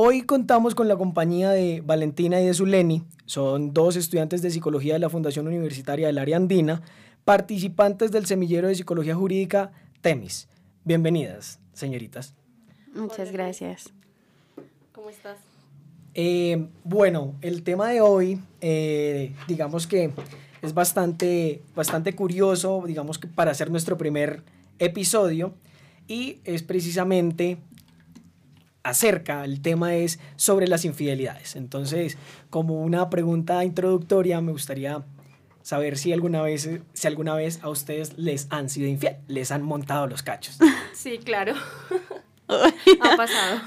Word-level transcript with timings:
Hoy 0.00 0.22
contamos 0.22 0.76
con 0.76 0.86
la 0.86 0.94
compañía 0.94 1.50
de 1.50 1.82
Valentina 1.84 2.40
y 2.40 2.46
de 2.46 2.54
Zuleni. 2.54 3.02
Son 3.26 3.74
dos 3.74 3.96
estudiantes 3.96 4.42
de 4.42 4.52
psicología 4.52 4.92
de 4.92 5.00
la 5.00 5.10
Fundación 5.10 5.48
Universitaria 5.48 6.06
del 6.06 6.18
Área 6.18 6.36
Andina, 6.36 6.82
participantes 7.24 8.12
del 8.12 8.24
semillero 8.24 8.68
de 8.68 8.76
psicología 8.76 9.16
jurídica 9.16 9.72
TEMIS. 10.00 10.46
Bienvenidas, 10.84 11.58
señoritas. 11.72 12.36
Muchas 12.94 13.32
gracias. 13.32 13.92
¿Cómo 14.92 15.10
estás? 15.10 15.38
Eh, 16.14 16.68
bueno, 16.84 17.34
el 17.40 17.64
tema 17.64 17.88
de 17.88 18.00
hoy, 18.00 18.40
eh, 18.60 19.34
digamos 19.48 19.88
que 19.88 20.12
es 20.62 20.74
bastante, 20.74 21.62
bastante 21.74 22.14
curioso, 22.14 22.84
digamos 22.86 23.18
que 23.18 23.26
para 23.26 23.50
hacer 23.50 23.68
nuestro 23.68 23.98
primer 23.98 24.44
episodio, 24.78 25.54
y 26.06 26.38
es 26.44 26.62
precisamente 26.62 27.58
acerca, 28.88 29.44
el 29.44 29.60
tema 29.60 29.94
es 29.94 30.18
sobre 30.36 30.66
las 30.66 30.84
infidelidades. 30.84 31.56
Entonces, 31.56 32.16
como 32.50 32.82
una 32.82 33.10
pregunta 33.10 33.64
introductoria, 33.64 34.40
me 34.40 34.52
gustaría 34.52 35.04
saber 35.62 35.98
si 35.98 36.12
alguna 36.14 36.40
vez, 36.40 36.68
si 36.94 37.06
alguna 37.06 37.34
vez 37.34 37.62
a 37.62 37.68
ustedes 37.68 38.16
les 38.16 38.46
han 38.50 38.70
sido 38.70 38.88
infiel, 38.88 39.16
les 39.28 39.50
han 39.50 39.62
montado 39.62 40.06
los 40.06 40.22
cachos. 40.22 40.58
Sí, 40.94 41.18
claro. 41.18 41.54
ha 42.48 43.16
pasado. 43.16 43.60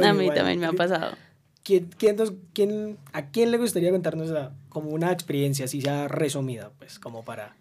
a 0.00 0.12
mí 0.12 0.30
también 0.32 0.60
me 0.60 0.66
ha 0.66 0.72
pasado. 0.72 1.16
¿Quién, 1.64 1.90
quién, 1.98 2.98
¿A 3.12 3.26
quién 3.30 3.50
le 3.50 3.58
gustaría 3.58 3.90
contarnos 3.90 4.32
como 4.68 4.90
una 4.90 5.10
experiencia 5.10 5.64
así 5.64 5.80
sea 5.80 6.06
resumida, 6.06 6.70
pues, 6.78 7.00
como 7.00 7.24
para 7.24 7.56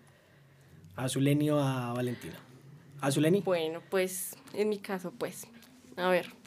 a 0.96 1.10
Zuleni 1.10 1.50
o 1.50 1.60
a 1.60 1.94
Valentina? 1.94 2.36
¿A 3.02 3.12
Zuleni? 3.12 3.42
Bueno, 3.42 3.82
pues, 3.90 4.36
en 4.54 4.70
mi 4.70 4.78
caso, 4.78 5.12
pues, 5.18 5.48
a 5.98 6.10
ver. 6.10 6.39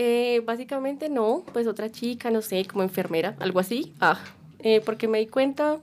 Eh, 0.00 0.42
básicamente 0.46 1.08
no, 1.08 1.42
pues 1.52 1.66
otra 1.66 1.90
chica, 1.90 2.30
no 2.30 2.40
sé, 2.40 2.64
como 2.66 2.84
enfermera, 2.84 3.34
algo 3.40 3.58
así. 3.58 3.92
Ah, 3.98 4.20
eh, 4.60 4.80
porque 4.84 5.08
me 5.08 5.18
di 5.18 5.26
cuenta 5.26 5.80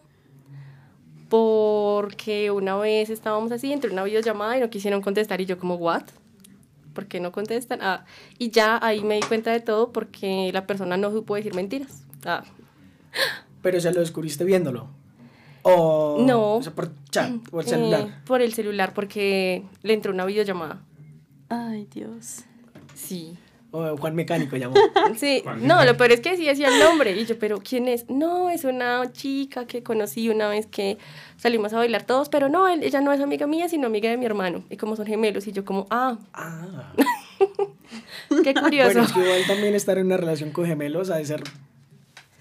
porque 1.27 2.49
una 2.49 2.77
vez 2.77 3.09
estábamos 3.09 3.51
así 3.51 3.73
entre 3.73 3.91
una 3.91 4.05
videollamada 4.05 4.57
y 4.57 4.61
no 4.61 4.69
quisieron 4.69 5.01
contestar 5.01 5.41
y 5.41 5.45
yo 5.45 5.59
como, 5.59 5.75
¿what? 5.75 6.03
¿Por 6.93 7.07
qué 7.07 7.19
no 7.19 7.33
contestan? 7.33 7.79
Ah, 7.81 8.05
y 8.39 8.51
ya 8.51 8.79
ahí 8.81 9.03
me 9.03 9.15
di 9.15 9.21
cuenta 9.23 9.51
de 9.51 9.59
todo 9.59 9.91
porque 9.91 10.49
la 10.53 10.65
persona 10.65 10.95
no 10.95 11.11
supo 11.11 11.35
decir 11.35 11.53
mentiras. 11.53 12.05
Ah. 12.23 12.45
Pero 13.61 13.79
ya 13.79 13.91
lo 13.91 13.99
descubriste 13.99 14.45
viéndolo. 14.45 14.87
O, 15.63 16.23
no. 16.25 16.61
por 16.73 16.89
chat, 17.09 17.33
por 17.49 17.65
el 17.65 17.69
celular. 17.69 17.99
Eh, 17.99 18.13
por 18.25 18.41
el 18.41 18.53
celular, 18.53 18.93
porque 18.93 19.65
le 19.83 19.93
entró 19.93 20.13
una 20.13 20.23
videollamada. 20.23 20.81
Ay, 21.49 21.85
Dios. 21.91 22.45
Sí. 22.93 23.37
O 23.75 23.97
Juan 23.97 24.15
Mecánico 24.15 24.55
llamó. 24.55 24.75
Sí, 25.17 25.43
no, 25.61 25.83
lo 25.83 25.97
peor 25.97 26.13
es 26.13 26.21
que 26.21 26.37
sí 26.37 26.45
decía 26.45 26.69
el 26.69 26.79
nombre. 26.79 27.11
Y 27.11 27.25
yo, 27.25 27.37
¿pero 27.37 27.59
quién 27.59 27.89
es? 27.89 28.09
No, 28.09 28.49
es 28.49 28.63
una 28.63 29.11
chica 29.11 29.65
que 29.67 29.83
conocí 29.83 30.29
una 30.29 30.47
vez 30.47 30.65
que 30.65 30.97
salimos 31.37 31.73
a 31.73 31.77
bailar 31.77 32.03
todos, 32.03 32.29
pero 32.29 32.47
no, 32.47 32.67
ella 32.69 33.01
no 33.01 33.11
es 33.11 33.19
amiga 33.19 33.47
mía, 33.47 33.67
sino 33.67 33.87
amiga 33.87 34.09
de 34.09 34.17
mi 34.17 34.25
hermano. 34.25 34.63
Y 34.69 34.77
como 34.77 34.95
son 34.95 35.05
gemelos, 35.05 35.45
y 35.47 35.51
yo, 35.51 35.65
como, 35.65 35.87
ah. 35.89 36.17
Ah. 36.33 36.93
Qué 38.43 38.53
curioso. 38.53 38.93
Bueno, 38.93 39.03
es 39.03 39.11
que 39.11 39.19
igual 39.19 39.41
también 39.45 39.75
estar 39.75 39.97
en 39.97 40.05
una 40.05 40.17
relación 40.17 40.51
con 40.51 40.65
gemelos 40.65 41.09
ha 41.09 41.17
de 41.17 41.25
ser 41.25 41.43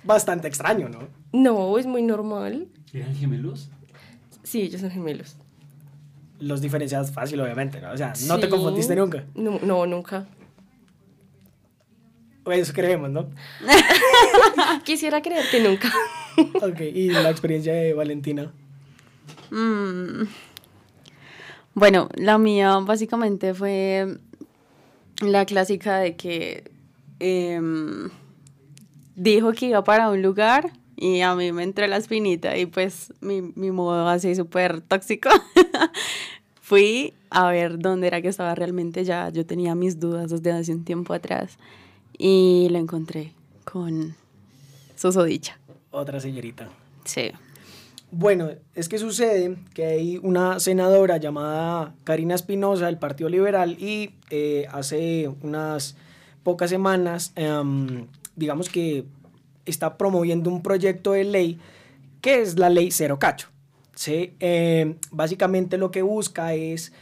bastante 0.04 0.46
extraño, 0.46 0.88
¿no? 0.88 1.00
No, 1.32 1.78
es 1.78 1.86
muy 1.86 2.02
normal. 2.02 2.68
¿Eran 2.92 3.14
gemelos? 3.16 3.70
Sí, 4.44 4.62
ellos 4.62 4.80
son 4.80 4.90
gemelos. 4.90 5.36
Los 6.38 6.60
diferencias 6.60 7.10
fácil, 7.10 7.40
obviamente, 7.40 7.80
¿no? 7.80 7.90
O 7.90 7.96
sea, 7.96 8.12
¿no 8.28 8.38
te 8.38 8.48
confundiste 8.48 8.94
nunca? 8.94 9.24
No, 9.34 9.58
no 9.62 9.86
nunca. 9.86 10.26
Eso 12.46 12.72
creemos, 12.72 13.10
¿no? 13.10 13.30
Quisiera 14.84 15.22
creer 15.22 15.44
que 15.50 15.60
nunca. 15.60 15.90
ok, 16.36 16.80
¿y 16.80 17.08
la 17.08 17.30
experiencia 17.30 17.72
de 17.72 17.94
Valentina? 17.94 18.52
Mm. 19.50 20.24
Bueno, 21.74 22.08
la 22.14 22.38
mía 22.38 22.78
básicamente 22.80 23.54
fue 23.54 24.18
la 25.20 25.46
clásica 25.46 25.98
de 25.98 26.16
que 26.16 26.70
em, 27.18 28.10
dijo 29.16 29.52
que 29.52 29.66
iba 29.66 29.82
para 29.82 30.10
un 30.10 30.22
lugar 30.22 30.70
y 30.96 31.22
a 31.22 31.34
mí 31.34 31.50
me 31.50 31.62
entró 31.62 31.86
la 31.86 31.96
espinita 31.96 32.56
y 32.56 32.66
pues 32.66 33.12
mi, 33.20 33.42
mi 33.42 33.70
modo 33.70 34.08
así 34.08 34.34
súper 34.34 34.82
tóxico. 34.82 35.30
Fui 36.60 37.12
a 37.30 37.50
ver 37.50 37.78
dónde 37.78 38.06
era 38.06 38.22
que 38.22 38.28
estaba 38.28 38.54
realmente 38.54 39.04
ya. 39.04 39.28
Yo 39.30 39.44
tenía 39.44 39.74
mis 39.74 39.98
dudas 39.98 40.30
desde 40.30 40.52
hace 40.52 40.72
un 40.72 40.84
tiempo 40.84 41.12
atrás 41.12 41.58
y 42.18 42.68
lo 42.70 42.78
encontré 42.78 43.32
con 43.64 44.14
susodicha. 44.96 45.58
Otra 45.90 46.20
señorita. 46.20 46.68
Sí. 47.04 47.30
Bueno, 48.10 48.50
es 48.74 48.88
que 48.88 48.98
sucede 48.98 49.56
que 49.74 49.86
hay 49.86 50.20
una 50.22 50.60
senadora 50.60 51.16
llamada 51.16 51.94
Karina 52.04 52.36
Espinosa 52.36 52.86
del 52.86 52.98
Partido 52.98 53.28
Liberal 53.28 53.76
y 53.80 54.14
eh, 54.30 54.66
hace 54.70 55.28
unas 55.42 55.96
pocas 56.44 56.70
semanas, 56.70 57.32
em, 57.34 58.06
digamos 58.36 58.68
que 58.68 59.04
está 59.66 59.96
promoviendo 59.96 60.50
un 60.50 60.62
proyecto 60.62 61.12
de 61.12 61.24
ley 61.24 61.58
que 62.20 62.40
es 62.40 62.58
la 62.58 62.70
ley 62.70 62.90
Cero 62.90 63.18
Cacho. 63.18 63.48
¿sí? 63.94 64.34
Em, 64.38 64.96
básicamente 65.10 65.76
lo 65.76 65.90
que 65.90 66.02
busca 66.02 66.54
es 66.54 66.92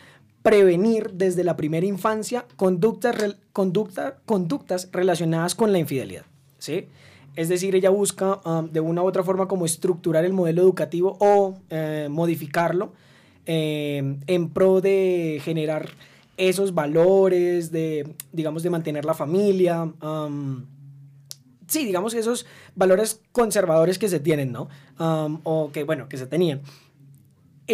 prevenir 0.42 1.10
desde 1.12 1.44
la 1.44 1.56
primera 1.56 1.86
infancia 1.86 2.46
conductas, 2.56 3.36
conducta, 3.52 4.18
conductas 4.26 4.88
relacionadas 4.92 5.54
con 5.54 5.72
la 5.72 5.78
infidelidad. 5.78 6.24
¿sí? 6.58 6.88
Es 7.36 7.48
decir, 7.48 7.74
ella 7.74 7.90
busca 7.90 8.40
um, 8.44 8.68
de 8.68 8.80
una 8.80 9.02
u 9.02 9.06
otra 9.06 9.22
forma 9.22 9.48
como 9.48 9.64
estructurar 9.64 10.24
el 10.24 10.32
modelo 10.32 10.62
educativo 10.62 11.16
o 11.20 11.54
eh, 11.70 12.08
modificarlo 12.10 12.92
em, 13.46 14.20
en 14.26 14.50
pro 14.50 14.80
de 14.80 15.40
generar 15.42 15.88
esos 16.36 16.74
valores, 16.74 17.70
de, 17.70 18.14
digamos, 18.32 18.62
de 18.62 18.70
mantener 18.70 19.04
la 19.04 19.14
familia. 19.14 19.82
Um, 20.02 20.66
sí, 21.66 21.84
digamos 21.84 22.14
esos 22.14 22.46
valores 22.74 23.20
conservadores 23.32 23.98
que 23.98 24.08
se 24.08 24.20
tienen, 24.20 24.52
¿no? 24.52 24.68
Um, 24.98 25.40
o 25.44 25.70
que, 25.72 25.84
bueno, 25.84 26.08
que 26.08 26.18
se 26.18 26.26
tenían 26.26 26.62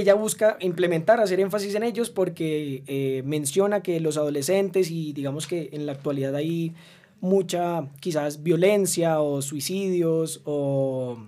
ella 0.01 0.15
busca 0.15 0.57
implementar, 0.61 1.21
hacer 1.21 1.41
énfasis 1.41 1.75
en 1.75 1.83
ellos 1.83 2.11
porque 2.11 2.83
eh, 2.87 3.23
menciona 3.25 3.83
que 3.83 4.01
los 4.01 4.17
adolescentes 4.17 4.91
y 4.91 5.13
digamos 5.13 5.47
que 5.47 5.71
en 5.73 5.87
la 5.87 5.93
actualidad 5.93 6.35
hay 6.35 6.75
mucha 7.21 7.89
quizás 8.01 8.43
violencia 8.43 9.21
o 9.21 9.43
suicidios 9.43 10.41
o... 10.45 11.19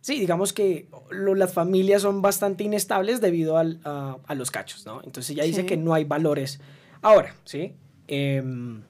Sí, 0.00 0.18
digamos 0.18 0.52
que 0.52 0.88
las 1.10 1.52
familias 1.52 2.02
son 2.02 2.22
bastante 2.22 2.64
inestables 2.64 3.20
debido 3.20 3.56
a, 3.56 4.34
los 4.34 4.50
cachos, 4.50 4.84
¿no? 4.84 5.00
Entonces 5.04 5.30
ella 5.30 5.44
dice 5.44 5.64
que 5.64 5.76
no 5.76 5.94
hay 5.94 6.02
valores. 6.02 6.58
Ahora, 7.02 7.36
¿sí? 7.44 7.74
Em, 8.08 8.82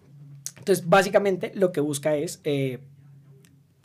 entonces, 0.57 0.89
básicamente 0.89 1.53
lo 1.55 1.71
que 1.71 1.83
busca 1.83 2.17
es, 2.17 2.41
eh, 2.45 2.79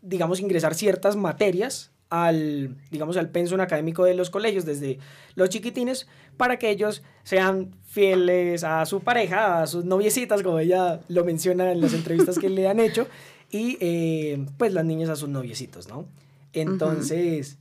digamos, 0.01 0.39
ingresar 0.39 0.74
ciertas 0.74 1.18
materias 1.18 1.91
al, 2.09 2.75
digamos, 2.91 3.18
al 3.18 3.29
pensum 3.29 3.59
académico 3.59 4.03
de 4.06 4.13
los 4.13 4.29
colegios 4.29 4.66
desde 4.66 5.00
los 5.35 5.50
chiquitines 5.50 6.07
para 6.38 6.57
que 6.57 6.69
ellos 6.69 7.03
sean 7.23 7.72
fieles 7.85 8.63
a 8.63 8.85
su 8.85 9.01
pareja, 9.01 9.62
a 9.62 9.68
sus 9.68 9.85
noviecitas, 9.85 10.44
como 10.44 10.59
ella 10.59 11.01
lo 11.07 11.25
menciona 11.25 11.72
en 11.72 11.81
las 11.81 11.94
entrevistas 11.94 12.38
que 12.38 12.50
le 12.50 12.68
han 12.68 12.79
hecho, 12.79 13.07
y 13.50 13.78
eh, 13.79 14.45
pues 14.57 14.73
las 14.73 14.85
niñas 14.85 15.09
a 15.09 15.16
sus 15.16 15.29
noviecitos, 15.29 15.88
¿no? 15.88 16.06
Entonces, 16.53 17.57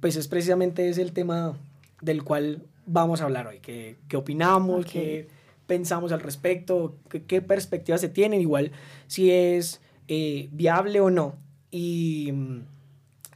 pues 0.00 0.16
es 0.16 0.28
precisamente 0.28 0.88
ese 0.88 1.02
el 1.02 1.12
tema 1.12 1.56
del 2.00 2.22
cual 2.22 2.62
vamos 2.86 3.20
a 3.20 3.24
hablar 3.24 3.46
hoy, 3.46 3.58
qué, 3.60 3.96
qué 4.08 4.16
opinamos, 4.16 4.86
qué 4.86 5.28
pensamos 5.66 6.12
al 6.12 6.20
respecto, 6.20 6.96
qué, 7.10 7.22
qué 7.24 7.42
perspectivas 7.42 8.00
se 8.00 8.08
tienen, 8.08 8.40
igual 8.40 8.72
si 9.06 9.30
es 9.30 9.80
eh, 10.08 10.48
viable 10.52 11.00
o 11.00 11.10
no. 11.10 11.36
Y 11.70 12.32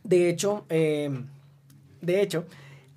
de 0.05 0.29
hecho, 0.29 0.67
em, 0.69 1.27
de 2.01 2.23
hecho, 2.23 2.47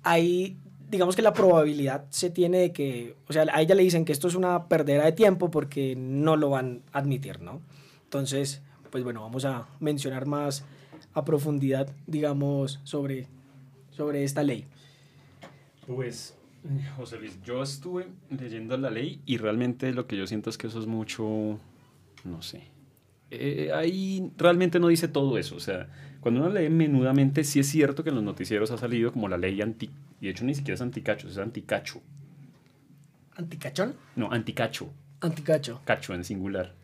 ahí 0.02 0.56
digamos 0.88 1.16
que 1.16 1.22
la 1.22 1.32
probabilidad 1.32 2.06
se 2.10 2.30
tiene 2.30 2.58
de 2.58 2.72
que, 2.72 3.16
o 3.28 3.32
sea, 3.32 3.46
a 3.52 3.60
ella 3.60 3.74
le 3.74 3.82
dicen 3.82 4.04
que 4.04 4.12
esto 4.12 4.28
es 4.28 4.34
una 4.34 4.68
perdera 4.68 5.04
de 5.04 5.12
tiempo 5.12 5.50
porque 5.50 5.94
no 5.96 6.36
lo 6.36 6.50
van 6.50 6.82
a 6.92 6.98
admitir, 6.98 7.40
¿no? 7.40 7.60
Entonces, 8.04 8.62
pues 8.90 9.02
bueno, 9.02 9.22
vamos 9.22 9.44
a 9.44 9.66
mencionar 9.80 10.26
más 10.26 10.64
a 11.12 11.24
profundidad, 11.24 11.92
digamos, 12.06 12.80
sobre, 12.84 13.26
sobre 13.90 14.22
esta 14.22 14.42
ley. 14.42 14.66
Pues, 15.86 16.36
José 16.96 17.18
Luis, 17.18 17.38
yo 17.44 17.62
estuve 17.62 18.06
leyendo 18.30 18.76
la 18.76 18.90
ley 18.90 19.20
y 19.26 19.38
realmente 19.38 19.92
lo 19.92 20.06
que 20.06 20.16
yo 20.16 20.26
siento 20.26 20.50
es 20.50 20.58
que 20.58 20.68
eso 20.68 20.78
es 20.78 20.86
mucho, 20.86 21.58
no 22.24 22.42
sé, 22.42 22.62
eh, 23.30 23.70
ahí 23.74 24.30
realmente 24.36 24.78
no 24.78 24.88
dice 24.88 25.08
todo 25.08 25.36
eso, 25.36 25.56
o 25.56 25.60
sea, 25.60 25.88
cuando 26.20 26.40
uno 26.40 26.50
lee 26.50 26.68
menudamente, 26.68 27.44
sí 27.44 27.60
es 27.60 27.68
cierto 27.68 28.02
que 28.02 28.10
en 28.10 28.16
los 28.16 28.24
noticieros 28.24 28.70
ha 28.70 28.78
salido 28.78 29.12
como 29.12 29.28
la 29.28 29.38
ley 29.38 29.60
anti... 29.60 29.90
Y 30.20 30.26
de 30.26 30.30
hecho 30.30 30.44
ni 30.44 30.54
siquiera 30.54 30.74
es 30.74 30.80
anticacho, 30.80 31.28
es 31.28 31.38
anticacho. 31.38 32.00
¿Anticachón? 33.36 33.94
No, 34.16 34.30
anticacho. 34.32 34.90
Anticacho. 35.20 35.80
Cacho 35.84 36.14
en 36.14 36.24
singular. 36.24 36.74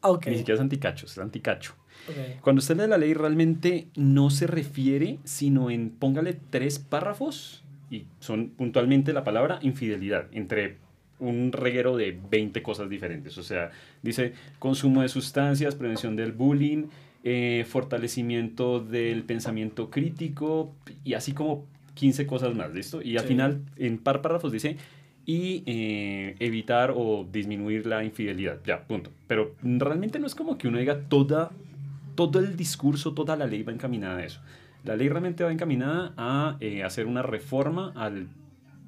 Ok. 0.00 0.26
Ni 0.28 0.38
siquiera 0.38 0.54
es 0.54 0.60
anticacho, 0.60 1.06
es 1.06 1.18
anticacho. 1.18 1.74
Ok. 2.08 2.40
Cuando 2.40 2.60
usted 2.60 2.76
lee 2.76 2.88
la 2.88 2.98
ley 2.98 3.14
realmente 3.14 3.88
no 3.96 4.30
se 4.30 4.46
refiere, 4.46 5.18
sino 5.24 5.70
en 5.70 5.90
póngale 5.90 6.38
tres 6.50 6.78
párrafos 6.78 7.64
y 7.90 8.06
son 8.20 8.50
puntualmente 8.50 9.12
la 9.12 9.24
palabra 9.24 9.58
infidelidad, 9.62 10.28
entre 10.32 10.76
un 11.18 11.50
reguero 11.52 11.96
de 11.96 12.18
20 12.30 12.62
cosas 12.62 12.88
diferentes. 12.88 13.36
O 13.38 13.42
sea, 13.42 13.70
dice 14.02 14.34
consumo 14.58 15.02
de 15.02 15.08
sustancias, 15.08 15.74
prevención 15.74 16.14
del 16.14 16.32
bullying, 16.32 16.86
eh, 17.24 17.64
fortalecimiento 17.68 18.80
del 18.80 19.24
pensamiento 19.24 19.90
crítico 19.90 20.74
y 21.04 21.14
así 21.14 21.32
como 21.32 21.66
15 21.94 22.26
cosas 22.26 22.54
más, 22.54 22.72
¿listo? 22.72 23.02
Y 23.02 23.16
al 23.16 23.22
Sí. 23.24 23.28
final, 23.28 23.62
en 23.76 23.98
par 23.98 24.22
párrafos 24.22 24.52
dice 24.52 24.76
y 25.26 25.62
eh, 25.66 26.36
evitar 26.38 26.92
o 26.96 27.26
disminuir 27.30 27.86
la 27.86 28.02
infidelidad. 28.04 28.60
Ya, 28.64 28.84
punto. 28.86 29.10
Pero 29.26 29.54
realmente 29.62 30.18
no 30.18 30.26
es 30.26 30.34
como 30.34 30.56
que 30.56 30.68
uno 30.68 30.78
diga 30.78 31.00
toda, 31.08 31.50
todo 32.14 32.38
el 32.38 32.56
discurso, 32.56 33.12
toda 33.14 33.36
la 33.36 33.46
ley 33.46 33.62
va 33.62 33.72
encaminada 33.72 34.18
a 34.18 34.24
eso. 34.24 34.40
La 34.84 34.96
ley 34.96 35.08
realmente 35.08 35.44
va 35.44 35.52
encaminada 35.52 36.14
a 36.16 36.56
eh, 36.60 36.82
hacer 36.84 37.06
una 37.06 37.22
reforma 37.22 37.92
al 37.96 38.28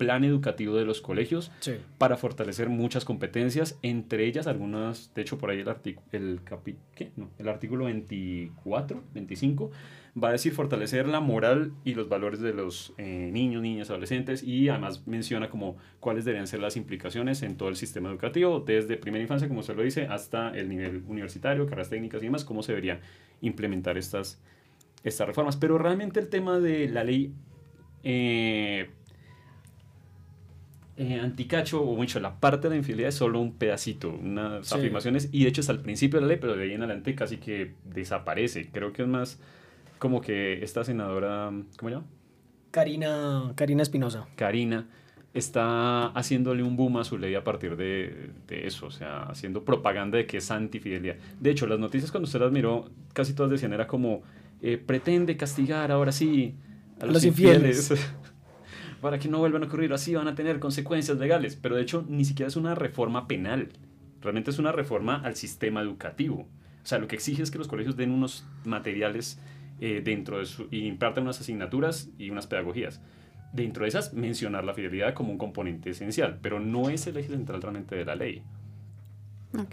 plan 0.00 0.25
educativo 0.25 0.75
de 0.76 0.87
los 0.87 1.02
colegios 1.02 1.52
Sí. 1.61 1.75
para 1.99 2.17
fortalecer 2.17 2.70
muchas 2.70 3.05
competencias, 3.05 3.79
entre 3.82 4.25
ellas 4.26 4.47
algunas, 4.47 5.12
de 5.14 5.20
hecho 5.23 5.37
por 5.37 5.50
ahí 5.50 5.61
el, 5.61 5.69
artículo 5.69 6.06
el, 6.12 6.43
capi- 6.43 6.76
¿qué? 6.94 7.11
No, 7.17 7.29
el 7.38 7.49
artículo 7.49 7.85
24, 7.85 9.02
25, 9.14 9.70
va 10.23 10.31
a 10.31 10.32
decir 10.32 10.52
fortalecer 10.52 11.06
la 11.06 11.20
moral 11.20 11.73
y 11.85 11.94
los 11.94 12.08
valores 12.08 12.41
de 12.41 12.52
los 12.55 12.94
eh, 12.99 13.29
niños, 13.31 13.61
niñas, 13.62 13.91
adolescentes 13.91 14.43
y 14.43 14.69
además 14.70 15.06
menciona 15.06 15.50
como 15.50 15.76
cuáles 16.00 16.25
deberían 16.25 16.46
ser 16.46 16.61
las 16.61 16.76
implicaciones 16.76 17.43
en 17.43 17.56
todo 17.56 17.69
el 17.69 17.76
sistema 17.76 18.08
educativo, 18.08 18.61
desde 18.61 18.96
primera 18.96 19.23
infancia, 19.23 19.46
como 19.49 19.62
se 19.62 19.75
lo 19.75 19.82
dice, 19.82 20.06
hasta 20.06 20.49
el 20.56 20.69
nivel 20.70 21.05
universitario, 21.06 21.67
carreras 21.67 21.91
técnicas 21.91 22.23
y 22.23 22.25
demás, 22.26 22.44
cómo 22.44 22.62
se 22.62 22.73
debería 22.73 23.00
implementar 23.43 23.99
estas, 23.99 24.41
estas 25.05 25.26
reformas. 25.29 25.56
Pero 25.56 25.79
realmente 25.79 26.19
el 26.19 26.29
tema 26.29 26.58
de 26.58 26.88
la 26.88 27.05
ley... 27.05 27.32
eh, 28.03 28.91
eh, 31.02 31.19
anticacho, 31.19 31.81
o 31.82 31.97
mucho, 31.97 32.20
la 32.20 32.38
parte 32.41 32.69
de 32.69 32.75
la 32.75 32.76
infidelidad 32.76 33.08
es 33.08 33.14
solo 33.14 33.41
un 33.41 33.55
pedacito, 33.55 34.11
unas 34.11 34.67
Sí. 34.69 34.75
afirmaciones, 34.75 35.31
y 35.32 35.44
de 35.44 35.49
hecho 35.49 35.62
es 35.62 35.70
al 35.70 35.81
principio 35.81 36.19
de 36.19 36.26
la 36.26 36.29
ley, 36.29 36.38
pero 36.38 36.55
de 36.56 36.64
ahí 36.64 36.73
en 36.73 36.82
adelante 36.82 37.14
casi 37.14 37.38
que 37.38 37.73
desaparece. 37.85 38.69
Creo 38.70 38.93
que 38.93 39.02
es 39.02 39.08
más 39.08 39.41
como 39.99 40.20
que 40.20 40.62
esta 40.62 40.85
senadora, 40.85 41.50
¿cómo 41.79 41.88
se 41.88 41.94
llama? 41.94 42.06
Karina, 42.70 43.52
Karina 43.56 43.82
Espinosa. 43.82 44.29
Karina, 44.37 44.88
está 45.32 46.08
haciéndole 46.08 46.62
un 46.62 46.76
boom 46.76 46.99
a 46.99 47.05
su 47.05 47.17
ley 47.17 47.35
a 47.35 47.44
partir 47.44 47.76
de, 47.76 48.31
de 48.46 48.67
eso, 48.67 48.87
o 48.87 48.91
sea, 48.91 49.23
haciendo 49.23 49.64
propaganda 49.64 50.19
de 50.19 50.26
que 50.26 50.37
es 50.38 50.50
antifidelidad. 50.50 51.17
De 51.41 51.50
hecho, 51.50 51.67
las 51.67 51.79
noticias 51.79 52.11
cuando 52.11 52.26
usted 52.26 52.41
las 52.41 52.53
miró, 52.53 52.91
casi 53.12 53.32
todas 53.35 53.50
decían, 53.50 53.73
era 53.73 53.87
como, 53.87 54.23
eh, 54.61 54.76
pretende 54.76 55.37
castigar 55.37 55.91
ahora 55.93 56.12
sí 56.12 56.55
a 57.00 57.06
los, 57.06 57.14
los 57.14 57.25
infieles. 57.25 57.91
infieles. 57.91 58.14
para 59.00 59.19
que 59.19 59.29
no 59.29 59.38
vuelvan 59.38 59.62
a 59.62 59.67
ocurrir 59.67 59.93
así, 59.93 60.14
van 60.14 60.29
a 60.29 60.35
tener 60.35 60.58
consecuencias 60.58 61.19
legales. 61.19 61.56
Pero 61.56 61.76
de 61.76 61.82
hecho, 61.82 62.05
ni 62.08 62.25
siquiera 62.25 62.49
es 62.49 62.56
una 62.56 62.75
reforma 62.75 63.26
penal. 63.26 63.70
Realmente 64.20 64.50
es 64.50 64.58
una 64.58 64.73
reforma 64.73 65.20
al 65.25 65.37
sistema 65.37 65.81
educativo. 65.81 66.47
O 66.82 66.87
sea, 66.87 66.99
lo 66.99 67.08
que 67.08 67.17
exige 67.17 67.43
es 67.43 67.50
que 67.50 67.58
los 67.58 67.69
colegios 67.69 67.97
den 67.97 68.11
unos 68.11 68.44
materiales 68.64 69.38
eh, 69.81 70.02
dentro 70.05 70.38
de 70.38 70.47
su... 70.47 70.69
y 70.70 70.87
impartan 70.87 71.25
unas 71.25 71.41
asignaturas 71.41 72.11
y 72.19 72.31
unas 72.31 72.47
pedagogías. 72.47 73.00
Dentro 73.52 73.82
de 73.82 73.88
esas, 73.88 74.12
mencionar 74.14 74.64
la 74.64 74.75
fidelidad 74.75 75.14
como 75.14 75.32
un 75.32 75.38
componente 75.38 75.91
esencial, 75.91 76.38
pero 76.41 76.61
no 76.61 76.88
es 76.88 77.06
el 77.06 77.17
eje 77.17 77.29
central 77.29 77.62
realmente 77.62 77.96
de 77.96 78.05
la 78.05 78.14
ley. 78.14 78.43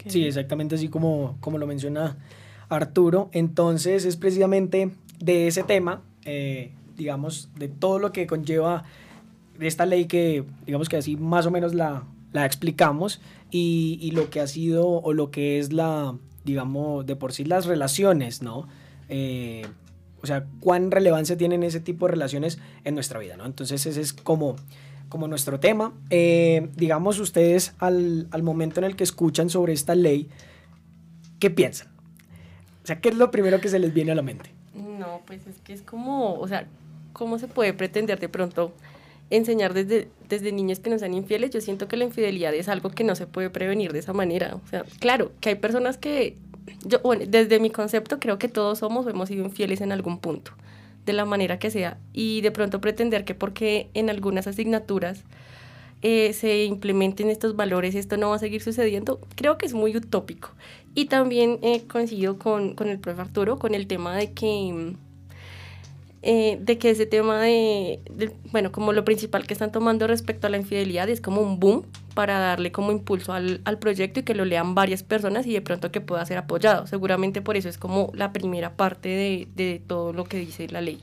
Sí, 0.07 0.25
exactamente 0.25 0.75
así 0.75 0.87
como, 0.87 1.37
como 1.39 1.57
lo 1.57 1.67
menciona 1.67 2.17
Arturo. 2.69 3.29
Entonces 3.33 4.05
es 4.05 4.17
precisamente 4.17 4.91
de 5.19 5.47
ese 5.47 5.63
tema, 5.63 6.01
eh, 6.25 6.71
digamos, 6.95 7.49
de 7.55 7.67
todo 7.67 7.99
lo 7.99 8.11
que 8.11 8.25
conlleva 8.27 8.85
esta 9.59 9.85
ley 9.85 10.05
que, 10.05 10.43
digamos 10.65 10.89
que 10.89 10.97
así 10.97 11.17
más 11.17 11.45
o 11.45 11.51
menos 11.51 11.73
la, 11.73 12.03
la 12.33 12.45
explicamos 12.45 13.21
y, 13.51 13.99
y 14.01 14.11
lo 14.11 14.29
que 14.29 14.39
ha 14.39 14.47
sido 14.47 14.87
o 14.87 15.13
lo 15.13 15.31
que 15.31 15.59
es 15.59 15.73
la, 15.73 16.15
digamos, 16.43 17.05
de 17.05 17.15
por 17.15 17.33
sí 17.33 17.45
las 17.45 17.65
relaciones, 17.65 18.41
¿no? 18.41 18.67
Eh, 19.09 19.65
o 20.21 20.27
sea, 20.27 20.45
cuán 20.59 20.91
relevancia 20.91 21.37
tienen 21.37 21.63
ese 21.63 21.79
tipo 21.79 22.05
de 22.05 22.13
relaciones 22.13 22.59
en 22.83 22.95
nuestra 22.95 23.19
vida, 23.19 23.37
¿no? 23.37 23.45
Entonces 23.45 23.85
ese 23.85 24.01
es 24.01 24.13
como, 24.13 24.55
como 25.09 25.27
nuestro 25.27 25.59
tema. 25.59 25.93
Eh, 26.09 26.69
digamos, 26.75 27.19
ustedes 27.19 27.75
al, 27.79 28.27
al 28.31 28.43
momento 28.43 28.79
en 28.79 28.85
el 28.85 28.95
que 28.95 29.03
escuchan 29.03 29.49
sobre 29.49 29.73
esta 29.73 29.95
ley, 29.95 30.29
¿qué 31.39 31.49
piensan? 31.49 31.89
O 32.83 32.87
sea, 32.87 32.99
¿qué 32.99 33.09
es 33.09 33.15
lo 33.15 33.31
primero 33.31 33.61
que 33.61 33.69
se 33.69 33.79
les 33.79 33.93
viene 33.93 34.11
a 34.11 34.15
la 34.15 34.21
mente? 34.21 34.49
No, 34.73 35.21
pues 35.25 35.45
es 35.47 35.57
que 35.59 35.73
es 35.73 35.81
como, 35.81 36.33
o 36.33 36.47
sea, 36.47 36.67
¿cómo 37.13 37.37
se 37.37 37.47
puede 37.47 37.73
pretender 37.73 38.19
de 38.19 38.29
pronto 38.29 38.73
enseñar 39.29 39.73
desde, 39.73 40.07
desde 40.29 40.51
niños 40.51 40.79
que 40.79 40.89
no 40.89 40.99
sean 40.99 41.13
infieles? 41.13 41.51
Yo 41.51 41.61
siento 41.61 41.87
que 41.87 41.97
la 41.97 42.05
infidelidad 42.05 42.53
es 42.53 42.67
algo 42.69 42.89
que 42.89 43.03
no 43.03 43.15
se 43.15 43.27
puede 43.27 43.49
prevenir 43.49 43.93
de 43.93 43.99
esa 43.99 44.13
manera. 44.13 44.55
O 44.55 44.67
sea, 44.69 44.85
claro, 44.99 45.31
que 45.41 45.49
hay 45.49 45.55
personas 45.55 45.97
que, 45.97 46.37
yo, 46.85 46.99
bueno, 46.99 47.25
desde 47.27 47.59
mi 47.59 47.69
concepto 47.69 48.19
creo 48.19 48.39
que 48.39 48.47
todos 48.47 48.79
somos 48.79 49.05
o 49.05 49.09
hemos 49.09 49.29
sido 49.29 49.43
infieles 49.43 49.81
en 49.81 49.91
algún 49.91 50.19
punto, 50.19 50.51
de 51.05 51.13
la 51.13 51.25
manera 51.25 51.59
que 51.59 51.71
sea. 51.71 51.97
Y 52.13 52.41
de 52.41 52.51
pronto 52.51 52.81
pretender 52.81 53.25
que 53.25 53.35
porque 53.35 53.89
en 53.93 54.09
algunas 54.09 54.47
asignaturas 54.47 55.23
eh, 56.03 56.33
se 56.33 56.65
implementen 56.65 57.29
estos 57.29 57.55
valores, 57.55 57.95
esto 57.95 58.17
no 58.17 58.29
va 58.29 58.35
a 58.35 58.39
seguir 58.39 58.61
sucediendo, 58.61 59.19
creo 59.35 59.57
que 59.57 59.65
es 59.65 59.73
muy 59.73 59.95
utópico. 59.97 60.51
Y 60.93 61.05
también 61.05 61.59
eh, 61.63 61.83
coincido 61.87 62.37
con, 62.37 62.75
con 62.75 62.87
el 62.89 62.99
profe 62.99 63.21
Arturo 63.21 63.57
con 63.57 63.73
el 63.73 63.87
tema 63.87 64.15
de 64.15 64.31
que, 64.31 64.95
eh, 66.23 66.57
de 66.61 66.77
que 66.77 66.89
ese 66.89 67.05
tema 67.05 67.39
de, 67.41 67.99
de- 68.11 68.31
bueno, 68.51 68.71
como 68.71 68.91
lo 68.93 69.05
principal 69.05 69.45
que 69.47 69.53
están 69.53 69.71
tomando 69.71 70.07
respecto 70.07 70.47
a 70.47 70.49
la 70.49 70.57
infidelidad 70.57 71.07
es 71.09 71.21
como 71.21 71.41
un 71.41 71.59
boom 71.59 71.83
para 72.15 72.39
darle 72.39 72.71
como 72.71 72.91
impulso 72.91 73.33
al, 73.33 73.61
al 73.65 73.77
proyecto 73.77 74.19
y 74.21 74.23
que 74.23 74.33
lo 74.33 74.43
lean 74.45 74.73
varias 74.75 75.03
personas 75.03 75.45
y 75.45 75.53
de 75.53 75.61
pronto 75.61 75.91
que 75.91 76.01
pueda 76.01 76.25
ser 76.25 76.37
apoyado. 76.39 76.87
Seguramente 76.87 77.41
por 77.41 77.55
eso 77.57 77.69
es 77.69 77.77
como 77.77 78.11
la 78.15 78.33
primera 78.33 78.75
parte 78.75 79.09
de, 79.09 79.47
de 79.55 79.81
todo 79.85 80.13
lo 80.13 80.23
que 80.23 80.37
dice 80.39 80.67
la 80.69 80.81
ley. 80.81 80.99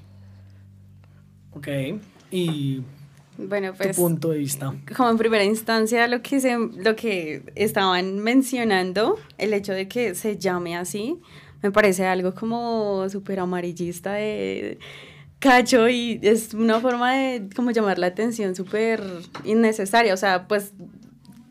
Ok. 1.52 1.68
Y 2.30 2.82
Bueno, 3.38 3.72
tu 3.72 3.78
pues 3.78 3.96
punto 3.96 4.30
de 4.30 4.38
vista. 4.38 4.74
como 4.96 5.10
en 5.10 5.18
primera 5.18 5.44
instancia 5.44 6.06
lo 6.08 6.20
que 6.22 6.40
se, 6.40 6.56
lo 6.58 6.96
que 6.96 7.42
estaban 7.54 8.18
mencionando, 8.18 9.16
el 9.38 9.54
hecho 9.54 9.72
de 9.72 9.86
que 9.86 10.14
se 10.16 10.36
llame 10.38 10.76
así, 10.76 11.16
me 11.64 11.72
parece 11.72 12.04
algo 12.04 12.34
como 12.34 13.08
súper 13.08 13.40
amarillista 13.40 14.12
de 14.12 14.78
cacho 15.38 15.88
y 15.88 16.20
es 16.22 16.52
una 16.52 16.78
forma 16.78 17.14
de 17.14 17.48
como 17.56 17.70
llamar 17.70 17.98
la 17.98 18.08
atención 18.08 18.54
súper 18.54 19.02
innecesaria. 19.46 20.12
O 20.12 20.18
sea, 20.18 20.46
pues 20.46 20.74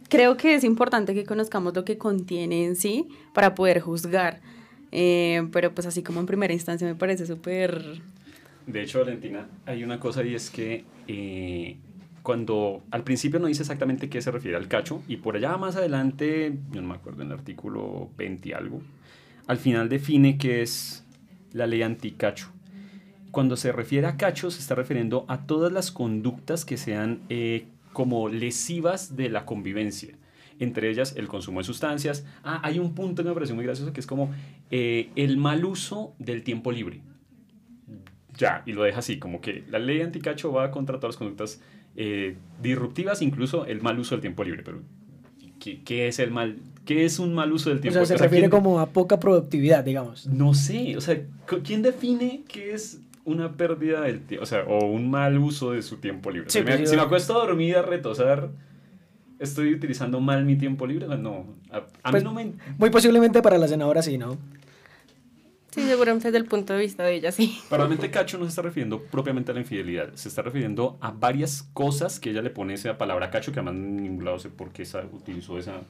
creo 0.09 0.37
que 0.37 0.53
es 0.53 0.63
importante 0.63 1.15
que 1.15 1.25
conozcamos 1.25 1.73
lo 1.73 1.83
que 1.83 1.97
contiene 1.97 2.63
en 2.63 2.75
sí 2.75 3.07
para 3.33 3.55
poder 3.55 3.79
juzgar. 3.79 4.39
Eh, 4.91 5.47
pero 5.51 5.73
pues 5.73 5.87
así 5.87 6.03
como 6.03 6.19
en 6.19 6.27
primera 6.27 6.53
instancia 6.53 6.87
me 6.87 6.93
parece 6.93 7.25
súper... 7.25 7.83
De 8.67 8.83
hecho, 8.83 8.99
Valentina, 8.99 9.47
hay 9.65 9.83
una 9.83 9.99
cosa 9.99 10.23
y 10.23 10.35
es 10.35 10.51
que 10.51 10.85
eh, 11.07 11.77
cuando 12.21 12.83
al 12.91 13.03
principio 13.03 13.39
no 13.39 13.47
dice 13.47 13.63
exactamente 13.63 14.09
qué 14.09 14.21
se 14.21 14.29
refiere 14.29 14.57
al 14.57 14.67
cacho, 14.67 15.01
y 15.07 15.17
por 15.17 15.35
allá 15.35 15.57
más 15.57 15.75
adelante, 15.75 16.53
yo 16.71 16.81
no 16.83 16.87
me 16.89 16.93
acuerdo, 16.93 17.23
en 17.23 17.29
el 17.29 17.33
artículo 17.33 18.09
20 18.15 18.49
y 18.49 18.53
algo, 18.53 18.81
al 19.47 19.57
final 19.57 19.89
define 19.89 20.37
qué 20.37 20.61
es 20.61 21.05
la 21.51 21.67
ley 21.67 21.81
anticacho. 21.81 22.51
Cuando 23.31 23.57
se 23.57 23.71
refiere 23.71 24.07
a 24.07 24.17
cacho, 24.17 24.51
se 24.51 24.59
está 24.59 24.75
refiriendo 24.75 25.25
a 25.27 25.45
todas 25.45 25.71
las 25.71 25.91
conductas 25.91 26.65
que 26.65 26.77
sean 26.77 27.21
eh, 27.29 27.65
como 27.91 28.29
lesivas 28.29 29.15
de 29.15 29.29
la 29.29 29.45
convivencia. 29.45 30.15
Entre 30.59 30.89
ellas, 30.89 31.15
el 31.17 31.27
consumo 31.27 31.59
de 31.59 31.65
sustancias. 31.65 32.25
Ah, 32.43 32.61
hay 32.63 32.77
un 32.77 32.93
punto 32.93 33.23
que 33.23 33.29
me 33.29 33.33
pareció 33.33 33.55
muy 33.55 33.65
gracioso 33.65 33.91
que 33.91 33.99
es 33.99 34.07
como 34.07 34.31
eh, 34.69 35.09
el 35.15 35.37
mal 35.37 35.65
uso 35.65 36.13
del 36.19 36.43
tiempo 36.43 36.71
libre 36.71 37.01
ya, 38.37 38.63
y 38.65 38.73
lo 38.73 38.83
deja 38.83 38.99
así, 38.99 39.19
como 39.19 39.41
que 39.41 39.63
la 39.69 39.79
ley 39.79 40.01
anticacho 40.01 40.51
va 40.51 40.71
contra 40.71 40.97
todas 40.99 41.15
las 41.15 41.17
conductas 41.17 41.61
eh, 41.95 42.35
disruptivas, 42.61 43.21
incluso 43.21 43.65
el 43.65 43.81
mal 43.81 43.99
uso 43.99 44.15
del 44.15 44.21
tiempo 44.21 44.43
libre. 44.43 44.63
Pero, 44.63 44.81
¿qué, 45.59 45.83
qué 45.83 46.07
es 46.07 46.19
el 46.19 46.31
mal? 46.31 46.57
¿Qué 46.85 47.05
es 47.05 47.19
un 47.19 47.33
mal 47.33 47.51
uso 47.53 47.69
del 47.69 47.77
O 47.79 47.81
tiempo? 47.81 47.99
sea, 47.99 48.05
se 48.05 48.13
O 48.15 48.17
sea, 48.17 48.25
refiere 48.25 48.49
¿quién- 48.49 48.61
como 48.61 48.79
a 48.79 48.87
poca 48.87 49.19
productividad, 49.19 49.83
digamos. 49.83 50.27
No 50.27 50.53
sé, 50.53 50.97
o 50.97 51.01
sea, 51.01 51.21
¿quién 51.63 51.81
define 51.81 52.43
qué 52.47 52.73
es 52.73 52.99
una 53.25 53.53
pérdida 53.53 54.01
del 54.01 54.19
tiempo? 54.21 54.43
O 54.43 54.45
sea, 54.45 54.63
o 54.65 54.85
un 54.87 55.09
mal 55.09 55.37
uso 55.37 55.71
de 55.71 55.81
su 55.81 55.97
tiempo 55.97 56.29
libre. 56.29 56.47
O 56.47 56.49
sea, 56.51 56.61
Sí, 56.61 56.67
me- 56.69 56.77
pues, 56.77 56.89
si 56.89 56.95
me 56.97 57.01
acuesto 57.01 57.41
a 57.41 57.45
dormir, 57.45 57.77
a 57.77 57.81
retosar, 57.83 58.49
¿estoy 59.39 59.73
utilizando 59.73 60.19
mal 60.19 60.43
mi 60.43 60.57
tiempo 60.57 60.85
libre? 60.85 61.07
No, 61.17 61.45
a, 61.71 61.77
a 62.03 62.11
Pues- 62.11 62.21
mí 62.21 62.29
no 62.29 62.33
me... 62.33 62.51
Muy 62.77 62.89
posiblemente 62.89 63.41
para 63.41 63.57
la 63.57 63.67
senadora 63.69 64.01
sí, 64.01 64.17
¿no? 64.17 64.37
Sí, 65.71 65.81
seguramente 65.87 66.27
desde 66.27 66.37
el 66.37 66.45
punto 66.45 66.73
de 66.73 66.79
vista 66.79 67.03
de 67.03 67.15
ella, 67.15 67.31
sí. 67.31 67.57
Pero 67.67 67.77
realmente 67.79 68.11
Cacho 68.11 68.37
no 68.37 68.43
se 68.45 68.49
está 68.49 68.61
refiriendo 68.61 69.01
propiamente 69.01 69.49
a 69.51 69.55
la 69.55 69.61
infidelidad, 69.61 70.13
se 70.13 70.27
está 70.29 70.43
refiriendo 70.43 70.97
a 71.01 71.09
varias 71.11 71.63
cosas 71.73 72.19
que 72.19 72.29
ella 72.29 72.43
le 72.43 72.51
pone 72.51 72.75
esa 72.75 72.95
palabra 72.99 73.31
Cacho, 73.31 73.51
que 73.51 73.59
además 73.59 73.75
en 73.75 74.03
ningún 74.03 74.23
lado 74.23 74.37
sé 74.37 74.49
por 74.49 74.69
qué 74.71 74.83
esa- 74.83 75.03
utilizó 75.11 75.57
esa, 75.57 75.81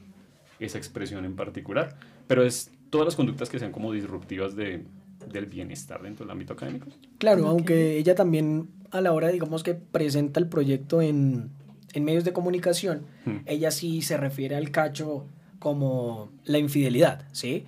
esa 0.60 0.78
expresión 0.78 1.26
en 1.26 1.36
particular, 1.36 1.96
pero 2.28 2.44
es 2.44 2.72
todas 2.90 3.06
las 3.06 3.16
conductas 3.16 3.50
que 3.50 3.60
sean 3.60 3.72
como 3.72 3.92
disruptivas 3.92 4.56
de, 4.56 4.86
del 5.32 5.46
bienestar 5.48 6.02
dentro 6.02 6.26
del 6.26 6.32
ámbito 6.32 6.54
académico. 6.54 6.88
Claro, 7.18 7.48
aunque 7.48 7.98
ella 7.98 8.16
también 8.16 8.70
a 8.92 9.02
la 9.02 9.12
hora, 9.14 9.30
digamos 9.30 9.64
que 9.64 9.74
presenta 9.74 10.40
el 10.40 10.48
proyecto 10.48 11.02
en, 11.02 11.50
en 11.94 12.04
medios 12.04 12.24
de 12.24 12.34
comunicación, 12.34 13.06
Hmm. 13.26 13.38
ella 13.46 13.72
sí 13.72 14.02
se 14.02 14.18
refiere 14.18 14.56
al 14.56 14.70
cacho 14.72 15.26
como 15.60 16.30
la 16.46 16.58
infidelidad, 16.60 17.26
¿sí? 17.32 17.66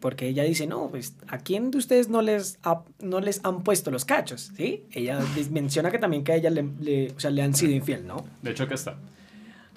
Porque 0.00 0.26
ella 0.28 0.42
dice, 0.44 0.66
no, 0.66 0.88
pues, 0.90 1.16
¿a 1.28 1.38
quién 1.38 1.70
de 1.70 1.78
ustedes 1.78 2.08
no 2.08 2.22
les, 2.22 2.58
ha- 2.64 2.82
no 3.00 3.20
les 3.20 3.40
han 3.44 3.62
puesto 3.62 3.90
los 3.90 4.04
cachos? 4.04 4.52
¿Sí? 4.56 4.84
Ella 4.92 5.20
menciona 5.50 5.90
que 5.90 5.98
también 5.98 6.24
que 6.24 6.32
a 6.32 6.36
ella 6.36 6.50
le, 6.50 6.64
le- 6.80 7.10
o 7.12 7.20
sea, 7.20 7.30
le 7.30 7.42
han 7.42 7.54
sido 7.54 7.72
infiel, 7.72 8.06
¿no? 8.06 8.24
De 8.42 8.50
hecho, 8.52 8.64
acá 8.64 8.74
está. 8.74 8.96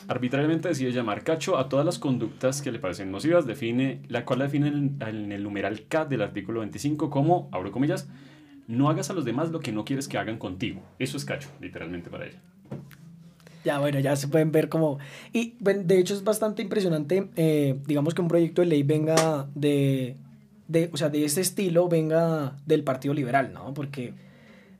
Arbitrariamente 0.07 0.67
decide 0.67 0.91
llamar 0.91 1.23
cacho 1.23 1.57
a 1.57 1.67
todas 1.67 1.85
las 1.85 1.97
conductas 1.97 2.61
que 2.61 2.71
le 2.71 2.79
parecen 2.79 3.11
nocivas, 3.11 3.47
define, 3.47 4.01
la 4.07 4.23
cual 4.25 4.39
la 4.39 4.45
define 4.45 4.67
en, 4.67 5.31
el 5.31 5.43
numeral 5.43 5.87
K 5.87 6.05
del 6.05 6.21
artículo 6.21 6.59
25 6.59 7.09
como, 7.09 7.49
abro 7.51 7.71
comillas, 7.71 8.07
no 8.67 8.89
hagas 8.89 9.09
a 9.09 9.13
los 9.13 9.25
demás 9.25 9.49
lo 9.49 9.59
que 9.59 9.71
no 9.71 9.83
quieres 9.85 10.07
que 10.07 10.17
hagan 10.17 10.37
contigo. 10.37 10.81
Eso 10.99 11.17
es 11.17 11.25
cacho, 11.25 11.49
literalmente 11.59 12.09
para 12.09 12.27
ella. 12.27 12.39
Ya, 13.63 13.79
bueno, 13.79 13.99
ya 13.99 14.15
se 14.15 14.27
pueden 14.27 14.51
ver 14.51 14.69
como... 14.69 14.99
Y 15.33 15.55
bueno, 15.59 15.81
de 15.83 15.99
hecho 15.99 16.13
es 16.13 16.23
bastante 16.23 16.61
impresionante, 16.61 17.29
eh, 17.35 17.79
digamos 17.87 18.13
que 18.13 18.21
un 18.21 18.27
proyecto 18.27 18.61
de 18.61 18.67
ley 18.67 18.83
venga 18.83 19.49
de, 19.55 20.17
de, 20.67 20.89
o 20.93 20.97
sea, 20.97 21.09
de 21.09 21.25
ese 21.25 21.41
estilo, 21.41 21.89
venga 21.89 22.57
del 22.67 22.83
Partido 22.83 23.15
Liberal, 23.15 23.53
¿no? 23.53 23.73
Porque, 23.73 24.13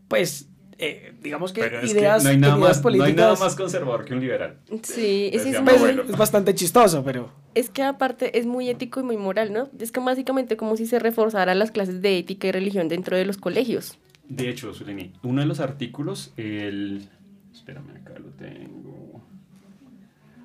pues, 0.08 0.50
eh, 0.77 1.13
digamos 1.22 1.53
que 1.53 1.62
Pero 1.62 1.79
es 1.79 1.91
ideas, 1.91 2.17
que 2.17 2.24
no 2.24 2.29
hay, 2.32 2.38
nada 2.38 2.58
ideas 2.58 2.60
más, 2.60 2.84
no 2.84 2.89
hay 2.89 2.98
políticas... 2.98 3.15
nada 3.15 3.36
más 3.38 3.55
conservador 3.55 4.05
que 4.05 4.13
un 4.13 4.20
liberal. 4.20 4.58
Sí, 4.84 5.29
es, 5.32 5.44
pues, 5.62 5.82
es 5.82 6.17
bastante 6.17 6.53
chistoso, 6.53 7.03
pero... 7.03 7.32
es 7.53 7.70
que 7.70 7.84
aparte 7.84 8.38
es 8.38 8.46
muy 8.46 8.70
ético 8.70 9.00
y 9.00 9.03
muy 9.03 9.17
moral, 9.17 9.53
¿no? 9.53 9.70
Es 9.79 9.91
que 9.91 10.00
básicamente 10.00 10.58
como 10.58 10.75
si 10.75 10.86
se 10.86 11.00
reforzaran 11.00 11.60
las 11.60 11.72
clases 11.72 12.01
de 12.01 12.17
ética 12.17 12.48
y 12.48 12.51
religión 12.51 12.89
dentro 12.89 13.15
de 13.15 13.25
los 13.25 13.38
colegios. 13.38 13.98
De 14.27 14.50
hecho, 14.50 14.74
Zuleni, 14.74 15.13
uno 15.24 15.41
de 15.41 15.48
los 15.48 15.60
artículos, 15.60 16.34
el... 16.36 17.08
Espérame, 17.53 17.91
acá 18.01 18.20
lo 18.20 18.29
tengo. 18.32 19.22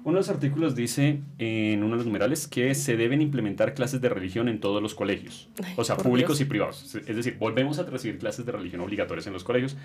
Uno 0.02 0.14
de 0.14 0.20
los 0.20 0.30
artículos 0.30 0.74
dice 0.74 1.20
en 1.38 1.82
uno 1.82 1.90
de 1.92 1.96
los 1.98 2.06
numerales 2.06 2.46
que 2.48 2.74
se 2.74 2.96
deben 2.96 3.20
implementar 3.20 3.74
clases 3.74 4.00
de 4.00 4.08
religión 4.08 4.48
en 4.48 4.58
todos 4.58 4.80
los 4.80 4.94
colegios, 4.94 5.50
Ay, 5.62 5.74
o 5.76 5.84
sea, 5.84 5.96
públicos 5.98 6.38
Dios. 6.38 6.46
y 6.46 6.48
privados. 6.48 6.94
Es 6.94 7.16
decir, 7.16 7.36
volvemos 7.38 7.78
a 7.78 7.82
recibir 7.82 8.18
clases 8.18 8.46
de 8.46 8.52
religión 8.52 8.80
obligatorias 8.80 9.26
en 9.26 9.34
los 9.34 9.44
colegios. 9.44 9.76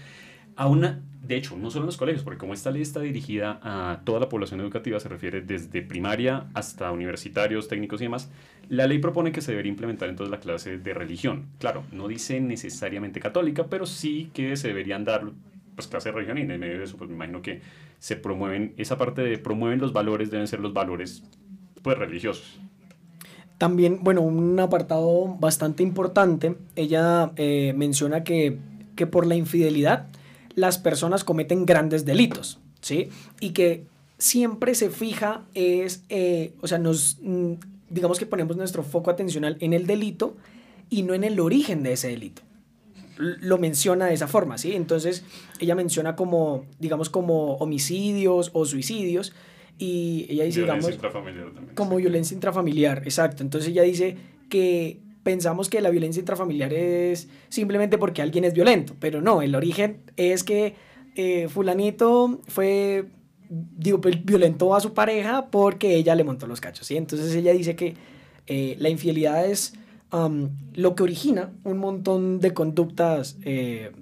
A 0.55 0.67
una, 0.67 1.01
de 1.21 1.35
hecho, 1.35 1.57
no 1.57 1.69
solo 1.69 1.83
en 1.83 1.87
los 1.87 1.97
colegios, 1.97 2.23
porque 2.23 2.37
como 2.37 2.53
esta 2.53 2.71
ley 2.71 2.81
está 2.81 3.01
dirigida 3.01 3.59
a 3.61 4.01
toda 4.05 4.19
la 4.19 4.29
población 4.29 4.61
educativa, 4.61 4.99
se 4.99 5.09
refiere 5.09 5.41
desde 5.41 5.81
primaria 5.81 6.45
hasta 6.53 6.91
universitarios, 6.91 7.67
técnicos 7.67 7.99
y 8.01 8.05
demás, 8.05 8.29
la 8.69 8.87
ley 8.87 8.99
propone 8.99 9.31
que 9.31 9.41
se 9.41 9.51
debería 9.51 9.69
implementar 9.69 10.07
entonces 10.07 10.31
la 10.31 10.39
clase 10.39 10.77
de 10.77 10.93
religión. 10.93 11.47
Claro, 11.59 11.83
no 11.91 12.07
dice 12.07 12.39
necesariamente 12.39 13.19
católica, 13.19 13.67
pero 13.67 13.85
sí 13.85 14.29
que 14.33 14.55
se 14.55 14.69
deberían 14.69 15.03
dar 15.03 15.31
pues 15.75 15.87
clase 15.87 16.09
de 16.09 16.13
religión 16.13 16.37
y 16.37 16.41
en 16.41 16.59
medio 16.59 16.77
de 16.77 16.85
eso 16.85 16.95
pues 16.95 17.09
me 17.09 17.15
imagino 17.15 17.41
que 17.41 17.61
se 17.99 18.15
promueven, 18.15 18.73
esa 18.77 18.97
parte 18.97 19.21
de 19.21 19.37
promueven 19.37 19.79
los 19.79 19.91
valores 19.91 20.31
deben 20.31 20.47
ser 20.47 20.59
los 20.59 20.73
valores 20.73 21.23
pues 21.81 21.97
religiosos. 21.97 22.59
También, 23.57 24.03
bueno, 24.03 24.21
un 24.21 24.59
apartado 24.59 25.35
bastante 25.39 25.81
importante, 25.81 26.55
ella 26.75 27.31
eh, 27.35 27.73
menciona 27.75 28.23
que, 28.23 28.57
que 28.95 29.07
por 29.07 29.25
la 29.25 29.35
infidelidad 29.35 30.07
las 30.55 30.77
personas 30.77 31.23
cometen 31.23 31.65
grandes 31.65 32.05
delitos, 32.05 32.59
¿sí? 32.81 33.09
Y 33.39 33.51
que 33.51 33.85
siempre 34.17 34.73
se 34.75 34.89
fija 34.89 35.43
es, 35.53 36.03
eh, 36.09 36.53
o 36.61 36.67
sea, 36.67 36.77
nos, 36.77 37.17
mm, 37.21 37.53
digamos 37.89 38.17
que 38.17 38.25
ponemos 38.25 38.57
nuestro 38.57 38.83
foco 38.83 39.11
atencional 39.11 39.57
en 39.59 39.73
el 39.73 39.85
delito 39.85 40.35
y 40.89 41.03
no 41.03 41.13
en 41.13 41.23
el 41.23 41.39
origen 41.39 41.83
de 41.83 41.93
ese 41.93 42.07
delito. 42.07 42.41
Lo 43.17 43.57
menciona 43.57 44.07
de 44.07 44.13
esa 44.13 44.27
forma, 44.27 44.57
¿sí? 44.57 44.73
Entonces, 44.73 45.23
ella 45.59 45.75
menciona 45.75 46.15
como, 46.15 46.65
digamos, 46.79 47.09
como 47.09 47.55
homicidios 47.55 48.51
o 48.53 48.65
suicidios 48.65 49.33
y 49.77 50.25
ella 50.29 50.45
dice, 50.45 50.61
Violencia 50.61 50.91
digamos, 50.91 50.91
intrafamiliar 50.93 51.51
también. 51.51 51.75
como 51.75 51.95
violencia 51.97 52.35
intrafamiliar, 52.35 52.97
exacto. 52.99 53.43
Entonces 53.43 53.71
ella 53.71 53.83
dice 53.83 54.17
que 54.49 54.99
pensamos 55.25 55.69
que 55.69 55.81
la 55.81 55.89
violencia 55.89 56.19
intrafamiliar 56.19 56.71
es 56.71 57.27
simplemente 57.49 57.97
porque 57.97 58.21
alguien 58.21 58.45
es 58.45 58.53
violento, 58.53 58.95
pero 58.99 59.21
no, 59.21 59.41
el 59.41 59.55
origen 59.55 59.97
es 60.17 60.43
que 60.43 60.75
eh, 61.15 61.47
fulanito 61.49 62.41
fue, 62.47 63.05
digo, 63.49 63.99
pues, 63.99 64.23
violentó 64.23 64.75
a 64.75 64.79
su 64.81 64.93
pareja 64.93 65.47
porque 65.49 65.95
ella 65.95 66.13
le 66.13 66.23
montó 66.23 66.45
los 66.45 66.61
cachos, 66.61 66.85
¿sí? 66.85 66.95
Entonces 66.95 67.33
ella 67.33 67.53
dice 67.53 67.75
que 67.75 67.95
eh, 68.45 68.75
la 68.77 68.89
infidelidad 68.89 69.49
es 69.49 69.73
am, 70.11 70.51
lo 70.75 70.93
que 70.93 71.01
origina 71.01 71.49
un 71.63 71.79
montón 71.79 72.39
de 72.39 72.53
conductas, 72.53 73.37
eh, 73.45 73.93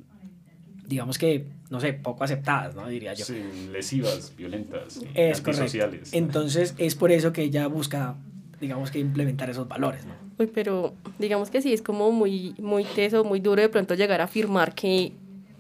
digamos 0.86 1.18
que, 1.18 1.46
no 1.70 1.80
sé, 1.80 1.94
poco 1.94 2.26
aceptadas, 2.26 2.76
¿no? 2.76 2.86
Diría 2.90 3.14
yo. 3.14 3.24
Sí, 3.24 3.42
lesivas, 3.72 4.36
violentas, 4.36 4.98
Es 5.14 5.40
correcto. 5.40 5.52
antisociales. 5.52 6.12
Entonces 6.12 6.76
es 6.78 6.96
por 6.96 7.14
eso 7.14 7.32
que 7.32 7.44
ella 7.44 7.68
busca, 7.68 8.18
digamos 8.64 8.90
que 8.92 9.00
implementar 9.00 9.50
esos 9.50 9.68
valores, 9.68 10.06
¿no? 10.06 10.14
Uy, 10.40 10.48
pero 10.48 10.94
digamos 11.20 11.52
que 11.52 11.62
sí, 11.62 11.74
es 11.74 11.82
como 11.82 12.12
muy, 12.12 12.56
muy 12.58 12.84
teso, 12.86 13.24
muy 13.24 13.40
duro 13.40 13.62
de 13.62 13.70
pronto 13.70 13.94
llegar 13.94 14.20
a 14.22 14.24
afirmar 14.24 14.74
que 14.74 15.12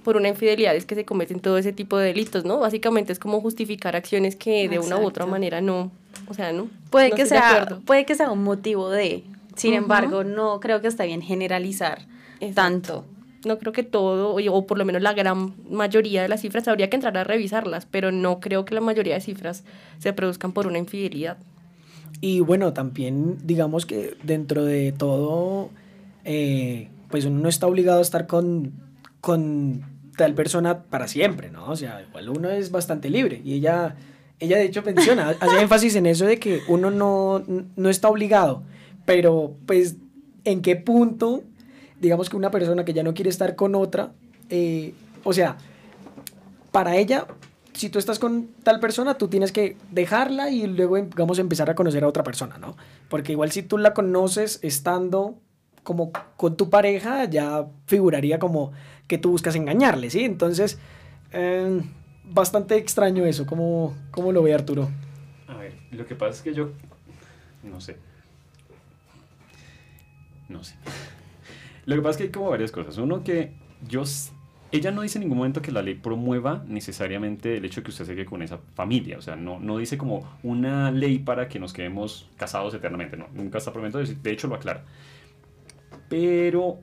por 0.04 0.18
una 0.18 0.28
infidelidad 0.30 0.76
es 0.76 0.86
que 0.86 0.96
se 0.96 1.06
cometen 1.06 1.40
todo 1.40 1.58
ese 1.58 1.72
tipo 1.72 1.98
de 1.98 2.08
delitos, 2.08 2.44
¿no? 2.44 2.60
Básicamente 2.60 3.14
es 3.14 3.20
como 3.20 3.40
justificar 3.40 3.96
acciones 3.96 4.36
que 4.36 4.68
de 4.68 4.80
una 4.80 4.98
u 4.98 5.06
otra 5.06 5.26
manera 5.26 5.62
no, 5.62 5.92
o 6.28 6.34
sea, 6.34 6.52
no. 6.52 6.68
Puede, 6.90 7.10
no 7.12 7.16
que 7.16 7.26
sea, 7.26 7.80
puede 7.86 8.06
que 8.06 8.16
sea 8.16 8.32
un 8.32 8.44
motivo 8.44 8.90
de. 8.90 9.24
Sin 9.56 9.74
embargo, 9.76 10.24
no 10.24 10.60
creo 10.60 10.82
que 10.82 10.88
está 10.88 11.06
bien 11.06 11.22
generalizar 11.22 12.00
Exacto. 12.42 12.54
tanto. 12.56 13.06
No 13.46 13.60
creo 13.60 13.72
que 13.74 13.84
todo, 13.84 14.36
o- 14.36 14.52
o 14.58 14.66
por 14.66 14.78
lo 14.78 14.86
menos 14.86 15.02
la 15.02 15.14
gran 15.14 15.54
mayoría 15.70 16.22
de 16.24 16.30
las 16.30 16.42
cifras, 16.42 16.68
habría 16.68 16.90
que 16.90 16.96
entrar 16.96 17.18
a 17.18 17.24
revisarlas, 17.24 17.86
pero 17.86 18.12
no 18.12 18.40
creo 18.40 18.66
que 18.66 18.74
la 18.74 18.82
mayoría 18.82 19.16
de 19.16 19.22
cifras 19.22 19.64
se 20.00 20.12
produzcan 20.14 20.54
por 20.54 20.66
una 20.66 20.78
infidelidad. 20.80 21.38
Y 22.25 22.39
bueno, 22.39 22.72
también 22.72 23.38
digamos 23.44 23.86
que 23.86 24.15
dentro 24.24 24.63
de 24.63 24.94
todo, 24.94 25.70
eh, 26.24 26.88
pues 27.10 27.25
uno 27.25 27.42
no 27.42 27.50
está 27.50 27.68
obligado 27.68 28.00
a 28.00 28.01
estar 28.01 28.27
con, 28.27 28.72
con 29.20 29.84
tal 30.15 30.34
persona 30.34 30.84
para 30.84 31.10
siempre, 31.10 31.51
¿no? 31.51 31.70
O 31.70 31.75
sea, 31.75 32.01
igual 32.01 32.30
uno 32.30 32.50
es 32.50 32.72
bastante 32.72 33.10
libre. 33.10 33.42
Y 33.44 33.56
ella, 33.56 33.98
ella 34.39 34.56
de 34.56 34.63
hecho 34.63 34.84
menciona, 34.84 35.32
hace 35.42 35.62
énfasis 35.62 35.98
en 35.98 36.06
eso 36.06 36.25
de 36.25 36.39
que 36.39 36.62
uno 36.70 36.92
no, 36.92 37.44
no 37.75 37.89
está 37.89 38.08
obligado, 38.08 38.63
pero 39.03 39.58
pues 39.65 39.98
en 40.46 40.62
qué 40.62 40.77
punto, 40.77 41.44
digamos 42.00 42.30
que 42.30 42.38
una 42.38 42.51
persona 42.51 42.86
que 42.86 42.94
ya 42.94 43.03
no 43.03 43.13
quiere 43.13 43.32
estar 43.32 43.58
con 43.58 43.75
otra, 43.75 44.13
eh, 44.50 44.94
o 45.25 45.34
sea, 45.34 45.58
para 46.72 46.96
ella, 46.96 47.27
si 47.74 47.89
tú 47.89 48.00
estás 48.00 48.20
con 48.20 48.48
tal 48.63 48.80
persona, 48.80 49.18
tú 49.18 49.27
tienes 49.27 49.51
que 49.51 49.77
dejarla 49.92 50.50
y 50.50 50.68
luego, 50.68 50.98
digamos, 50.98 51.39
empezar 51.39 51.70
a 51.70 51.75
conocer 51.75 52.03
a 52.03 52.08
otra 52.08 52.24
persona, 52.24 52.58
¿no? 52.58 52.75
Porque 53.10 53.32
igual 53.32 53.51
si 53.51 53.63
tú 53.63 53.77
la 53.77 53.94
conoces 53.94 54.60
estando 54.62 55.39
como 55.84 56.12
con 56.38 56.56
tu 56.56 56.70
pareja, 56.70 57.25
ya 57.25 57.68
figuraría 57.88 58.39
como 58.39 58.72
que 59.08 59.18
tú 59.18 59.32
buscas 59.32 59.56
engañarle, 59.56 60.10
¿sí? 60.10 60.24
Entonces, 60.24 60.80
eh, 61.32 61.82
bastante 62.24 62.77
extraño 62.77 63.25
eso. 63.25 63.46
¿Cómo, 63.46 63.96
¿Cómo 64.12 64.32
lo 64.32 64.44
ve 64.44 64.53
Arturo? 64.53 64.89
A 65.48 65.56
ver, 65.58 65.74
lo 65.92 66.06
que 66.06 66.15
pasa 66.15 66.32
es 66.32 66.42
que 66.42 66.53
yo. 66.53 66.72
No 67.63 67.82
sé. 67.82 67.98
No 70.50 70.63
sé. 70.63 70.75
Lo 71.86 71.96
que 71.96 72.01
pasa 72.01 72.12
es 72.12 72.18
que 72.18 72.24
hay 72.24 72.32
como 72.32 72.50
varias 72.50 72.72
cosas. 72.72 72.98
Uno 72.98 73.24
que 73.24 73.53
yo. 73.88 74.03
Ella 74.74 74.89
no 74.89 75.03
dice 75.03 75.20
en 75.20 75.22
ningún 75.22 75.38
momento 75.38 75.62
que 75.62 75.72
la 75.72 75.84
ley 75.84 75.94
promueva 75.94 76.63
necesariamente 76.68 77.58
el 77.58 77.65
hecho 77.65 77.82
de 77.82 77.84
que 77.86 77.92
usted 77.92 78.06
se 78.06 78.15
quede 78.15 78.25
con 78.25 78.42
esa 78.42 78.58
familia. 78.74 79.20
O 79.20 79.22
sea, 79.22 79.36
no, 79.36 79.60
no 79.60 79.77
dice 79.77 80.00
como 80.00 80.27
una 80.42 80.89
ley 80.89 81.20
para 81.20 81.48
que 81.48 81.60
nos 81.60 81.74
quedemos 81.74 82.27
casados 82.38 82.74
eternamente. 82.74 83.15
No, 83.15 83.27
nunca 83.36 83.60
está 83.60 83.72
prometiendo. 83.72 84.12
De 84.24 84.32
hecho, 84.32 84.48
lo 84.48 84.56
aclara. 84.56 84.84
Pero 86.10 86.80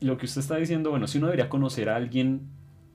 lo 0.00 0.18
que 0.18 0.26
usted 0.26 0.42
está 0.42 0.56
diciendo, 0.56 0.90
bueno, 0.90 1.06
si 1.06 1.16
uno 1.16 1.28
debería 1.28 1.48
conocer 1.48 1.88
a 1.88 1.96
alguien. 1.96 2.42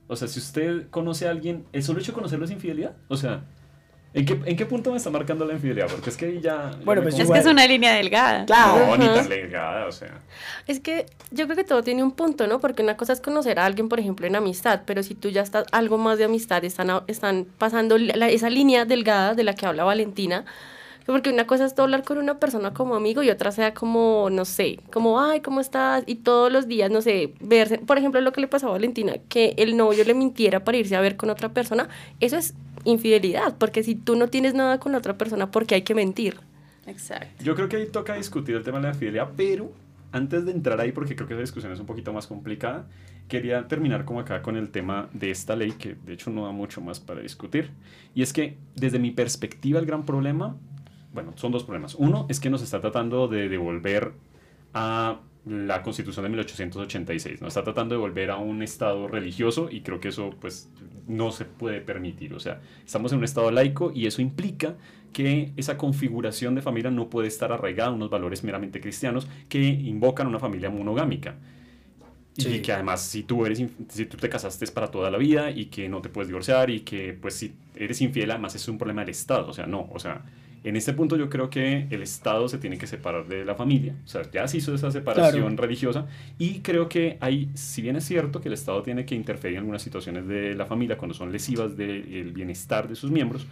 O 0.06 0.14
sea, 0.14 0.28
si 0.28 0.38
usted 0.38 0.90
conoce 0.90 1.26
a 1.26 1.32
alguien, 1.32 1.64
¿el 1.72 1.82
solo 1.82 1.98
hecho 1.98 2.12
de 2.12 2.14
conocerlo 2.14 2.44
es 2.44 2.52
infidelidad? 2.52 2.96
O 3.08 3.16
sea, 3.16 3.46
¿en 4.14 4.24
qué, 4.24 4.40
¿en 4.44 4.56
qué 4.56 4.66
punto 4.66 4.90
me 4.90 4.96
está 4.96 5.10
marcando 5.10 5.44
la 5.44 5.54
infidelidad? 5.54 5.88
Porque 5.90 6.10
es 6.10 6.16
que 6.16 6.40
ya. 6.40 6.70
Bueno, 6.84 7.02
pues 7.02 7.18
Es 7.18 7.30
que 7.30 7.38
es 7.38 7.46
una 7.46 7.66
línea 7.66 7.94
delgada. 7.94 8.46
Claro. 8.46 8.86
No, 8.86 8.96
ni 8.96 9.06
tan 9.06 9.28
delgada, 9.28 9.86
o 9.86 9.92
sea. 9.92 10.20
Es 10.66 10.80
que 10.80 11.06
yo 11.30 11.44
creo 11.46 11.56
que 11.56 11.64
todo 11.64 11.82
tiene 11.82 12.02
un 12.02 12.12
punto, 12.12 12.46
¿no? 12.46 12.60
Porque 12.60 12.82
una 12.82 12.96
cosa 12.96 13.12
es 13.12 13.20
conocer 13.20 13.58
a 13.58 13.66
alguien, 13.66 13.88
por 13.88 14.00
ejemplo, 14.00 14.26
en 14.26 14.36
amistad, 14.36 14.82
pero 14.86 15.02
si 15.02 15.14
tú 15.14 15.28
ya 15.28 15.42
estás 15.42 15.66
algo 15.72 15.98
más 15.98 16.18
de 16.18 16.24
amistad, 16.24 16.64
están, 16.64 16.90
están 17.06 17.46
pasando 17.58 17.98
la- 17.98 18.28
esa 18.28 18.50
línea 18.50 18.84
delgada 18.84 19.34
de 19.34 19.44
la 19.44 19.54
que 19.54 19.66
habla 19.66 19.84
Valentina, 19.84 20.44
porque 21.06 21.30
una 21.30 21.46
cosa 21.46 21.66
es 21.66 21.74
tú 21.76 21.82
hablar 21.82 22.02
con 22.02 22.18
una 22.18 22.40
persona 22.40 22.74
como 22.74 22.96
amigo 22.96 23.22
y 23.22 23.30
otra 23.30 23.52
sea 23.52 23.74
como, 23.74 24.28
no 24.28 24.44
sé, 24.44 24.80
como, 24.92 25.20
ay, 25.20 25.40
¿cómo 25.40 25.60
estás? 25.60 26.02
Y 26.06 26.16
todos 26.16 26.50
los 26.50 26.66
días, 26.66 26.90
no 26.90 27.00
sé, 27.00 27.32
verse. 27.38 27.78
Por 27.78 27.96
ejemplo, 27.98 28.20
lo 28.20 28.32
que 28.32 28.40
le 28.40 28.48
pasó 28.48 28.66
a 28.68 28.72
Valentina, 28.72 29.12
que 29.28 29.54
el 29.58 29.76
novio 29.76 30.02
le 30.04 30.14
mintiera 30.14 30.64
para 30.64 30.78
irse 30.78 30.96
a 30.96 31.00
ver 31.00 31.16
con 31.16 31.30
otra 31.30 31.50
persona, 31.50 31.88
eso 32.18 32.36
es 32.36 32.54
infidelidad, 32.86 33.56
porque 33.58 33.82
si 33.82 33.94
tú 33.94 34.16
no 34.16 34.28
tienes 34.28 34.54
nada 34.54 34.78
con 34.80 34.92
la 34.92 34.98
otra 34.98 35.18
persona, 35.18 35.50
¿por 35.50 35.66
qué 35.66 35.76
hay 35.76 35.82
que 35.82 35.94
mentir? 35.94 36.40
Exacto. 36.86 37.44
Yo 37.44 37.54
creo 37.54 37.68
que 37.68 37.76
ahí 37.76 37.86
toca 37.86 38.14
discutir 38.14 38.56
el 38.56 38.62
tema 38.62 38.78
de 38.78 38.88
la 38.88 38.94
fidelidad, 38.94 39.30
pero 39.36 39.72
antes 40.12 40.46
de 40.46 40.52
entrar 40.52 40.80
ahí, 40.80 40.92
porque 40.92 41.16
creo 41.16 41.28
que 41.28 41.34
esa 41.34 41.40
discusión 41.40 41.72
es 41.72 41.80
un 41.80 41.86
poquito 41.86 42.12
más 42.12 42.26
complicada, 42.26 42.86
quería 43.28 43.66
terminar 43.68 44.04
como 44.04 44.20
acá 44.20 44.40
con 44.40 44.56
el 44.56 44.70
tema 44.70 45.08
de 45.12 45.30
esta 45.30 45.56
ley, 45.56 45.72
que 45.72 45.94
de 45.94 46.12
hecho 46.12 46.30
no 46.30 46.44
da 46.44 46.52
mucho 46.52 46.80
más 46.80 47.00
para 47.00 47.20
discutir. 47.20 47.70
Y 48.14 48.22
es 48.22 48.32
que 48.32 48.56
desde 48.76 48.98
mi 48.98 49.10
perspectiva 49.10 49.80
el 49.80 49.86
gran 49.86 50.04
problema, 50.04 50.56
bueno, 51.12 51.32
son 51.36 51.52
dos 51.52 51.64
problemas. 51.64 51.94
Uno 51.96 52.26
es 52.28 52.40
que 52.40 52.50
nos 52.50 52.62
está 52.62 52.80
tratando 52.80 53.26
de 53.26 53.48
devolver 53.48 54.12
a 54.74 55.20
la 55.46 55.82
constitución 55.82 56.24
de 56.24 56.30
1886, 56.30 57.40
nos 57.40 57.48
está 57.48 57.62
tratando 57.62 57.94
de 57.94 58.00
volver 58.00 58.30
a 58.30 58.36
un 58.36 58.62
estado 58.62 59.06
religioso 59.06 59.68
y 59.70 59.82
creo 59.82 60.00
que 60.00 60.08
eso 60.08 60.30
pues 60.40 60.68
no 61.06 61.30
se 61.30 61.44
puede 61.44 61.80
permitir. 61.80 62.34
O 62.34 62.40
sea, 62.40 62.60
estamos 62.84 63.12
en 63.12 63.18
un 63.18 63.24
estado 63.24 63.50
laico 63.52 63.92
y 63.94 64.06
eso 64.06 64.20
implica 64.20 64.74
que 65.12 65.52
esa 65.56 65.78
configuración 65.78 66.56
de 66.56 66.62
familia 66.62 66.90
no 66.90 67.08
puede 67.08 67.28
estar 67.28 67.52
arraigada 67.52 67.90
a 67.90 67.92
unos 67.92 68.10
valores 68.10 68.42
meramente 68.42 68.80
cristianos 68.80 69.28
que 69.48 69.60
invocan 69.62 70.26
una 70.26 70.40
familia 70.40 70.68
monogámica. 70.68 71.36
Y 72.36 72.58
que 72.60 72.72
además 72.72 73.00
si 73.00 73.22
tú, 73.22 73.46
eres, 73.46 73.62
si 73.88 74.04
tú 74.04 74.18
te 74.18 74.28
casaste 74.28 74.66
es 74.66 74.70
para 74.70 74.90
toda 74.90 75.10
la 75.10 75.16
vida 75.16 75.50
y 75.50 75.66
que 75.66 75.88
no 75.88 76.02
te 76.02 76.10
puedes 76.10 76.28
divorciar 76.28 76.68
y 76.68 76.80
que 76.80 77.14
pues 77.14 77.34
si 77.34 77.54
eres 77.74 78.02
infiel 78.02 78.30
además 78.30 78.54
es 78.56 78.68
un 78.68 78.76
problema 78.76 79.02
del 79.02 79.10
Estado. 79.10 79.48
O 79.48 79.52
sea, 79.54 79.66
no, 79.66 79.88
o 79.90 79.98
sea, 79.98 80.22
en 80.66 80.74
este 80.74 80.92
punto 80.92 81.16
yo 81.16 81.30
creo 81.30 81.48
que 81.48 81.86
el 81.90 82.02
Estado 82.02 82.48
se 82.48 82.58
tiene 82.58 82.76
que 82.76 82.88
separar 82.88 83.28
de 83.28 83.44
la 83.44 83.54
familia. 83.54 83.94
O 84.04 84.08
sea, 84.08 84.28
ya 84.32 84.48
se 84.48 84.56
hizo 84.56 84.74
esa 84.74 84.90
separación 84.90 85.56
religiosa 85.56 86.06
y 86.38 86.58
creo 86.58 86.88
que 86.88 87.18
hay, 87.20 87.50
si 87.54 87.82
bien 87.82 87.94
es 87.94 88.04
cierto 88.04 88.40
que 88.40 88.48
el 88.48 88.54
Estado 88.54 88.82
tiene 88.82 89.06
que 89.06 89.14
interferir 89.14 89.58
en 89.58 89.60
algunas 89.60 89.82
situaciones 89.82 90.26
de 90.26 90.56
la 90.56 90.66
familia 90.66 90.98
cuando 90.98 91.14
son 91.14 91.30
lesivas 91.30 91.76
del 91.76 92.32
bienestar 92.32 92.88
de 92.88 92.96
sus 92.96 93.12
miembros, 93.12 93.46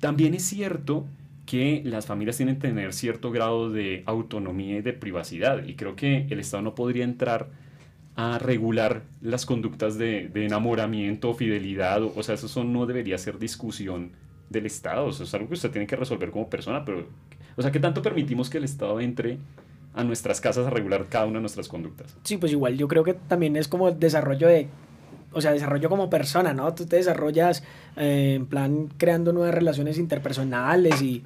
también 0.00 0.34
es 0.34 0.42
cierto 0.42 1.06
que 1.46 1.80
las 1.82 2.04
familias 2.04 2.36
tienen 2.36 2.56
que 2.56 2.68
tener 2.68 2.92
cierto 2.92 3.30
grado 3.30 3.70
de 3.70 4.02
autonomía 4.04 4.76
y 4.76 4.82
de 4.82 4.92
privacidad 4.92 5.64
y 5.64 5.76
creo 5.76 5.96
que 5.96 6.26
el 6.28 6.40
Estado 6.40 6.62
no 6.62 6.74
podría 6.74 7.04
entrar 7.04 7.48
a 8.16 8.38
regular 8.38 9.04
las 9.22 9.46
conductas 9.46 9.96
de, 9.96 10.30
enamoramiento, 10.34 11.32
fidelidad, 11.32 12.02
o, 12.02 12.22
sea, 12.22 12.34
eso 12.34 12.64
no 12.64 12.84
debería 12.84 13.16
ser 13.16 13.38
discusión 13.38 14.12
del 14.50 14.66
Estado, 14.66 15.06
o 15.06 15.12
sea, 15.12 15.24
es 15.24 15.32
algo 15.32 15.48
que 15.48 15.54
usted 15.54 15.70
tiene 15.70 15.86
que 15.86 15.96
resolver 15.96 16.30
como 16.30 16.50
persona, 16.50 16.84
pero, 16.84 17.06
o 17.56 17.62
sea, 17.62 17.70
¿qué 17.70 17.80
tanto 17.80 18.02
permitimos 18.02 18.50
que 18.50 18.58
el 18.58 18.64
Estado 18.64 19.00
entre 19.00 19.38
a 19.94 20.04
nuestras 20.04 20.40
casas 20.40 20.66
a 20.66 20.70
regular 20.70 21.06
cada 21.08 21.24
una 21.24 21.36
de 21.36 21.42
nuestras 21.42 21.68
conductas? 21.68 22.16
Sí, 22.24 22.36
pues 22.36 22.52
igual 22.52 22.76
yo 22.76 22.88
creo 22.88 23.04
que 23.04 23.14
también 23.14 23.56
es 23.56 23.68
como 23.68 23.92
desarrollo 23.92 24.48
de, 24.48 24.68
o 25.32 25.40
sea, 25.40 25.52
desarrollo 25.52 25.88
como 25.88 26.10
persona, 26.10 26.52
¿no? 26.52 26.74
Tú 26.74 26.84
te 26.84 26.96
desarrollas 26.96 27.62
eh, 27.96 28.34
en 28.36 28.46
plan 28.46 28.88
creando 28.98 29.32
nuevas 29.32 29.54
relaciones 29.54 29.98
interpersonales 29.98 31.00
y, 31.00 31.22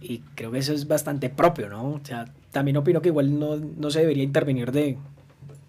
y, 0.00 0.18
creo 0.34 0.50
que 0.50 0.58
eso 0.58 0.72
es 0.72 0.88
bastante 0.88 1.30
propio, 1.30 1.68
¿no? 1.68 1.92
O 1.92 2.00
sea, 2.02 2.26
también 2.50 2.76
opino 2.76 3.00
que 3.00 3.08
igual 3.08 3.38
no, 3.38 3.56
no 3.56 3.90
se 3.90 4.00
debería 4.00 4.24
intervenir 4.24 4.72
de, 4.72 4.98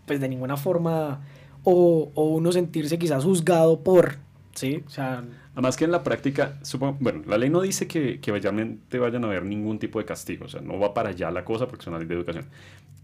pues 0.07 0.19
de 0.19 0.27
ninguna 0.27 0.57
forma 0.57 1.21
o, 1.63 2.11
o 2.15 2.23
uno 2.29 2.51
sentirse 2.51 2.97
quizás 2.97 3.23
juzgado 3.23 3.81
por, 3.81 4.17
¿sí? 4.55 4.83
O 4.87 4.89
sea... 4.89 5.23
Además 5.55 5.77
que 5.77 5.85
en 5.85 5.91
la 5.91 6.03
práctica, 6.03 6.59
supongo, 6.63 6.97
bueno, 6.99 7.23
la 7.25 7.37
ley 7.37 7.49
no 7.49 7.61
dice 7.61 7.87
que, 7.87 8.19
que 8.19 8.31
vayan, 8.31 8.79
a 8.91 9.27
haber 9.27 9.45
ningún 9.45 9.79
tipo 9.79 9.99
de 9.99 10.05
castigo, 10.05 10.45
o 10.45 10.49
sea, 10.49 10.59
no 10.59 10.77
va 10.77 10.93
para 10.93 11.09
allá 11.09 11.31
la 11.31 11.45
cosa 11.45 11.65
porque 11.67 11.83
es 11.83 11.87
una 11.87 11.97
ley 11.97 12.07
de 12.07 12.15
educación. 12.15 12.45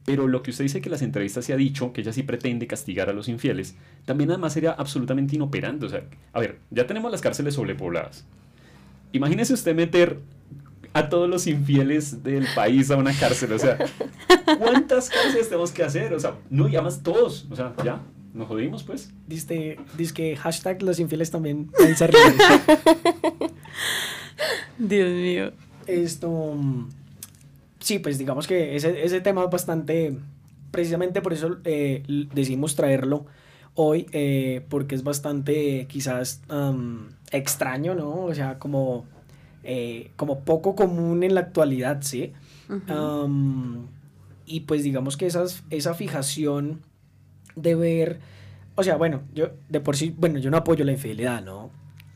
Pero 0.03 0.27
lo 0.27 0.43
que 0.43 0.51
usted 0.51 0.65
dice 0.65 0.81
que 0.81 0.89
las 0.89 1.01
entrevistas 1.01 1.45
se 1.45 1.53
ha 1.53 1.55
dicho, 1.55 1.93
que 1.93 2.01
ella 2.01 2.11
sí 2.11 2.23
pretende 2.23 2.67
castigar 2.67 3.09
a 3.09 3.13
los 3.13 3.29
infieles, 3.29 3.75
también 4.03 4.31
además 4.31 4.51
sería 4.51 4.71
absolutamente 4.71 5.35
inoperante. 5.35 5.85
O 5.85 5.89
sea, 5.89 6.03
a 6.33 6.39
ver, 6.41 6.57
ya 6.71 6.85
tenemos 6.85 7.09
las 7.09 7.21
cárceles 7.21 7.53
sobrepobladas. 7.53 8.25
Imagínese 9.13 9.53
usted 9.53 9.73
meter 9.73 10.19
a 10.93 11.07
todos 11.07 11.29
los 11.29 11.47
infieles 11.47 12.23
del 12.23 12.45
país 12.53 12.91
a 12.91 12.97
una 12.97 13.13
cárcel. 13.13 13.53
O 13.53 13.59
sea, 13.59 13.77
¿cuántas 14.57 15.09
cárceles 15.09 15.47
tenemos 15.47 15.71
que 15.71 15.83
hacer? 15.83 16.13
O 16.13 16.19
sea, 16.19 16.35
no, 16.49 16.67
y 16.67 16.75
además 16.75 17.01
todos. 17.01 17.47
O 17.49 17.55
sea, 17.55 17.73
ya, 17.83 18.01
nos 18.33 18.47
jodimos, 18.47 18.83
pues. 18.83 19.11
Dice, 19.27 19.77
dice 19.97 20.13
que 20.13 20.35
hashtag 20.35 20.81
los 20.81 20.99
infieles 20.99 21.31
también 21.31 21.69
ser 21.95 22.11
Dios 24.77 25.11
mío. 25.11 25.51
Esto. 25.87 26.55
Sí, 27.79 27.99
pues 27.99 28.17
digamos 28.17 28.47
que 28.47 28.75
ese, 28.75 29.03
ese 29.03 29.21
tema 29.21 29.43
es 29.43 29.49
bastante. 29.49 30.17
Precisamente 30.71 31.21
por 31.21 31.33
eso 31.33 31.57
eh, 31.65 32.03
decidimos 32.33 32.75
traerlo 32.75 33.25
hoy, 33.75 34.07
eh, 34.13 34.65
porque 34.69 34.95
es 34.95 35.03
bastante 35.03 35.85
quizás 35.87 36.41
extraño, 37.31 37.95
¿no? 37.95 38.23
O 38.23 38.33
sea, 38.33 38.57
como 38.57 39.05
eh, 39.63 40.11
como 40.15 40.39
poco 40.39 40.75
común 40.75 41.23
en 41.23 41.35
la 41.35 41.41
actualidad, 41.41 42.01
¿sí? 42.01 42.33
y 44.45 44.61
pues 44.61 44.83
digamos 44.83 45.17
que 45.17 45.27
esas, 45.27 45.63
esa 45.69 45.93
fijación 45.93 46.79
de 47.55 47.75
ver, 47.75 48.19
o 48.75 48.83
sea, 48.83 48.95
bueno, 48.95 49.21
yo 49.33 49.49
de 49.69 49.79
por 49.79 49.95
sí, 49.95 50.13
bueno, 50.15 50.39
yo 50.39 50.49
no 50.49 50.57
apoyo 50.57 50.83
la 50.85 50.91
infidelidad, 50.91 51.41
¿no? 51.41 51.71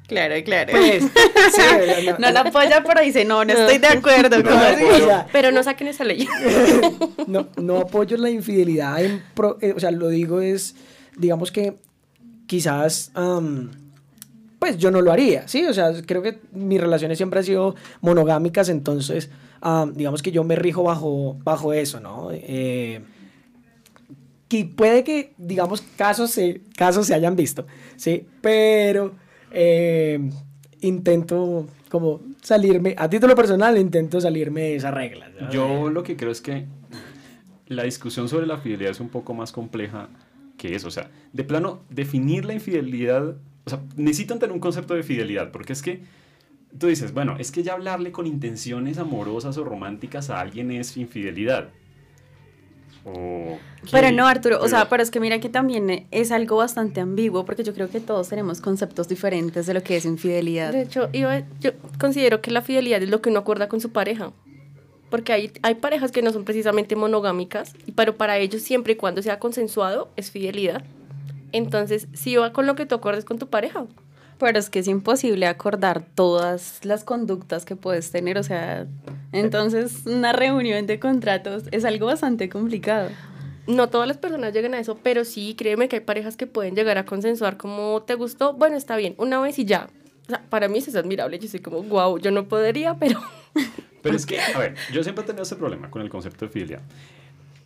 Claro, 0.07 0.35
claro. 0.43 0.71
Pues, 0.71 1.03
no, 2.19 2.31
la 2.31 2.41
apoya, 2.41 2.83
pero 2.85 3.01
dice, 3.01 3.25
no, 3.25 3.43
no 3.43 3.53
estoy 3.53 3.79
de 3.79 3.87
acuerdo. 3.87 4.37
pero 5.31 5.51
no 5.51 5.63
saquen 5.63 5.87
esa 5.87 6.03
ley. 6.03 6.27
no, 7.27 7.47
no 7.57 7.77
apoyo 7.77 8.15
la 8.17 8.29
infidelidad, 8.29 9.03
en 9.03 9.23
eh, 9.61 9.73
o 9.75 9.79
sea, 9.79 9.91
lo 9.91 10.09
digo 10.09 10.41
es, 10.41 10.75
digamos 11.17 11.51
que 11.51 11.77
quizás 12.45 13.11
pues 14.59 14.77
yo 14.77 14.91
no 14.91 15.01
lo 15.01 15.11
haría, 15.11 15.47
¿sí? 15.47 15.65
O 15.65 15.73
sea, 15.73 15.91
creo 16.05 16.21
que 16.21 16.39
mis 16.51 16.79
relaciones 16.79 17.17
siempre 17.17 17.39
han 17.39 17.45
sido 17.45 17.75
monogámicas, 18.01 18.69
entonces, 18.69 19.29
digamos 19.93 20.21
que 20.21 20.31
yo 20.31 20.43
me 20.43 20.55
rijo 20.55 20.83
bajo, 20.83 21.37
bajo 21.43 21.73
eso, 21.73 21.99
¿no? 21.99 22.29
Eh, 22.31 23.01
y 24.49 24.63
puede 24.65 25.03
que, 25.03 25.33
digamos, 25.37 25.81
casos 25.97 26.31
se, 26.31 26.61
casos 26.77 27.07
se 27.07 27.13
hayan 27.13 27.35
visto, 27.35 27.65
¿sí? 27.95 28.25
Pero 28.41 29.13
eh, 29.51 30.19
intento 30.81 31.67
como 31.89 32.21
salirme, 32.41 32.95
a 32.97 33.09
título 33.09 33.35
personal, 33.35 33.77
intento 33.77 34.21
salirme 34.21 34.61
de 34.61 34.75
esa 34.75 34.91
regla. 34.91 35.31
Yo 35.51 35.89
lo 35.89 36.03
que 36.03 36.15
creo 36.15 36.31
es 36.31 36.41
que 36.41 36.65
la 37.67 37.83
discusión 37.83 38.29
sobre 38.29 38.45
la 38.45 38.57
fidelidad 38.57 38.91
es 38.91 38.99
un 38.99 39.09
poco 39.09 39.33
más 39.33 39.51
compleja 39.51 40.09
que 40.57 40.75
eso. 40.75 40.87
O 40.87 40.91
sea, 40.91 41.09
de 41.33 41.43
plano, 41.43 41.81
definir 41.89 42.45
la 42.45 42.53
infidelidad 42.53 43.35
o 43.65 43.69
sea, 43.69 43.81
necesitan 43.95 44.39
tener 44.39 44.53
un 44.53 44.59
concepto 44.59 44.93
de 44.93 45.03
fidelidad, 45.03 45.51
porque 45.51 45.73
es 45.73 45.81
que 45.81 46.03
tú 46.77 46.87
dices, 46.87 47.13
bueno, 47.13 47.35
es 47.39 47.51
que 47.51 47.63
ya 47.63 47.73
hablarle 47.73 48.11
con 48.11 48.27
intenciones 48.27 48.97
amorosas 48.99 49.57
o 49.57 49.63
románticas 49.63 50.29
a 50.29 50.39
alguien 50.39 50.71
es 50.71 50.97
infidelidad. 50.97 51.69
Pero 53.91 54.11
no, 54.11 54.25
Arturo, 54.25 54.59
o 54.61 54.67
sea, 54.67 54.89
pero 54.89 55.03
es 55.03 55.11
que 55.11 55.19
mira 55.19 55.39
que 55.39 55.49
también 55.49 56.07
es 56.09 56.31
algo 56.31 56.57
bastante 56.57 57.01
ambiguo 57.01 57.45
porque 57.45 57.63
yo 57.63 57.73
creo 57.73 57.89
que 57.89 57.99
todos 57.99 58.29
tenemos 58.29 58.61
conceptos 58.61 59.07
diferentes 59.07 59.67
de 59.67 59.73
lo 59.73 59.83
que 59.83 59.97
es 59.97 60.05
infidelidad. 60.05 60.71
De 60.71 60.81
hecho, 60.81 61.11
yo, 61.11 61.29
yo 61.59 61.71
considero 61.99 62.41
que 62.41 62.51
la 62.51 62.61
fidelidad 62.61 63.03
es 63.03 63.09
lo 63.09 63.21
que 63.21 63.29
uno 63.29 63.39
acuerda 63.39 63.69
con 63.69 63.79
su 63.79 63.91
pareja. 63.91 64.31
Porque 65.11 65.33
hay, 65.33 65.51
hay 65.61 65.75
parejas 65.75 66.11
que 66.11 66.23
no 66.23 66.31
son 66.33 66.45
precisamente 66.45 66.95
monogámicas, 66.95 67.73
pero 67.95 68.17
para 68.17 68.39
ellos 68.39 68.63
siempre 68.63 68.93
y 68.93 68.95
cuando 68.95 69.21
sea 69.21 69.39
consensuado 69.39 70.09
es 70.15 70.31
fidelidad. 70.31 70.83
Entonces, 71.51 72.07
si 72.13 72.35
va 72.35 72.51
con 72.53 72.65
lo 72.65 72.75
que 72.75 72.87
tú 72.87 72.95
acordes 72.95 73.23
con 73.23 73.37
tu 73.37 73.47
pareja. 73.47 73.85
Pero 74.37 74.59
es 74.59 74.69
que 74.69 74.79
es 74.79 74.87
imposible 74.87 75.47
acordar 75.47 76.05
todas 76.13 76.79
las 76.83 77.03
conductas 77.03 77.63
que 77.63 77.75
puedes 77.75 78.11
tener, 78.11 78.37
o 78.37 78.43
sea, 78.43 78.85
entonces 79.31 80.05
una 80.05 80.33
reunión 80.33 80.85
de 80.87 80.99
contratos 80.99 81.63
es 81.71 81.85
algo 81.85 82.07
bastante 82.07 82.49
complicado. 82.49 83.09
No 83.67 83.89
todas 83.89 84.07
las 84.07 84.17
personas 84.17 84.53
llegan 84.53 84.73
a 84.73 84.79
eso, 84.79 84.99
pero 85.01 85.25
sí, 85.25 85.55
créeme 85.55 85.87
que 85.87 85.97
hay 85.97 86.01
parejas 86.01 86.37
que 86.37 86.47
pueden 86.47 86.75
llegar 86.75 86.97
a 86.97 87.05
consensuar 87.05 87.57
como 87.57 88.03
te 88.03 88.15
gustó, 88.15 88.53
bueno, 88.53 88.75
está 88.75 88.97
bien, 88.97 89.15
una 89.17 89.39
vez 89.39 89.57
y 89.57 89.65
ya. 89.65 89.87
O 90.27 90.29
sea, 90.29 90.43
para 90.49 90.67
mí 90.67 90.79
eso 90.79 90.89
es 90.89 90.95
admirable, 90.95 91.39
yo 91.39 91.47
soy 91.47 91.61
como, 91.61 91.81
wow, 91.83 92.17
yo 92.19 92.31
no 92.31 92.47
podría, 92.47 92.95
pero... 92.99 93.21
Pero 94.01 94.15
es 94.15 94.25
que, 94.25 94.39
a 94.39 94.59
ver, 94.59 94.75
yo 94.93 95.01
siempre 95.01 95.23
he 95.23 95.27
tenido 95.27 95.43
ese 95.43 95.55
problema 95.55 95.89
con 95.89 96.01
el 96.01 96.09
concepto 96.09 96.45
de 96.45 96.51
filia. 96.51 96.81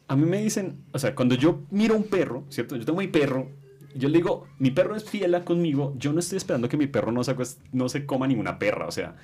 A 0.08 0.16
mí 0.16 0.26
me 0.26 0.42
dicen, 0.42 0.78
o 0.94 1.00
sea, 1.00 1.14
cuando 1.14 1.36
yo 1.36 1.62
miro 1.70 1.96
un 1.96 2.04
perro, 2.04 2.46
¿cierto? 2.50 2.78
Yo 2.78 2.86
tengo 2.86 3.00
mi 3.00 3.08
perro 3.08 3.50
yo 3.96 4.10
le 4.10 4.18
digo, 4.18 4.48
mi 4.60 4.72
perro 4.72 4.96
es 4.96 5.04
fiel 5.04 5.44
conmigo, 5.44 5.94
yo 5.98 6.14
no 6.14 6.20
estoy 6.20 6.38
esperando 6.38 6.70
que 6.70 6.78
mi 6.78 6.88
perro 6.88 7.12
no 7.12 7.24
se, 7.24 7.36
no 7.72 7.90
se 7.90 8.06
coma 8.06 8.28
ninguna 8.28 8.60
perra, 8.60 8.88
o 8.88 8.92
sea, 8.92 9.16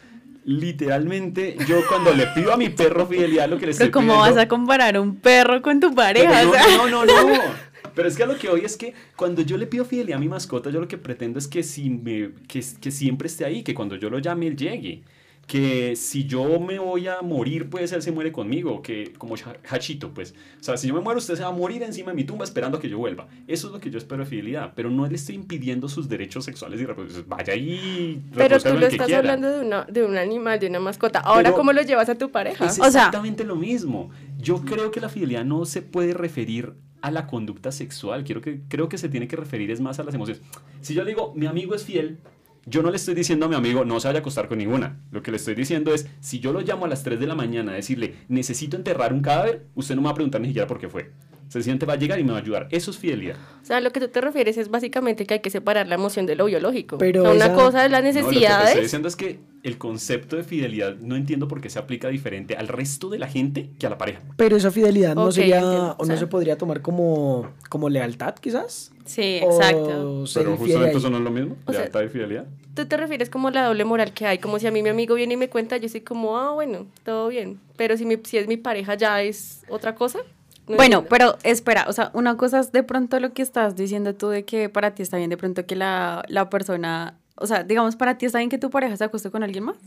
literalmente 0.45 1.57
yo 1.67 1.77
cuando 1.87 2.13
le 2.13 2.27
pido 2.27 2.53
a 2.53 2.57
mi 2.57 2.69
perro 2.69 3.07
fidelidad 3.07 3.49
lo 3.49 3.57
que 3.57 3.65
le 3.65 3.71
estoy 3.71 3.87
Pero 3.87 3.93
¿cómo 3.93 4.19
vas 4.19 4.37
a 4.37 4.47
comparar 4.47 4.99
un 4.99 5.15
perro 5.15 5.61
con 5.61 5.79
tu 5.79 5.93
pareja? 5.93 6.43
No, 6.43 6.87
no, 6.87 7.05
no, 7.05 7.05
no, 7.05 7.41
Pero 7.95 8.07
es 8.07 8.17
que 8.17 8.23
a 8.23 8.25
lo 8.25 8.37
que 8.37 8.49
hoy 8.49 8.61
es 8.63 8.77
que 8.77 8.93
cuando 9.15 9.41
yo 9.41 9.57
le 9.57 9.67
pido 9.67 9.85
fidelidad 9.85 10.17
a 10.17 10.19
mi 10.19 10.27
mascota, 10.27 10.69
yo 10.69 10.81
lo 10.81 10.87
que 10.87 10.97
pretendo 10.97 11.39
es 11.39 11.47
que, 11.47 11.63
si 11.63 11.89
me, 11.89 12.31
que, 12.47 12.63
que 12.81 12.91
siempre 12.91 13.27
esté 13.27 13.45
ahí, 13.45 13.63
que 13.63 13.73
cuando 13.73 13.95
yo 13.95 14.09
lo 14.09 14.19
llame 14.19 14.47
él 14.47 14.57
llegue. 14.57 15.03
Que 15.47 15.95
si 15.95 16.25
yo 16.25 16.59
me 16.59 16.79
voy 16.79 17.07
a 17.07 17.21
morir, 17.21 17.69
pues 17.69 17.91
él 17.91 18.01
se 18.01 18.11
muere 18.11 18.31
conmigo, 18.31 18.81
que 18.81 19.13
como 19.17 19.35
Hachito, 19.69 20.11
pues. 20.13 20.33
O 20.59 20.63
sea, 20.63 20.75
si 20.75 20.87
yo 20.87 20.95
me 20.95 21.01
muero, 21.01 21.19
usted 21.19 21.35
se 21.35 21.43
va 21.43 21.49
a 21.49 21.51
morir 21.51 21.83
encima 21.83 22.09
de 22.11 22.15
mi 22.15 22.23
tumba 22.23 22.43
esperando 22.43 22.77
a 22.77 22.81
que 22.81 22.89
yo 22.89 22.97
vuelva. 22.97 23.27
Eso 23.47 23.67
es 23.67 23.73
lo 23.73 23.79
que 23.79 23.91
yo 23.91 23.99
espero 23.99 24.23
de 24.23 24.29
fidelidad, 24.29 24.73
pero 24.75 24.89
no 24.89 25.05
le 25.07 25.15
estoy 25.15 25.35
impidiendo 25.35 25.87
sus 25.87 26.09
derechos 26.09 26.45
sexuales 26.45 26.81
y 26.81 26.85
reproductivos. 26.85 27.27
Vaya 27.27 27.53
ahí. 27.53 28.21
Pero 28.33 28.59
tú 28.59 28.73
lo 28.73 28.87
estás 28.87 29.05
quiera. 29.05 29.19
hablando 29.19 29.49
de, 29.51 29.65
una, 29.65 29.83
de 29.83 30.03
un 30.03 30.17
animal, 30.17 30.59
de 30.59 30.67
una 30.67 30.79
mascota. 30.79 31.19
Ahora, 31.19 31.43
Pero- 31.49 31.55
¿cómo 31.57 31.73
lo 31.73 31.81
llevas 31.83 32.09
a 32.09 32.15
tu 32.15 32.31
pareja? 32.31 32.65
Es 32.65 32.71
O 32.73 32.75
sea- 32.75 32.87
exactamente 32.87 33.43
lo 33.43 33.55
mismo. 33.55 34.09
Yo 34.39 34.61
creo 34.65 34.89
que 34.89 34.99
la 34.99 35.09
fidelidad 35.09 35.45
no 35.45 35.65
se 35.65 35.81
puede 35.83 36.13
referir 36.15 36.73
a 37.01 37.11
la 37.11 37.27
conducta 37.27 37.71
sexual. 37.71 38.23
Quiero 38.23 38.41
que, 38.41 38.61
creo 38.67 38.89
que 38.89 38.97
se 38.97 39.09
tiene 39.09 39.27
que 39.27 39.35
referir 39.35 39.69
es 39.69 39.79
más 39.79 39.99
a 39.99 40.03
las 40.03 40.15
emociones. 40.15 40.41
Si 40.81 40.95
yo 40.95 41.03
le 41.03 41.11
digo, 41.11 41.33
mi 41.35 41.45
amigo 41.45 41.75
es 41.75 41.83
fiel, 41.83 42.17
yo 42.65 42.81
no 42.81 42.89
le 42.89 42.97
estoy 42.97 43.13
diciendo 43.15 43.45
a 43.45 43.49
mi 43.49 43.55
amigo, 43.55 43.85
no 43.85 43.99
se 43.99 44.07
vaya 44.07 44.19
a 44.19 44.21
acostar 44.21 44.47
con 44.47 44.57
ninguna. 44.57 44.99
Lo 45.11 45.21
que 45.21 45.31
le 45.31 45.37
estoy 45.37 45.55
diciendo 45.55 45.93
es, 45.93 46.07
si 46.19 46.39
yo 46.39 46.51
lo 46.51 46.61
llamo 46.61 46.85
a 46.85 46.87
las 46.87 47.03
3 47.03 47.19
de 47.19 47.27
la 47.27 47.35
mañana 47.35 47.73
a 47.73 47.75
decirle, 47.75 48.15
necesito 48.27 48.75
enterrar 48.75 49.13
un 49.13 49.21
cadáver, 49.21 49.65
usted 49.75 49.95
no 49.95 50.01
me 50.01 50.05
va 50.05 50.11
a 50.11 50.15
preguntar 50.15 50.41
ni 50.41 50.47
siquiera 50.47 50.67
por 50.67 50.79
qué 50.79 50.89
fue. 50.89 51.11
Sencillamente 51.47 51.85
va 51.85 51.93
a 51.93 51.97
llegar 51.97 52.19
y 52.19 52.23
me 52.23 52.31
va 52.31 52.39
a 52.39 52.41
ayudar. 52.41 52.67
Eso 52.71 52.89
es 52.89 52.97
fidelidad. 52.97 53.35
O 53.61 53.65
sea, 53.65 53.79
lo 53.79 53.91
que 53.91 53.99
tú 53.99 54.07
te 54.07 54.19
refieres 54.19 54.57
es 54.57 54.69
básicamente 54.69 55.27
que 55.27 55.35
hay 55.35 55.39
que 55.41 55.51
separar 55.51 55.87
la 55.87 55.93
emoción 55.95 56.25
de 56.25 56.35
lo 56.35 56.45
biológico. 56.45 56.97
Pero 56.97 57.21
O 57.21 57.25
sea, 57.25 57.33
una 57.35 57.45
esa- 57.45 57.53
cosa 57.53 57.85
es 57.85 57.91
las 57.91 58.01
No, 58.03 58.07
lo 58.07 58.13
que 58.13 58.13
te 58.13 58.19
estoy 58.19 58.33
necesidades. 58.39 58.81
diciendo 58.81 59.07
es 59.07 59.15
que 59.15 59.39
el 59.65 59.77
concepto 59.77 60.35
de 60.35 60.43
fidelidad 60.43 60.95
no 60.95 61.15
entiendo 61.15 61.47
por 61.47 61.59
qué 61.61 61.69
se 61.69 61.79
aplica 61.79 62.07
diferente 62.09 62.55
al 62.55 62.67
resto 62.67 63.09
de 63.09 63.19
la 63.19 63.27
gente 63.27 63.69
que 63.79 63.87
a 63.87 63.89
la 63.89 63.97
pareja. 63.97 64.21
Pero 64.37 64.55
esa 64.55 64.71
fidelidad 64.71 65.15
no 65.15 65.31
sería, 65.31 65.57
entiendo, 65.57 65.95
o 65.97 66.03
no 66.03 66.05
sea- 66.05 66.17
se 66.17 66.27
podría 66.27 66.57
tomar 66.57 66.81
como, 66.81 67.49
como 67.69 67.89
lealtad, 67.89 68.35
quizás. 68.35 68.91
Sí, 69.05 69.39
exacto. 69.41 70.21
O 70.21 70.27
ser 70.27 70.43
Pero 70.43 70.57
justamente 70.57 70.97
eso 70.97 71.09
no 71.09 71.17
es 71.17 71.23
lo 71.23 71.31
mismo. 71.31 71.55
O 71.65 71.71
sea- 71.71 71.81
lealtad 71.81 72.01
y 72.03 72.09
fidelidad. 72.09 72.45
Tú 72.75 72.85
te 72.85 72.97
refieres 72.97 73.29
como 73.29 73.49
la 73.51 73.65
doble 73.65 73.85
moral 73.85 74.13
que 74.13 74.25
hay, 74.25 74.37
como 74.37 74.59
si 74.59 74.67
a 74.67 74.71
mí 74.71 74.83
mi 74.83 74.89
amigo 74.89 75.15
viene 75.15 75.35
y 75.35 75.37
me 75.37 75.49
cuenta, 75.49 75.77
yo 75.77 75.87
soy 75.89 76.01
como, 76.01 76.37
ah, 76.37 76.51
bueno, 76.51 76.87
todo 77.03 77.29
bien. 77.29 77.59
Pero 77.77 77.95
si, 77.97 78.05
mi, 78.05 78.17
si 78.23 78.37
es 78.37 78.47
mi 78.47 78.57
pareja 78.57 78.95
ya 78.95 79.21
es 79.21 79.63
otra 79.69 79.95
cosa. 79.95 80.19
No 80.67 80.75
Bueno, 80.77 80.97
entiendo. 80.99 81.07
pero 81.09 81.37
espera, 81.43 81.85
o 81.87 81.93
sea, 81.93 82.09
una 82.13 82.37
cosa 82.37 82.59
es 82.59 82.71
de 82.71 82.81
pronto 82.83 83.19
lo 83.19 83.33
que 83.33 83.41
estás 83.43 83.75
diciendo 83.75 84.15
tú 84.15 84.29
de 84.29 84.45
que 84.45 84.67
para 84.67 84.93
ti 84.95 85.03
está 85.03 85.17
bien 85.17 85.29
de 85.29 85.37
pronto 85.37 85.65
que 85.65 85.75
la, 85.75 86.23
la 86.27 86.49
persona, 86.49 87.17
o 87.35 87.47
sea, 87.47 87.63
digamos, 87.63 87.95
para 87.95 88.17
ti 88.17 88.25
está 88.25 88.39
bien 88.39 88.49
que 88.49 88.57
tu 88.57 88.69
pareja 88.69 88.95
se 88.97 89.03
acueste 89.03 89.29
con 89.31 89.43
alguien 89.43 89.65
más. 89.65 89.77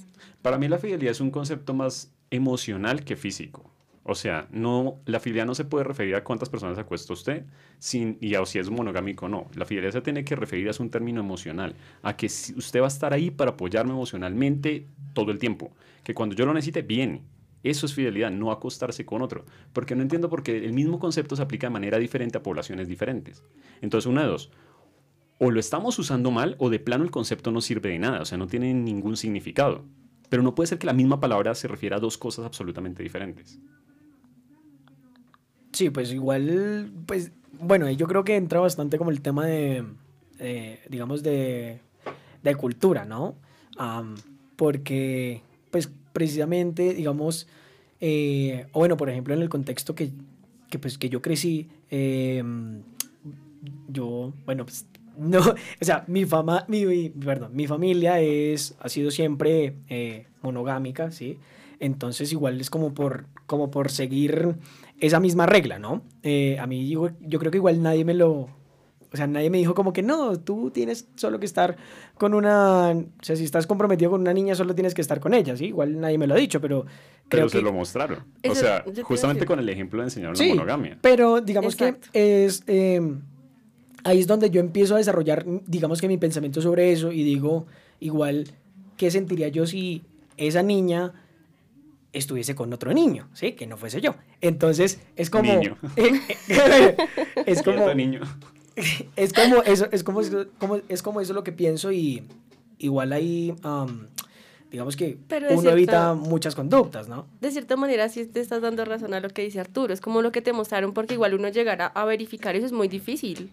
Para 0.42 0.58
mí 0.58 0.68
la 0.68 0.78
fidelidad 0.78 1.12
es 1.12 1.20
un 1.20 1.30
concepto 1.30 1.74
más 1.74 2.12
emocional 2.30 3.04
que 3.04 3.16
físico. 3.16 3.70
O 4.10 4.14
sea, 4.14 4.48
no, 4.50 4.96
la 5.04 5.20
fidelidad 5.20 5.44
no 5.44 5.54
se 5.54 5.66
puede 5.66 5.84
referir 5.84 6.14
a 6.14 6.24
cuántas 6.24 6.48
personas 6.48 6.78
acuesta 6.78 7.12
usted 7.12 7.44
sin, 7.78 8.16
y 8.22 8.34
a 8.36 8.46
si 8.46 8.58
es 8.58 8.70
monogámico 8.70 9.26
o 9.26 9.28
no. 9.28 9.48
La 9.54 9.66
fidelidad 9.66 9.92
se 9.92 10.00
tiene 10.00 10.24
que 10.24 10.34
referir 10.34 10.68
a 10.68 10.72
un 10.82 10.88
término 10.88 11.20
emocional, 11.20 11.74
a 12.02 12.16
que 12.16 12.24
usted 12.24 12.80
va 12.80 12.86
a 12.86 12.88
estar 12.88 13.12
ahí 13.12 13.30
para 13.30 13.50
apoyarme 13.50 13.92
emocionalmente 13.92 14.86
todo 15.12 15.30
el 15.30 15.38
tiempo. 15.38 15.72
Que 16.04 16.14
cuando 16.14 16.34
yo 16.34 16.46
lo 16.46 16.54
necesite, 16.54 16.80
viene. 16.80 17.22
Eso 17.62 17.84
es 17.84 17.92
fidelidad, 17.92 18.30
no 18.30 18.50
acostarse 18.50 19.04
con 19.04 19.20
otro. 19.20 19.44
Porque 19.74 19.94
no 19.94 20.00
entiendo 20.00 20.30
por 20.30 20.42
qué 20.42 20.56
el 20.56 20.72
mismo 20.72 20.98
concepto 20.98 21.36
se 21.36 21.42
aplica 21.42 21.66
de 21.66 21.72
manera 21.72 21.98
diferente 21.98 22.38
a 22.38 22.42
poblaciones 22.42 22.88
diferentes. 22.88 23.42
Entonces, 23.82 24.06
una 24.06 24.22
de 24.22 24.28
dos. 24.28 24.50
O 25.38 25.50
lo 25.50 25.60
estamos 25.60 25.98
usando 25.98 26.30
mal 26.30 26.56
o 26.58 26.68
de 26.68 26.80
plano 26.80 27.04
el 27.04 27.10
concepto 27.10 27.50
no 27.50 27.60
sirve 27.60 27.90
de 27.90 27.98
nada, 27.98 28.20
o 28.20 28.24
sea, 28.24 28.38
no 28.38 28.46
tiene 28.46 28.74
ningún 28.74 29.16
significado. 29.16 29.84
Pero 30.28 30.42
no 30.42 30.54
puede 30.54 30.66
ser 30.66 30.78
que 30.78 30.86
la 30.86 30.92
misma 30.92 31.20
palabra 31.20 31.54
se 31.54 31.68
refiera 31.68 31.96
a 31.96 32.00
dos 32.00 32.18
cosas 32.18 32.44
absolutamente 32.44 33.02
diferentes. 33.02 33.58
Sí, 35.72 35.90
pues 35.90 36.12
igual, 36.12 36.90
pues, 37.06 37.30
bueno, 37.52 37.90
yo 37.90 38.06
creo 38.06 38.24
que 38.24 38.36
entra 38.36 38.60
bastante 38.60 38.98
como 38.98 39.10
el 39.10 39.20
tema 39.20 39.46
de, 39.46 39.84
eh, 40.38 40.80
digamos, 40.88 41.22
de, 41.22 41.80
de 42.42 42.54
cultura, 42.56 43.04
¿no? 43.04 43.36
Porque, 44.56 45.42
pues, 45.70 45.90
precisamente, 46.12 46.94
digamos, 46.94 47.46
eh, 48.00 48.66
o 48.72 48.80
bueno, 48.80 48.96
por 48.96 49.08
ejemplo, 49.10 49.34
en 49.34 49.42
el 49.42 49.48
contexto 49.48 49.94
que, 49.94 50.10
que, 50.70 50.78
pues, 50.78 50.98
que 50.98 51.08
yo 51.08 51.22
crecí, 51.22 51.68
em, 51.90 52.82
yo, 53.88 54.32
bueno, 54.44 54.64
pues, 54.64 54.86
no, 55.20 55.40
o 55.40 55.54
sea, 55.84 56.04
mi 56.06 56.24
fama, 56.24 56.64
mi, 56.68 56.86
mi- 56.86 57.10
perdón, 57.10 57.50
mi 57.54 57.66
familia 57.66 58.20
es, 58.20 58.76
ha 58.80 58.88
sido 58.88 59.10
siempre 59.10 59.74
eh, 59.88 60.26
monogámica, 60.42 61.10
¿sí? 61.10 61.38
Entonces 61.80 62.32
igual 62.32 62.60
es 62.60 62.70
como 62.70 62.92
por, 62.94 63.26
como 63.46 63.70
por 63.70 63.90
seguir 63.90 64.56
esa 65.00 65.20
misma 65.20 65.46
regla, 65.46 65.78
¿no? 65.78 66.02
Eh, 66.22 66.58
a 66.58 66.66
mí 66.66 66.88
yo, 66.88 67.10
yo 67.20 67.38
creo 67.38 67.50
que 67.52 67.58
igual 67.58 67.82
nadie 67.82 68.04
me 68.04 68.14
lo, 68.14 68.30
o 69.10 69.16
sea, 69.16 69.28
nadie 69.28 69.48
me 69.48 69.58
dijo 69.58 69.74
como 69.74 69.92
que 69.92 70.02
no, 70.02 70.38
tú 70.40 70.70
tienes 70.72 71.08
solo 71.14 71.38
que 71.38 71.46
estar 71.46 71.76
con 72.16 72.34
una, 72.34 72.90
o 72.90 73.04
sea, 73.22 73.36
si 73.36 73.44
estás 73.44 73.66
comprometido 73.68 74.10
con 74.10 74.20
una 74.22 74.34
niña 74.34 74.56
solo 74.56 74.74
tienes 74.74 74.92
que 74.92 75.00
estar 75.02 75.20
con 75.20 75.34
ella, 75.34 75.56
¿sí? 75.56 75.66
Igual 75.66 76.00
nadie 76.00 76.18
me 76.18 76.26
lo 76.26 76.34
ha 76.34 76.38
dicho, 76.38 76.60
pero 76.60 76.82
creo 77.28 77.42
Pero 77.46 77.48
se 77.48 77.58
que... 77.58 77.62
lo 77.64 77.72
mostraron. 77.72 78.18
o 78.18 78.24
Eso- 78.42 78.54
sea, 78.56 78.84
yo 78.84 78.92
te 78.92 79.00
iba 79.00 79.02
a 79.02 79.06
justamente 79.06 79.38
decir. 79.40 79.46
con 79.48 79.58
el 79.60 79.68
ejemplo 79.68 80.00
de 80.00 80.06
enseñar 80.06 80.30
la 80.30 80.36
Sí, 80.36 80.48
monogamia. 80.48 80.98
Pero 81.00 81.40
digamos 81.40 81.74
Exacto. 81.74 82.08
que 82.12 82.44
es 82.44 82.64
eh, 82.66 83.00
ahí 84.08 84.20
es 84.20 84.26
donde 84.26 84.50
yo 84.50 84.60
empiezo 84.60 84.94
a 84.94 84.98
desarrollar, 84.98 85.44
digamos 85.66 86.00
que 86.00 86.08
mi 86.08 86.16
pensamiento 86.18 86.60
sobre 86.62 86.92
eso 86.92 87.12
y 87.12 87.22
digo, 87.22 87.66
igual, 88.00 88.48
¿qué 88.96 89.10
sentiría 89.10 89.48
yo 89.48 89.66
si 89.66 90.02
esa 90.36 90.62
niña 90.62 91.12
estuviese 92.12 92.54
con 92.54 92.72
otro 92.72 92.92
niño, 92.92 93.28
¿sí? 93.34 93.52
Que 93.52 93.66
no 93.66 93.76
fuese 93.76 94.00
yo. 94.00 94.14
Entonces, 94.40 95.00
es 95.16 95.30
como... 95.30 95.52
Niño. 95.52 95.76
es 97.46 97.62
como... 97.62 97.92
Niño. 97.94 98.20
Es 99.16 99.32
como 99.32 99.60
eso, 99.64 99.88
es 99.90 100.04
como, 100.04 100.20
como- 100.58 100.80
es 100.88 101.02
como 101.02 101.20
eso 101.20 101.32
lo 101.32 101.42
que 101.42 101.50
pienso 101.50 101.90
y 101.90 102.22
igual 102.78 103.12
ahí, 103.12 103.52
am, 103.64 104.06
digamos 104.70 104.94
que 104.94 105.18
Pero 105.26 105.48
uno 105.52 105.70
evita 105.70 106.14
muchas 106.14 106.54
conductas, 106.54 107.08
¿no? 107.08 107.26
De 107.40 107.50
cierta 107.50 107.74
manera, 107.74 108.08
sí 108.08 108.24
te 108.26 108.38
estás 108.38 108.62
dando 108.62 108.84
razón 108.84 109.14
a 109.14 109.18
lo 109.20 109.30
que 109.30 109.42
dice 109.42 109.58
Arturo. 109.58 109.92
Es 109.92 110.00
como 110.00 110.22
lo 110.22 110.30
que 110.30 110.42
te 110.42 110.52
mostraron, 110.52 110.92
porque 110.92 111.14
igual 111.14 111.34
uno 111.34 111.48
llegar 111.48 111.82
a, 111.82 111.86
a 111.88 112.04
verificar 112.04 112.54
eso 112.54 112.66
es 112.66 112.72
muy 112.72 112.86
difícil. 112.86 113.50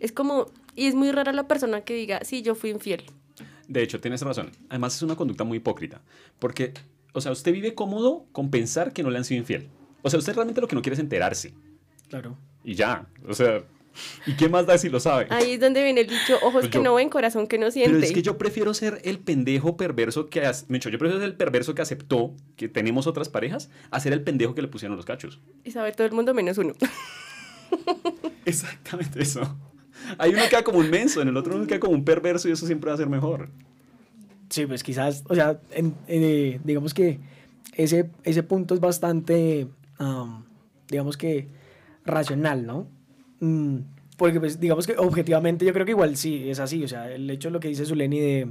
Es 0.00 0.12
como, 0.12 0.46
y 0.74 0.86
es 0.86 0.94
muy 0.94 1.10
rara 1.12 1.32
la 1.32 1.48
persona 1.48 1.80
que 1.82 1.94
diga, 1.94 2.20
sí, 2.24 2.42
yo 2.42 2.54
fui 2.54 2.70
infiel. 2.70 3.04
De 3.66 3.82
hecho, 3.82 4.00
tienes 4.00 4.22
razón. 4.22 4.50
Además, 4.68 4.96
es 4.96 5.02
una 5.02 5.16
conducta 5.16 5.44
muy 5.44 5.58
hipócrita. 5.58 6.00
Porque, 6.38 6.72
o 7.12 7.20
sea, 7.20 7.32
usted 7.32 7.52
vive 7.52 7.74
cómodo 7.74 8.26
con 8.32 8.50
pensar 8.50 8.92
que 8.92 9.02
no 9.02 9.10
le 9.10 9.18
han 9.18 9.24
sido 9.24 9.40
infiel. 9.40 9.68
O 10.02 10.10
sea, 10.10 10.18
usted 10.18 10.34
realmente 10.34 10.60
lo 10.60 10.68
que 10.68 10.76
no 10.76 10.82
quiere 10.82 10.94
es 10.94 11.00
enterarse. 11.00 11.52
Claro. 12.08 12.36
Y 12.64 12.74
ya. 12.74 13.06
O 13.28 13.34
sea, 13.34 13.62
¿y 14.26 14.36
qué 14.36 14.48
más 14.48 14.64
da 14.66 14.78
si 14.78 14.88
lo 14.88 15.00
sabe? 15.00 15.26
Ahí 15.28 15.52
es 15.52 15.60
donde 15.60 15.82
viene 15.82 16.02
el 16.02 16.06
dicho, 16.06 16.36
ojos 16.36 16.52
Pues 16.52 16.68
que 16.68 16.78
yo- 16.78 16.82
no 16.84 16.94
ven, 16.94 17.10
corazón 17.10 17.46
que 17.46 17.58
no 17.58 17.70
siente. 17.70 17.92
Pero 17.92 18.06
es 18.06 18.12
que 18.12 18.22
yo 18.22 18.38
prefiero 18.38 18.72
ser 18.72 19.00
el 19.04 19.18
pendejo 19.18 19.76
perverso 19.76 20.30
que... 20.30 20.40
Mencho, 20.68 20.88
yo 20.88 20.98
prefiero 20.98 21.20
ser 21.20 21.28
el 21.28 21.36
perverso 21.36 21.74
que 21.74 21.82
aceptó 21.82 22.34
que 22.56 22.68
tenemos 22.68 23.06
otras 23.06 23.28
parejas 23.28 23.68
a 23.90 24.00
ser 24.00 24.12
el 24.14 24.22
pendejo 24.22 24.54
que 24.54 24.62
le 24.62 24.68
pusieron 24.68 24.96
los 24.96 25.04
cachos. 25.04 25.40
Y 25.64 25.72
sabe 25.72 25.92
todo 25.92 26.06
el 26.06 26.12
mundo 26.14 26.32
menos 26.32 26.56
uno. 26.56 26.72
Exactamente 28.46 29.22
eso. 29.22 29.58
Hay 30.16 30.30
uno 30.32 30.42
que 30.44 30.48
queda 30.50 30.62
como 30.64 30.78
un 30.78 30.88
menso, 30.90 31.20
en 31.20 31.28
el 31.28 31.36
otro 31.36 31.54
uno 31.56 31.66
queda 31.66 31.80
como 31.80 31.92
un 31.94 32.04
perverso 32.04 32.48
y 32.48 32.52
eso 32.52 32.66
siempre 32.66 32.88
va 32.88 32.94
a 32.94 32.98
ser 32.98 33.08
mejor. 33.08 33.50
Sí, 34.50 34.64
pues 34.66 34.82
quizás, 34.82 35.24
o 35.28 35.34
sea, 35.34 35.60
en- 35.72 35.94
eh, 36.06 36.58
digamos 36.64 36.94
que 36.94 37.18
ese, 37.74 38.08
ese 38.24 38.42
punto 38.42 38.74
es 38.74 38.80
bastante, 38.80 39.68
am, 39.98 40.44
digamos 40.88 41.16
que, 41.16 41.48
racional, 42.06 42.64
¿no? 42.66 42.86
Mm, 43.40 43.78
porque, 44.16 44.40
pues, 44.40 44.58
digamos 44.58 44.86
que 44.86 44.96
objetivamente 44.96 45.64
yo 45.66 45.72
creo 45.72 45.84
que 45.84 45.92
igual 45.92 46.16
sí, 46.16 46.48
es 46.48 46.58
así, 46.60 46.82
o 46.82 46.88
sea, 46.88 47.12
el 47.12 47.28
hecho 47.30 47.48
de 47.48 47.52
lo 47.52 47.60
que 47.60 47.68
dice 47.68 47.84
Zuleni 47.84 48.18
de, 48.18 48.48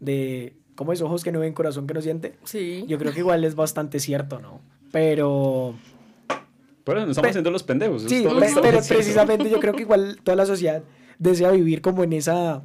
de, 0.00 0.54
¿cómo 0.74 0.92
es? 0.92 1.00
Ojos 1.02 1.22
que 1.22 1.30
no 1.32 1.40
ven, 1.40 1.52
corazón 1.52 1.86
que 1.86 1.94
no 1.94 2.00
siente, 2.02 2.36
Sí. 2.44 2.84
yo 2.88 2.98
creo 2.98 3.12
que 3.12 3.20
igual 3.20 3.44
es 3.44 3.54
bastante 3.54 4.00
cierto, 4.00 4.40
¿no? 4.40 4.60
Pero, 4.90 5.74
Pero 6.86 7.00
no 7.04 7.10
estamos 7.10 7.22
Pe- 7.26 7.28
haciendo 7.30 7.50
los 7.50 7.62
pendejos. 7.64 8.02
eso 8.02 8.08
sí, 8.08 8.16
estamos 8.24 8.42
pero 8.62 8.78
precisamente 8.88 9.50
yo 9.50 9.58
creo 9.60 9.74
que 9.74 9.82
igual 9.82 10.18
toda 10.22 10.36
la 10.36 10.46
sociedad 10.46 10.82
desea 11.18 11.50
vivir 11.50 11.82
como 11.82 12.04
en 12.04 12.12
esa, 12.12 12.62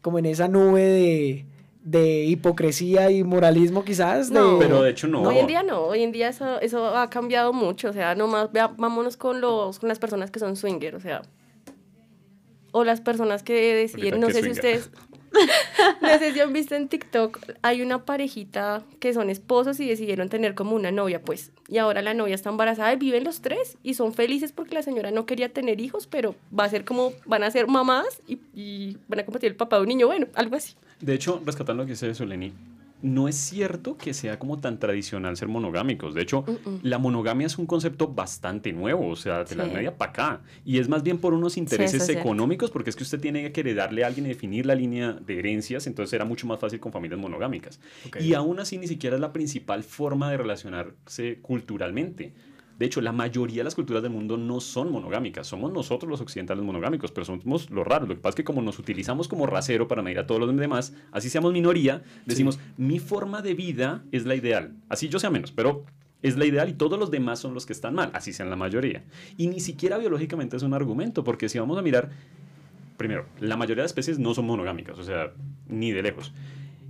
como 0.00 0.18
en 0.18 0.24
esa 0.26 0.48
nube 0.48 0.80
de, 0.82 1.44
de 1.84 2.24
hipocresía 2.24 3.10
y 3.10 3.22
moralismo 3.22 3.84
quizás. 3.84 4.30
No. 4.30 4.54
de- 4.58 4.64
Pero 4.66 4.82
de 4.82 4.90
hecho 4.90 5.08
no. 5.08 5.22
Hoy 5.22 5.36
en 5.38 5.46
día 5.46 5.62
no, 5.62 5.82
hoy 5.82 6.02
en 6.02 6.10
día 6.10 6.28
eso, 6.30 6.58
eso 6.60 6.96
ha 6.96 7.10
cambiado 7.10 7.52
mucho, 7.52 7.90
o 7.90 7.92
sea, 7.92 8.14
nomás 8.14 8.50
vea- 8.50 8.68
vámonos 8.78 9.18
con 9.18 9.42
los 9.42 9.78
con 9.78 9.88
las 9.90 9.98
personas 9.98 10.30
que 10.30 10.40
son 10.40 10.56
swinger, 10.56 10.94
o 10.94 11.00
sea, 11.00 11.20
o 12.72 12.84
las 12.84 13.00
personas 13.00 13.42
que 13.42 13.74
deciden, 13.74 14.20
no 14.20 14.28
¿qué 14.28 14.32
sé 14.34 14.42
si 14.42 14.50
ustedes, 14.52 14.90
no 16.02 16.18
sé 16.18 16.32
si 16.32 16.40
han 16.40 16.52
visto 16.52 16.74
en 16.74 16.88
TikTok, 16.88 17.38
hay 17.62 17.82
una 17.82 18.04
parejita 18.04 18.82
que 18.98 19.12
son 19.12 19.30
esposos 19.30 19.80
y 19.80 19.88
decidieron 19.88 20.28
tener 20.28 20.54
como 20.54 20.74
una 20.74 20.90
novia, 20.90 21.20
pues, 21.20 21.52
y 21.68 21.78
ahora 21.78 22.02
la 22.02 22.14
novia 22.14 22.34
está 22.34 22.50
embarazada 22.50 22.92
y 22.92 22.96
viven 22.96 23.24
los 23.24 23.40
tres 23.40 23.78
y 23.82 23.94
son 23.94 24.12
felices 24.12 24.52
porque 24.52 24.74
la 24.74 24.82
señora 24.82 25.10
no 25.10 25.26
quería 25.26 25.52
tener 25.52 25.80
hijos, 25.80 26.06
pero 26.06 26.34
va 26.56 26.64
a 26.64 26.68
ser 26.68 26.84
como, 26.84 27.12
van 27.26 27.42
a 27.42 27.50
ser 27.50 27.66
mamás 27.66 28.20
y, 28.26 28.96
van 29.08 29.20
a 29.20 29.24
compartir 29.24 29.50
el 29.50 29.56
papá 29.56 29.76
de 29.76 29.82
un 29.82 29.88
niño, 29.88 30.06
bueno, 30.06 30.26
algo 30.34 30.56
así. 30.56 30.74
De 31.00 31.14
hecho, 31.14 31.40
rescatando 31.44 31.82
lo 31.82 31.86
que 31.86 31.92
dice 31.92 32.14
Soleni, 32.14 32.52
no 33.02 33.28
es 33.28 33.36
cierto 33.36 33.96
que 33.96 34.14
sea 34.14 34.38
como 34.38 34.58
tan 34.58 34.78
tradicional 34.78 35.36
ser 35.36 35.48
monogámicos. 35.48 36.14
De 36.14 36.22
hecho, 36.22 36.44
la 36.82 36.98
monogamia 36.98 37.46
es 37.46 37.58
un 37.58 37.66
concepto 37.66 38.08
bastante 38.08 38.72
nuevo, 38.72 39.08
o 39.08 39.16
sea, 39.16 39.44
de 39.44 39.56
la 39.56 39.66
media 39.66 39.96
para 39.96 40.10
acá. 40.10 40.40
Y 40.64 40.78
es 40.78 40.88
más 40.88 41.02
bien 41.02 41.18
por 41.18 41.34
unos 41.34 41.56
intereses 41.56 42.04
cierto. 42.04 42.22
económicos, 42.22 42.70
porque 42.70 42.90
es 42.90 42.96
que 42.96 43.02
usted 43.02 43.20
tiene 43.20 43.50
que 43.52 43.60
heredarle 43.60 44.04
a 44.04 44.06
alguien 44.06 44.26
y 44.26 44.30
definir 44.30 44.66
la 44.66 44.74
línea 44.74 45.12
de 45.12 45.38
herencias, 45.38 45.86
entonces 45.86 46.12
era 46.12 46.24
mucho 46.24 46.46
más 46.46 46.58
fácil 46.58 46.80
con 46.80 46.92
familias 46.92 47.20
monogámicas. 47.20 47.80
Y 48.20 48.34
aún 48.34 48.60
así 48.60 48.78
ni 48.78 48.86
siquiera 48.86 49.16
es 49.16 49.20
la 49.20 49.32
principal 49.32 49.82
forma 49.82 50.30
de 50.30 50.36
relacionarse 50.36 51.38
culturalmente. 51.40 52.32
De 52.80 52.86
hecho, 52.86 53.02
la 53.02 53.12
mayoría 53.12 53.58
de 53.58 53.64
las 53.64 53.74
culturas 53.74 54.02
del 54.02 54.10
mundo 54.10 54.38
no 54.38 54.58
son 54.58 54.90
monogámicas. 54.90 55.46
Somos 55.46 55.70
nosotros 55.70 56.08
los 56.08 56.22
occidentales 56.22 56.64
monogámicos, 56.64 57.12
pero 57.12 57.26
somos 57.26 57.68
los 57.68 57.86
raros. 57.86 58.08
Lo 58.08 58.14
que 58.14 58.22
pasa 58.22 58.30
es 58.30 58.36
que 58.36 58.44
como 58.44 58.62
nos 58.62 58.78
utilizamos 58.78 59.28
como 59.28 59.44
rasero 59.44 59.86
para 59.86 60.00
medir 60.00 60.18
a 60.18 60.26
todos 60.26 60.40
los 60.40 60.56
demás, 60.56 60.94
así 61.12 61.28
seamos 61.28 61.52
minoría, 61.52 62.02
decimos, 62.24 62.58
mi 62.78 62.98
forma 62.98 63.42
de 63.42 63.52
vida 63.52 64.02
es 64.12 64.24
la 64.24 64.34
ideal. 64.34 64.76
Así 64.88 65.10
yo 65.10 65.18
sea 65.18 65.28
menos, 65.28 65.52
pero 65.52 65.84
es 66.22 66.38
la 66.38 66.46
ideal 66.46 66.70
y 66.70 66.72
todos 66.72 66.98
los 66.98 67.10
demás 67.10 67.38
son 67.38 67.52
los 67.52 67.66
que 67.66 67.74
están 67.74 67.94
mal, 67.94 68.12
así 68.14 68.32
sean 68.32 68.48
la 68.48 68.56
mayoría. 68.56 69.04
Y 69.36 69.48
ni 69.48 69.60
siquiera 69.60 69.98
biológicamente 69.98 70.56
es 70.56 70.62
un 70.62 70.72
argumento, 70.72 71.22
porque 71.22 71.50
si 71.50 71.58
vamos 71.58 71.76
a 71.76 71.82
mirar, 71.82 72.08
primero, 72.96 73.26
la 73.40 73.58
mayoría 73.58 73.82
de 73.82 73.88
especies 73.88 74.18
no 74.18 74.32
son 74.32 74.46
monogámicas, 74.46 74.98
o 74.98 75.02
sea, 75.02 75.34
ni 75.68 75.92
de 75.92 76.02
lejos. 76.02 76.32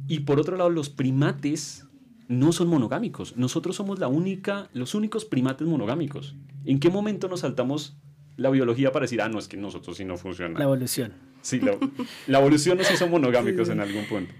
Y 0.06 0.20
por 0.20 0.38
otro 0.38 0.56
lado, 0.56 0.70
los 0.70 0.88
primates 0.88 1.84
no 2.30 2.52
son 2.52 2.68
monogámicos. 2.68 3.36
Nosotros 3.36 3.74
somos 3.74 3.98
la 3.98 4.06
única, 4.06 4.68
los 4.72 4.94
únicos 4.94 5.24
primates 5.24 5.66
monogámicos. 5.66 6.36
¿En 6.64 6.78
qué 6.78 6.88
momento 6.88 7.28
nos 7.28 7.40
saltamos 7.40 7.96
la 8.36 8.50
biología 8.50 8.92
para 8.92 9.02
decir, 9.04 9.20
ah, 9.20 9.28
no, 9.28 9.40
es 9.40 9.48
que 9.48 9.56
nosotros 9.56 9.96
sí 9.96 10.04
no 10.04 10.16
funciona? 10.16 10.56
La 10.56 10.64
evolución. 10.64 11.12
Sí, 11.42 11.58
la, 11.58 11.76
la 12.28 12.38
evolución 12.38 12.78
nos 12.78 12.88
hizo 12.88 13.08
monogámicos 13.08 13.68
en 13.68 13.80
algún 13.80 14.04
punto. 14.04 14.32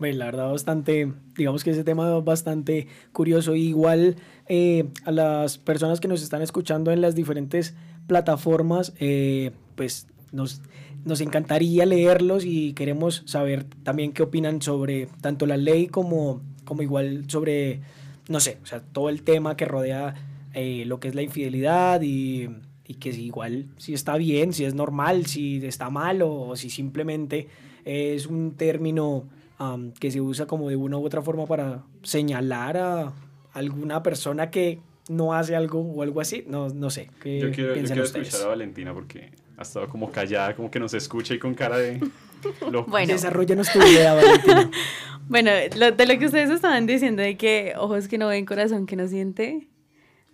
Bueno, 0.00 0.18
la 0.18 0.24
verdad, 0.26 0.50
bastante, 0.50 1.12
digamos 1.36 1.62
que 1.62 1.70
ese 1.70 1.84
tema 1.84 2.18
es 2.18 2.24
bastante 2.24 2.88
curioso. 3.12 3.54
Igual 3.54 4.16
eh, 4.48 4.88
a 5.04 5.12
las 5.12 5.56
personas 5.56 6.00
que 6.00 6.08
nos 6.08 6.22
están 6.22 6.42
escuchando 6.42 6.90
en 6.90 7.00
las 7.00 7.14
diferentes 7.14 7.76
plataformas, 8.08 8.92
eh, 8.98 9.52
pues 9.76 10.08
nos, 10.32 10.62
nos 11.04 11.20
encantaría 11.20 11.86
leerlos 11.86 12.44
y 12.44 12.72
queremos 12.72 13.22
saber 13.26 13.66
también 13.84 14.12
qué 14.12 14.24
opinan 14.24 14.62
sobre 14.62 15.06
tanto 15.20 15.46
la 15.46 15.56
ley 15.56 15.86
como, 15.86 16.42
como 16.68 16.82
igual 16.82 17.24
sobre, 17.28 17.80
no 18.28 18.40
sé, 18.40 18.58
o 18.62 18.66
sea, 18.66 18.80
todo 18.80 19.08
el 19.08 19.22
tema 19.22 19.56
que 19.56 19.64
rodea 19.64 20.14
eh, 20.52 20.84
lo 20.84 21.00
que 21.00 21.08
es 21.08 21.14
la 21.14 21.22
infidelidad 21.22 22.02
y, 22.02 22.50
y 22.86 22.94
que 22.94 23.14
si 23.14 23.24
igual, 23.24 23.68
si 23.78 23.94
está 23.94 24.18
bien, 24.18 24.52
si 24.52 24.66
es 24.66 24.74
normal, 24.74 25.24
si 25.24 25.64
está 25.64 25.88
mal 25.88 26.20
o, 26.20 26.48
o 26.48 26.56
si 26.56 26.68
simplemente 26.68 27.48
es 27.86 28.26
un 28.26 28.54
término 28.54 29.24
am, 29.56 29.92
que 29.92 30.10
se 30.10 30.20
usa 30.20 30.46
como 30.46 30.68
de 30.68 30.76
una 30.76 30.98
u 30.98 31.06
otra 31.06 31.22
forma 31.22 31.46
para 31.46 31.84
señalar 32.02 32.76
a 32.76 33.14
alguna 33.54 34.02
persona 34.02 34.50
que 34.50 34.80
no 35.08 35.32
hace 35.32 35.56
algo 35.56 35.80
o 35.80 36.02
algo 36.02 36.20
así. 36.20 36.44
No, 36.46 36.68
no 36.68 36.90
sé. 36.90 37.10
¿Qué 37.22 37.40
Yo 37.40 37.50
quiero, 37.50 37.74
yo 37.74 37.84
quiero 37.84 38.04
escuchar 38.04 38.42
a 38.42 38.48
Valentina 38.48 38.92
porque 38.92 39.30
ha 39.56 39.62
estado 39.62 39.88
como 39.88 40.12
callada, 40.12 40.54
como 40.54 40.70
que 40.70 40.78
nos 40.78 40.92
escucha 40.92 41.32
y 41.32 41.38
con 41.38 41.54
cara 41.54 41.78
de... 41.78 41.98
Bueno. 42.86 43.12
Desarrollanos 43.12 43.70
tu 43.72 43.78
idea, 43.82 44.14
Valentina. 44.14 44.70
Bueno, 45.28 45.50
lo- 45.76 45.92
de 45.92 46.06
lo 46.06 46.18
que 46.18 46.24
ustedes 46.24 46.48
estaban 46.48 46.86
diciendo 46.86 47.20
de 47.22 47.36
que 47.36 47.74
ojos 47.76 48.08
que 48.08 48.16
no 48.16 48.28
ven, 48.28 48.46
corazón 48.46 48.86
que 48.86 48.96
no 48.96 49.06
siente, 49.06 49.68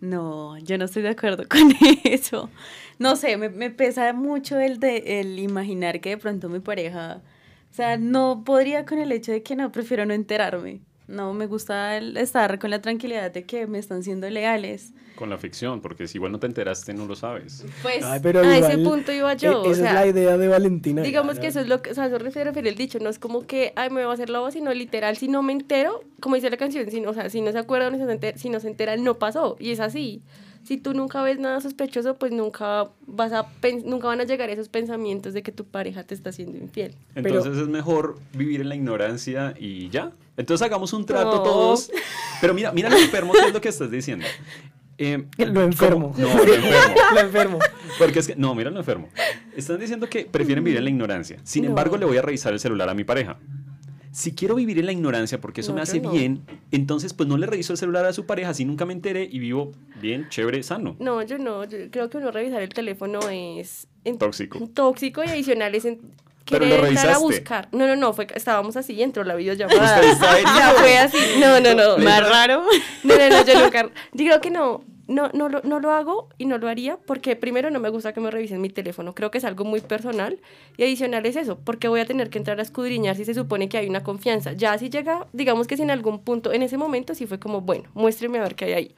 no, 0.00 0.56
yo 0.58 0.78
no 0.78 0.84
estoy 0.84 1.02
de 1.02 1.08
acuerdo 1.08 1.44
con 1.48 1.72
eso. 2.04 2.48
No 3.00 3.16
sé, 3.16 3.36
me, 3.36 3.48
me 3.48 3.70
pesa 3.70 4.12
mucho 4.12 4.56
el 4.60 4.78
de 4.78 5.20
el 5.20 5.40
imaginar 5.40 6.00
que 6.00 6.10
de 6.10 6.16
pronto 6.18 6.48
mi 6.48 6.60
pareja, 6.60 7.22
o 7.72 7.74
sea, 7.74 7.96
no 7.96 8.44
podría 8.44 8.84
con 8.84 8.98
el 8.98 9.10
hecho 9.10 9.32
de 9.32 9.42
que 9.42 9.56
no, 9.56 9.72
prefiero 9.72 10.06
no 10.06 10.14
enterarme. 10.14 10.80
No, 11.06 11.34
me 11.34 11.46
gusta 11.46 11.96
el 11.96 12.16
estar 12.16 12.58
con 12.58 12.70
la 12.70 12.80
tranquilidad 12.80 13.30
de 13.30 13.44
que 13.44 13.66
me 13.66 13.78
están 13.78 14.02
siendo 14.02 14.28
leales. 14.30 14.92
Con 15.16 15.30
la 15.30 15.38
ficción, 15.38 15.80
porque 15.80 16.08
si 16.08 16.18
igual 16.18 16.32
no 16.32 16.40
te 16.40 16.46
enteraste, 16.46 16.92
no 16.94 17.06
lo 17.06 17.14
sabes. 17.14 17.64
Pues, 17.82 18.04
Ay, 18.04 18.20
pero 18.22 18.40
a 18.40 18.56
igual, 18.56 18.72
ese 18.72 18.82
punto 18.82 19.12
iba 19.12 19.34
yo, 19.34 19.50
e- 19.50 19.54
o 19.68 19.72
Esa 19.72 19.80
sea, 19.80 19.88
es 19.90 19.94
la 19.94 20.06
idea 20.06 20.38
de 20.38 20.48
Valentina. 20.48 21.02
Digamos 21.02 21.38
que 21.38 21.46
eso 21.48 21.60
es 21.60 21.68
lo 21.68 21.82
que, 21.82 21.90
o 21.90 21.94
sea, 21.94 22.06
eso 22.06 22.18
se 22.18 22.44
refiere 22.44 22.68
el 22.68 22.74
dicho, 22.74 22.98
no 23.00 23.10
es 23.10 23.18
como 23.18 23.46
que, 23.46 23.72
ay, 23.76 23.90
me 23.90 24.02
va 24.04 24.10
a 24.10 24.14
hacer 24.14 24.30
lobo, 24.30 24.50
sino 24.50 24.72
literal, 24.74 25.16
si 25.16 25.28
no 25.28 25.42
me 25.42 25.52
entero, 25.52 26.00
como 26.20 26.34
dice 26.34 26.50
la 26.50 26.56
canción, 26.56 26.90
si 26.90 27.00
no, 27.00 27.10
o 27.10 27.14
sea, 27.14 27.28
si 27.30 27.42
no 27.42 27.52
se 27.52 27.58
acuerda 27.58 27.88
o 27.88 27.90
no 27.90 27.98
se 28.04 28.10
entera, 28.10 28.36
si 28.38 28.48
no 28.48 28.58
se 28.58 28.68
entera, 28.68 28.96
no 28.96 29.14
pasó, 29.18 29.56
y 29.60 29.70
es 29.70 29.80
así. 29.80 30.22
Si 30.64 30.78
tú 30.78 30.94
nunca 30.94 31.22
ves 31.22 31.38
nada 31.38 31.60
sospechoso, 31.60 32.14
pues 32.16 32.32
nunca 32.32 32.88
vas 33.06 33.32
a, 33.32 33.46
nunca 33.84 34.06
van 34.08 34.20
a 34.22 34.24
llegar 34.24 34.48
esos 34.48 34.70
pensamientos 34.70 35.34
de 35.34 35.42
que 35.42 35.52
tu 35.52 35.66
pareja 35.66 36.04
te 36.04 36.14
está 36.14 36.30
haciendo 36.30 36.56
infiel. 36.56 36.94
Entonces 37.14 37.58
es 37.58 37.68
mejor 37.68 38.18
vivir 38.32 38.62
en 38.62 38.70
la 38.70 38.74
ignorancia 38.74 39.54
y 39.58 39.90
ya. 39.90 40.12
Entonces 40.36 40.64
hagamos 40.64 40.92
un 40.92 41.04
trato 41.06 41.36
No. 41.36 41.42
todos. 41.42 41.90
Pero 42.40 42.54
mira, 42.54 42.72
mira 42.72 42.88
lo 42.90 42.96
enfermo 42.98 43.32
que 43.32 43.40
es 43.46 43.52
lo 43.52 43.60
que 43.60 43.68
estás 43.68 43.90
diciendo. 43.90 44.26
Eh, 44.96 45.24
Lo 45.38 45.62
enfermo. 45.62 46.12
¿cómo? 46.12 46.28
No, 46.28 46.44
lo 46.44 46.54
enfermo. 46.54 46.94
Lo 47.14 47.20
enfermo. 47.20 47.58
Porque 47.98 48.18
es 48.20 48.26
que, 48.28 48.36
no, 48.36 48.54
mira 48.54 48.70
lo 48.70 48.78
enfermo. 48.78 49.08
Están 49.56 49.80
diciendo 49.80 50.08
que 50.08 50.24
prefieren 50.24 50.62
vivir 50.62 50.78
en 50.78 50.84
la 50.84 50.90
ignorancia. 50.90 51.38
Sin 51.42 51.64
No. 51.64 51.70
embargo, 51.70 51.96
le 51.96 52.06
voy 52.06 52.16
a 52.16 52.22
revisar 52.22 52.52
el 52.52 52.60
celular 52.60 52.88
a 52.88 52.94
mi 52.94 53.02
pareja. 53.04 53.36
Si 54.12 54.32
quiero 54.36 54.54
vivir 54.54 54.78
en 54.78 54.86
la 54.86 54.92
ignorancia 54.92 55.40
porque 55.40 55.62
eso 55.62 55.72
No, 55.72 55.76
me 55.76 55.82
hace 55.82 56.00
no. 56.00 56.12
bien, 56.12 56.42
entonces 56.70 57.12
pues 57.12 57.28
no 57.28 57.36
le 57.36 57.46
reviso 57.46 57.72
el 57.72 57.78
celular 57.78 58.04
a 58.06 58.12
su 58.12 58.26
pareja, 58.26 58.50
así 58.50 58.64
nunca 58.64 58.84
me 58.86 58.92
enteré 58.92 59.28
y 59.28 59.40
vivo 59.40 59.72
bien, 60.00 60.28
chévere, 60.28 60.62
sano. 60.62 60.94
No, 61.00 61.20
yo 61.22 61.38
no, 61.38 61.64
yo 61.64 61.90
creo 61.90 62.08
que 62.08 62.18
uno 62.18 62.30
revisar 62.30 62.62
el 62.62 62.68
teléfono 62.68 63.18
es... 63.28 63.88
en- 64.04 64.18
Tóxico. 64.18 64.60
Tóxico 64.72 65.24
y 65.24 65.28
adicional 65.28 65.74
es 65.74 65.84
en... 65.86 65.98
Pero 66.50 66.66
lo 66.66 66.86
entrar 66.86 67.14
a 67.14 67.18
buscar. 67.18 67.68
No, 67.72 67.86
no, 67.86 67.96
no, 67.96 68.12
fue, 68.12 68.26
estábamos 68.34 68.76
así, 68.76 69.02
entró 69.02 69.24
la 69.24 69.34
videollamada. 69.34 70.00
Ya 70.56 70.74
fue 70.76 70.98
así. 70.98 71.18
No, 71.38 71.60
no, 71.60 71.74
no. 71.74 71.98
más 72.04 72.28
raro. 72.28 72.64
No, 73.02 73.16
no, 73.16 73.28
no, 73.28 73.44
yo 73.44 73.60
nunca. 73.60 73.90
Yo 74.12 74.24
creo 74.26 74.40
que 74.40 74.50
no. 74.50 74.84
No, 75.06 75.28
no, 75.34 75.50
lo, 75.50 75.60
no 75.64 75.80
lo 75.80 75.90
hago 75.90 76.30
y 76.38 76.46
no 76.46 76.56
lo 76.56 76.66
haría 76.66 76.96
porque 76.96 77.36
primero 77.36 77.68
no 77.70 77.78
me 77.78 77.90
gusta 77.90 78.14
que 78.14 78.20
me 78.20 78.30
revisen 78.30 78.62
mi 78.62 78.70
teléfono. 78.70 79.14
Creo 79.14 79.30
que 79.30 79.36
es 79.36 79.44
algo 79.44 79.66
muy 79.66 79.82
personal. 79.82 80.40
Y 80.78 80.84
adicional 80.84 81.26
es 81.26 81.36
eso, 81.36 81.58
porque 81.62 81.88
voy 81.88 82.00
a 82.00 82.06
tener 82.06 82.30
que 82.30 82.38
entrar 82.38 82.58
a 82.58 82.62
escudriñar 82.62 83.14
si 83.14 83.26
se 83.26 83.34
supone 83.34 83.68
que 83.68 83.76
hay 83.76 83.86
una 83.86 84.02
confianza. 84.02 84.52
Ya 84.52 84.78
si 84.78 84.88
llega, 84.88 85.26
digamos 85.34 85.66
que 85.66 85.76
si 85.76 85.82
en 85.82 85.90
algún 85.90 86.24
punto, 86.24 86.54
en 86.54 86.62
ese 86.62 86.78
momento 86.78 87.14
sí 87.14 87.26
fue 87.26 87.38
como, 87.38 87.60
bueno, 87.60 87.90
muéstreme 87.92 88.38
a 88.38 88.42
ver 88.42 88.54
qué 88.54 88.64
hay 88.64 88.72
ahí. 88.72 88.94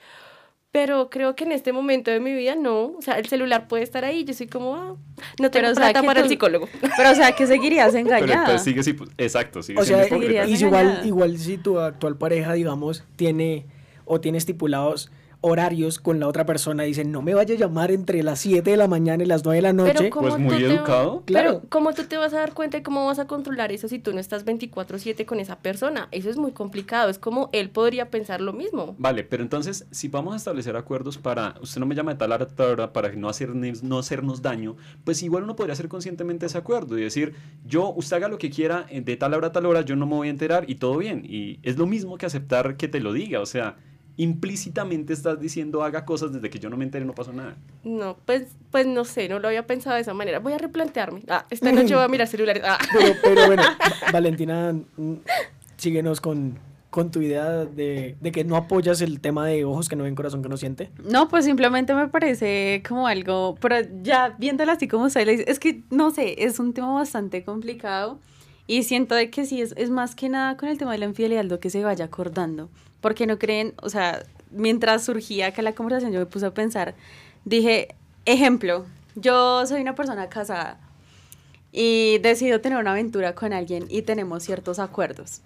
Pero 0.72 1.09
creo 1.09 1.35
que 1.37 1.44
en 1.44 1.52
este 1.52 1.72
momento 1.72 2.11
de 2.11 2.20
mi 2.20 2.35
vida 2.35 2.55
no. 2.55 2.92
O 2.98 3.02
sea, 3.02 3.18
el 3.18 3.26
celular 3.26 3.66
puede 3.66 3.83
estar 3.83 4.05
ahí. 4.05 4.24
Yo 4.24 4.35
soy 4.35 4.46
como, 4.46 4.74
ah, 4.74 4.94
no 5.40 5.50
tengo 5.50 5.50
Pero, 5.50 5.70
o 5.70 5.74
sea, 5.74 5.85
plata 5.85 6.00
que 6.02 6.07
para 6.07 6.20
el 6.20 6.29
psicólogo. 6.29 6.68
Pero, 6.96 7.11
o 7.11 7.14
sea, 7.14 7.33
que 7.33 7.46
seguirías 7.46 7.92
Pero 7.92 8.07
engañada. 8.07 8.40
entonces 8.40 8.62
sigue, 8.62 8.83
sí, 8.83 8.94
exacto, 9.16 9.62
sigue 9.62 9.81
O 9.81 9.85
siendo 9.85 10.05
sea, 10.05 10.07
hipócrita. 10.09 10.42
seguirías 10.42 10.61
y 10.61 10.64
igual, 10.64 11.00
igual 11.05 11.38
si 11.38 11.57
tu 11.57 11.79
actual 11.81 12.16
pareja, 12.18 12.52
digamos, 12.52 13.05
tiene 13.16 13.66
o 14.05 14.20
tiene 14.20 14.38
estipulados 14.38 15.11
horarios 15.40 15.99
con 15.99 16.18
la 16.18 16.27
otra 16.29 16.44
persona, 16.46 16.83
dicen, 16.83 17.12
no 17.12 17.22
me 17.22 17.35
vaya 17.35 17.55
a 17.55 17.59
llamar 17.59 17.90
entre 17.90 18.22
las 18.22 18.40
7 18.40 18.70
de 18.70 18.77
la 18.77 18.88
mañana 18.88 19.22
y 19.22 19.27
las 19.27 19.44
9 19.44 19.57
de 19.57 19.62
la 19.62 19.72
noche. 19.72 19.92
Pero 19.96 20.11
¿cómo 20.11 20.29
Pues 20.29 20.40
muy 20.40 20.55
tú 20.55 20.61
te- 20.61 20.75
educado. 20.75 21.22
Claro. 21.27 21.51
Pero 21.61 21.68
¿cómo 21.68 21.92
tú 21.92 22.05
te 22.05 22.16
vas 22.16 22.33
a 22.35 22.38
dar 22.38 22.53
cuenta 22.55 22.79
y 22.79 22.83
cómo 22.83 23.07
vas 23.07 23.18
a 23.18 23.27
controlar 23.27 23.70
eso 23.72 23.87
si 23.88 23.99
tú 23.99 24.12
no 24.12 24.18
estás 24.20 24.44
24/7 24.44 25.25
con 25.27 25.38
esa 25.40 25.59
persona? 25.59 26.09
Eso 26.11 26.31
es 26.31 26.37
muy 26.37 26.53
complicado. 26.53 27.11
Es 27.11 27.18
como 27.18 27.49
él 27.53 27.70
podría 27.70 28.11
pensar 28.11 28.40
lo 28.40 28.53
mismo. 28.53 28.94
Vale, 28.99 29.25
pero 29.25 29.42
entonces, 29.42 29.87
si 29.90 30.09
vamos 30.09 30.35
a 30.35 30.37
establecer 30.37 30.77
acuerdos 30.77 31.18
para, 31.18 31.55
usted 31.61 31.81
no 31.81 31.87
me 31.87 31.94
llama 31.94 32.12
de 32.12 32.18
tal 32.18 32.33
hora 32.33 32.44
a 32.44 32.49
tal 32.49 32.70
hora 32.70 32.92
para 32.92 33.12
no, 33.12 33.29
hacernos, 33.29 33.83
no 33.83 33.99
hacernos 33.99 34.42
daño, 34.42 34.77
pues 35.05 35.22
igual 35.22 35.44
uno 35.44 35.55
podría 35.57 35.75
hacer 35.75 35.88
conscientemente 35.88 36.46
ese 36.46 36.59
acuerdo 36.59 36.99
y 36.99 37.03
decir, 37.03 37.35
yo, 37.64 37.92
usted 37.94 38.16
haga 38.16 38.29
lo 38.29 38.38
que 38.38 38.51
quiera 38.51 38.87
eh, 38.90 39.01
de 39.01 39.16
tal 39.16 39.35
hora 39.35 39.49
a 39.49 39.53
tal 39.53 39.66
hora, 39.66 39.83
yo 39.83 39.96
no 39.96 40.07
me 40.07 40.14
voy 40.14 40.29
a 40.29 40.31
enterar 40.31 40.64
y 40.68 40.77
todo 40.77 40.96
bien. 40.99 41.22
Y 41.25 41.59
es 41.62 41.77
lo 41.79 41.87
mismo 41.87 42.16
que 42.18 42.27
aceptar 42.27 42.77
que 42.77 42.88
te 42.88 43.01
lo 43.01 43.12
diga, 43.12 43.40
o 43.40 43.46
sea, 43.46 43.77
implícitamente 44.16 45.12
estás 45.12 45.40
diciendo 45.40 45.83
haga 45.83 46.05
cosas 46.05 46.33
desde 46.33 46.48
que 46.50 46.59
yo 46.59 46.70
no 46.70 46.76
me 46.76 46.85
entere, 46.85 47.05
no 47.05 47.14
pasó 47.14 47.33
nada. 47.33 47.57
No, 47.85 48.16
pues, 48.24 48.44
pues 48.70 48.87
no 48.87 49.05
sé, 49.05 49.29
no 49.29 49.38
lo 49.38 49.48
había 49.48 49.66
pensado 49.66 49.96
de 49.96 50.02
esa 50.02 50.14
manera. 50.14 50.38
Voy 50.38 50.52
a 50.52 50.59
replantearme. 50.59 51.22
Ah, 51.29 51.44
esta 51.50 51.70
noche 51.72 51.94
voy 51.94 52.05
a 52.05 52.09
mirar 52.09 52.26
celulares. 52.26 52.62
Ah. 52.66 52.79
Pero, 52.92 53.14
pero 53.22 53.46
bueno, 53.46 53.62
Va- 53.62 54.11
Valentina, 54.12 54.72
mm, 54.96 55.14
síguenos 55.76 56.20
con, 56.20 56.59
con 56.90 57.11
tu 57.11 57.20
idea 57.20 57.64
de, 57.66 58.16
de 58.20 58.33
que 58.33 58.44
no 58.44 58.57
apoyas 58.57 59.00
el 59.02 59.20
tema 59.20 59.46
de 59.46 59.64
ojos 59.64 59.88
que 59.88 59.96
no 59.96 60.05
ven, 60.05 60.14
corazón 60.14 60.42
que 60.42 60.48
no 60.48 60.57
siente. 60.57 60.90
No, 61.05 61.29
pues 61.29 61.44
simplemente 61.44 61.94
me 61.94 62.09
parece 62.09 62.83
como 62.88 63.07
algo, 63.07 63.57
pero 63.61 63.76
ya 64.02 64.35
viéndola 64.38 64.72
así 64.72 64.88
como 64.88 65.05
usted 65.05 65.26
le 65.26 65.33
dice, 65.33 65.44
es 65.48 65.59
que 65.59 65.83
no 65.90 66.11
sé, 66.11 66.42
es 66.44 66.59
un 66.59 66.72
tema 66.72 66.92
bastante 66.94 67.44
complicado 67.44 68.18
y 68.66 68.83
siento 68.83 69.14
de 69.14 69.31
que 69.31 69.46
sí, 69.46 69.61
es, 69.61 69.74
es 69.76 69.90
más 69.90 70.14
que 70.14 70.29
nada 70.29 70.57
con 70.57 70.68
el 70.68 70.79
tema 70.79 70.92
de 70.92 70.98
la 70.98 71.07
infidelidad 71.07 71.44
lo 71.44 71.61
que 71.61 71.70
se 71.70 71.85
vaya 71.85 72.07
acordando, 72.07 72.68
porque 73.00 73.26
no 73.26 73.38
creen, 73.38 73.74
o 73.83 73.88
sea, 73.88 74.24
mientras 74.50 75.05
surgía 75.05 75.48
acá 75.48 75.62
la 75.62 75.74
conversación 75.74 76.12
yo 76.12 76.18
me 76.20 76.26
puse 76.26 76.46
a 76.46 76.55
pensar, 76.55 76.94
dije, 77.44 77.94
ejemplo, 78.24 78.87
yo 79.14 79.66
soy 79.66 79.81
una 79.81 79.94
persona 79.94 80.29
casada 80.29 80.81
y 81.72 82.18
decido 82.18 82.61
tener 82.61 82.79
una 82.79 82.92
aventura 82.92 83.35
con 83.35 83.52
alguien 83.52 83.87
y 83.88 84.02
tenemos 84.02 84.42
ciertos 84.42 84.79
acuerdos. 84.79 85.42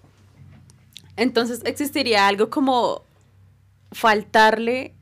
Entonces 1.17 1.61
existiría 1.65 2.27
algo 2.27 2.49
como 2.49 3.03
faltarle 3.91 4.93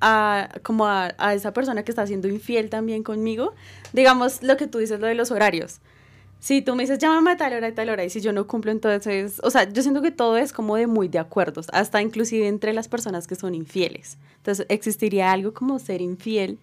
a, 0.00 0.48
como 0.62 0.86
a, 0.86 1.12
a 1.18 1.34
esa 1.34 1.52
persona 1.52 1.82
que 1.84 1.92
está 1.92 2.06
siendo 2.06 2.28
infiel 2.28 2.70
también 2.70 3.02
conmigo. 3.02 3.54
Digamos 3.92 4.42
lo 4.42 4.56
que 4.56 4.66
tú 4.66 4.78
dices, 4.78 5.00
lo 5.00 5.06
de 5.06 5.14
los 5.14 5.30
horarios. 5.30 5.80
Si 6.44 6.60
tú 6.60 6.74
me 6.74 6.82
dices, 6.82 6.98
llámame 6.98 7.30
a 7.30 7.36
tal 7.36 7.52
hora 7.52 7.68
y 7.68 7.72
tal 7.72 7.88
hora, 7.88 8.04
y 8.04 8.10
si 8.10 8.20
yo 8.20 8.32
no 8.32 8.48
cumplo, 8.48 8.72
entonces, 8.72 9.40
o 9.44 9.50
sea, 9.50 9.72
yo 9.72 9.80
siento 9.80 10.02
que 10.02 10.10
todo 10.10 10.36
es 10.36 10.52
como 10.52 10.74
de 10.74 10.88
muy 10.88 11.06
de 11.06 11.20
acuerdos, 11.20 11.66
hasta 11.72 12.02
inclusive 12.02 12.48
entre 12.48 12.72
las 12.72 12.88
personas 12.88 13.28
que 13.28 13.36
son 13.36 13.54
infieles. 13.54 14.18
Entonces, 14.38 14.66
¿existiría 14.68 15.30
algo 15.30 15.54
como 15.54 15.78
ser 15.78 16.00
infiel 16.00 16.58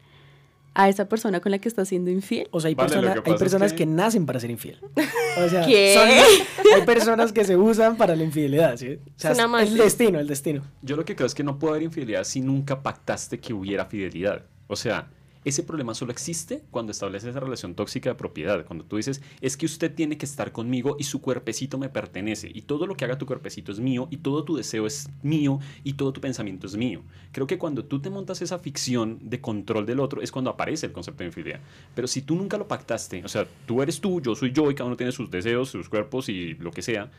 a 0.73 0.89
esa 0.89 1.07
persona 1.07 1.39
con 1.39 1.51
la 1.53 1.59
que 1.59 1.69
estás 1.69 1.87
siendo 1.87 2.11
infiel? 2.11 2.49
O 2.51 2.59
sea, 2.59 2.67
hay, 2.67 2.75
Vale, 2.75 2.89
lo 2.89 2.95
persona- 3.01 3.13
que 3.13 3.19
hay 3.19 3.23
pasa 3.23 3.35
es 3.35 3.39
personas 3.39 3.71
que- 3.71 3.77
que... 3.77 3.85
nacen 3.85 4.25
para 4.25 4.39
ser 4.41 4.51
infiel. 4.51 4.79
O 5.37 5.47
sea, 5.49 5.65
¿Qué? 5.65 5.93
son- 5.95 6.73
hay 6.75 6.81
personas 6.85 7.31
que 7.31 7.45
se 7.45 7.55
usan 7.55 7.95
para 7.95 8.17
la 8.17 8.23
infidelidad, 8.25 8.75
¿sí? 8.75 8.99
O 9.15 9.19
sea, 9.19 9.31
Es 9.31 9.37
una 9.37 9.45
es 9.45 9.49
magia. 9.49 9.71
el 9.71 9.77
destino, 9.77 10.19
el 10.19 10.27
destino. 10.27 10.61
Yo 10.81 10.97
lo 10.97 11.05
que 11.05 11.15
creo 11.15 11.25
es 11.27 11.33
que 11.33 11.43
no 11.45 11.57
puede 11.57 11.71
haber 11.75 11.83
infidelidad 11.83 12.25
si 12.25 12.41
nunca 12.41 12.83
pactaste 12.83 13.39
que 13.39 13.53
hubiera 13.53 13.85
fidelidad. 13.85 14.43
O 14.67 14.75
sea, 14.75 15.07
ese 15.45 15.63
problema 15.63 15.93
solo 15.93 16.11
existe 16.11 16.63
cuando 16.69 16.91
estableces 16.91 17.29
esa 17.29 17.39
relación 17.39 17.73
tóxica 17.73 18.09
de 18.09 18.15
propiedad. 18.15 18.65
Cuando 18.65 18.83
tú 18.83 18.97
dices, 18.97 19.21
es 19.39 19.55
que 19.55 19.65
usted 19.65 19.93
tiene 19.93 20.17
que 20.17 20.25
estar 20.25 20.51
conmigo 20.51 20.97
y 20.99 21.03
su 21.05 21.21
cuerpecito 21.21 21.77
me 21.77 21.87
pertenece. 21.89 22.51
Y 22.53 22.63
todo 22.63 22.85
lo 22.87 22.95
que 22.95 23.05
haga 23.05 23.17
tu 23.17 23.25
cuerpecito 23.25 23.71
es 23.71 23.79
mío 23.79 24.07
y 24.11 24.17
todo 24.17 24.43
tu 24.43 24.57
deseo 24.57 24.85
es 24.85 25.09
mío 25.23 25.59
y 25.83 25.93
todo 25.93 26.11
tu 26.11 26.19
pensamiento 26.21 26.67
es 26.67 26.75
mío. 26.75 27.01
Creo 27.31 27.47
que 27.47 27.57
cuando 27.57 27.85
tú 27.85 28.01
te 28.01 28.09
montas 28.09 28.41
esa 28.41 28.59
ficción 28.59 29.17
de 29.21 29.39
control 29.39 29.85
del 29.85 29.99
otro 30.01 30.21
es 30.21 30.31
cuando 30.31 30.49
aparece 30.51 30.87
el 30.87 30.91
concepto 30.91 31.19
de 31.23 31.27
infidelidad. 31.27 31.61
Pero 31.95 32.07
si 32.07 32.21
tú 32.21 32.35
nunca 32.35 32.57
lo 32.57 32.67
pactaste, 32.67 33.23
o 33.23 33.29
sea, 33.29 33.47
tú 33.65 33.81
eres 33.81 34.01
tú, 34.01 34.21
yo 34.21 34.35
soy 34.35 34.51
yo 34.51 34.69
y 34.69 34.75
cada 34.75 34.87
uno 34.87 34.97
tiene 34.97 35.11
sus 35.13 35.31
deseos, 35.31 35.69
sus 35.69 35.87
cuerpos 35.89 36.27
y 36.29 36.55
lo 36.55 36.71
que 36.71 36.81
sea, 36.81 37.09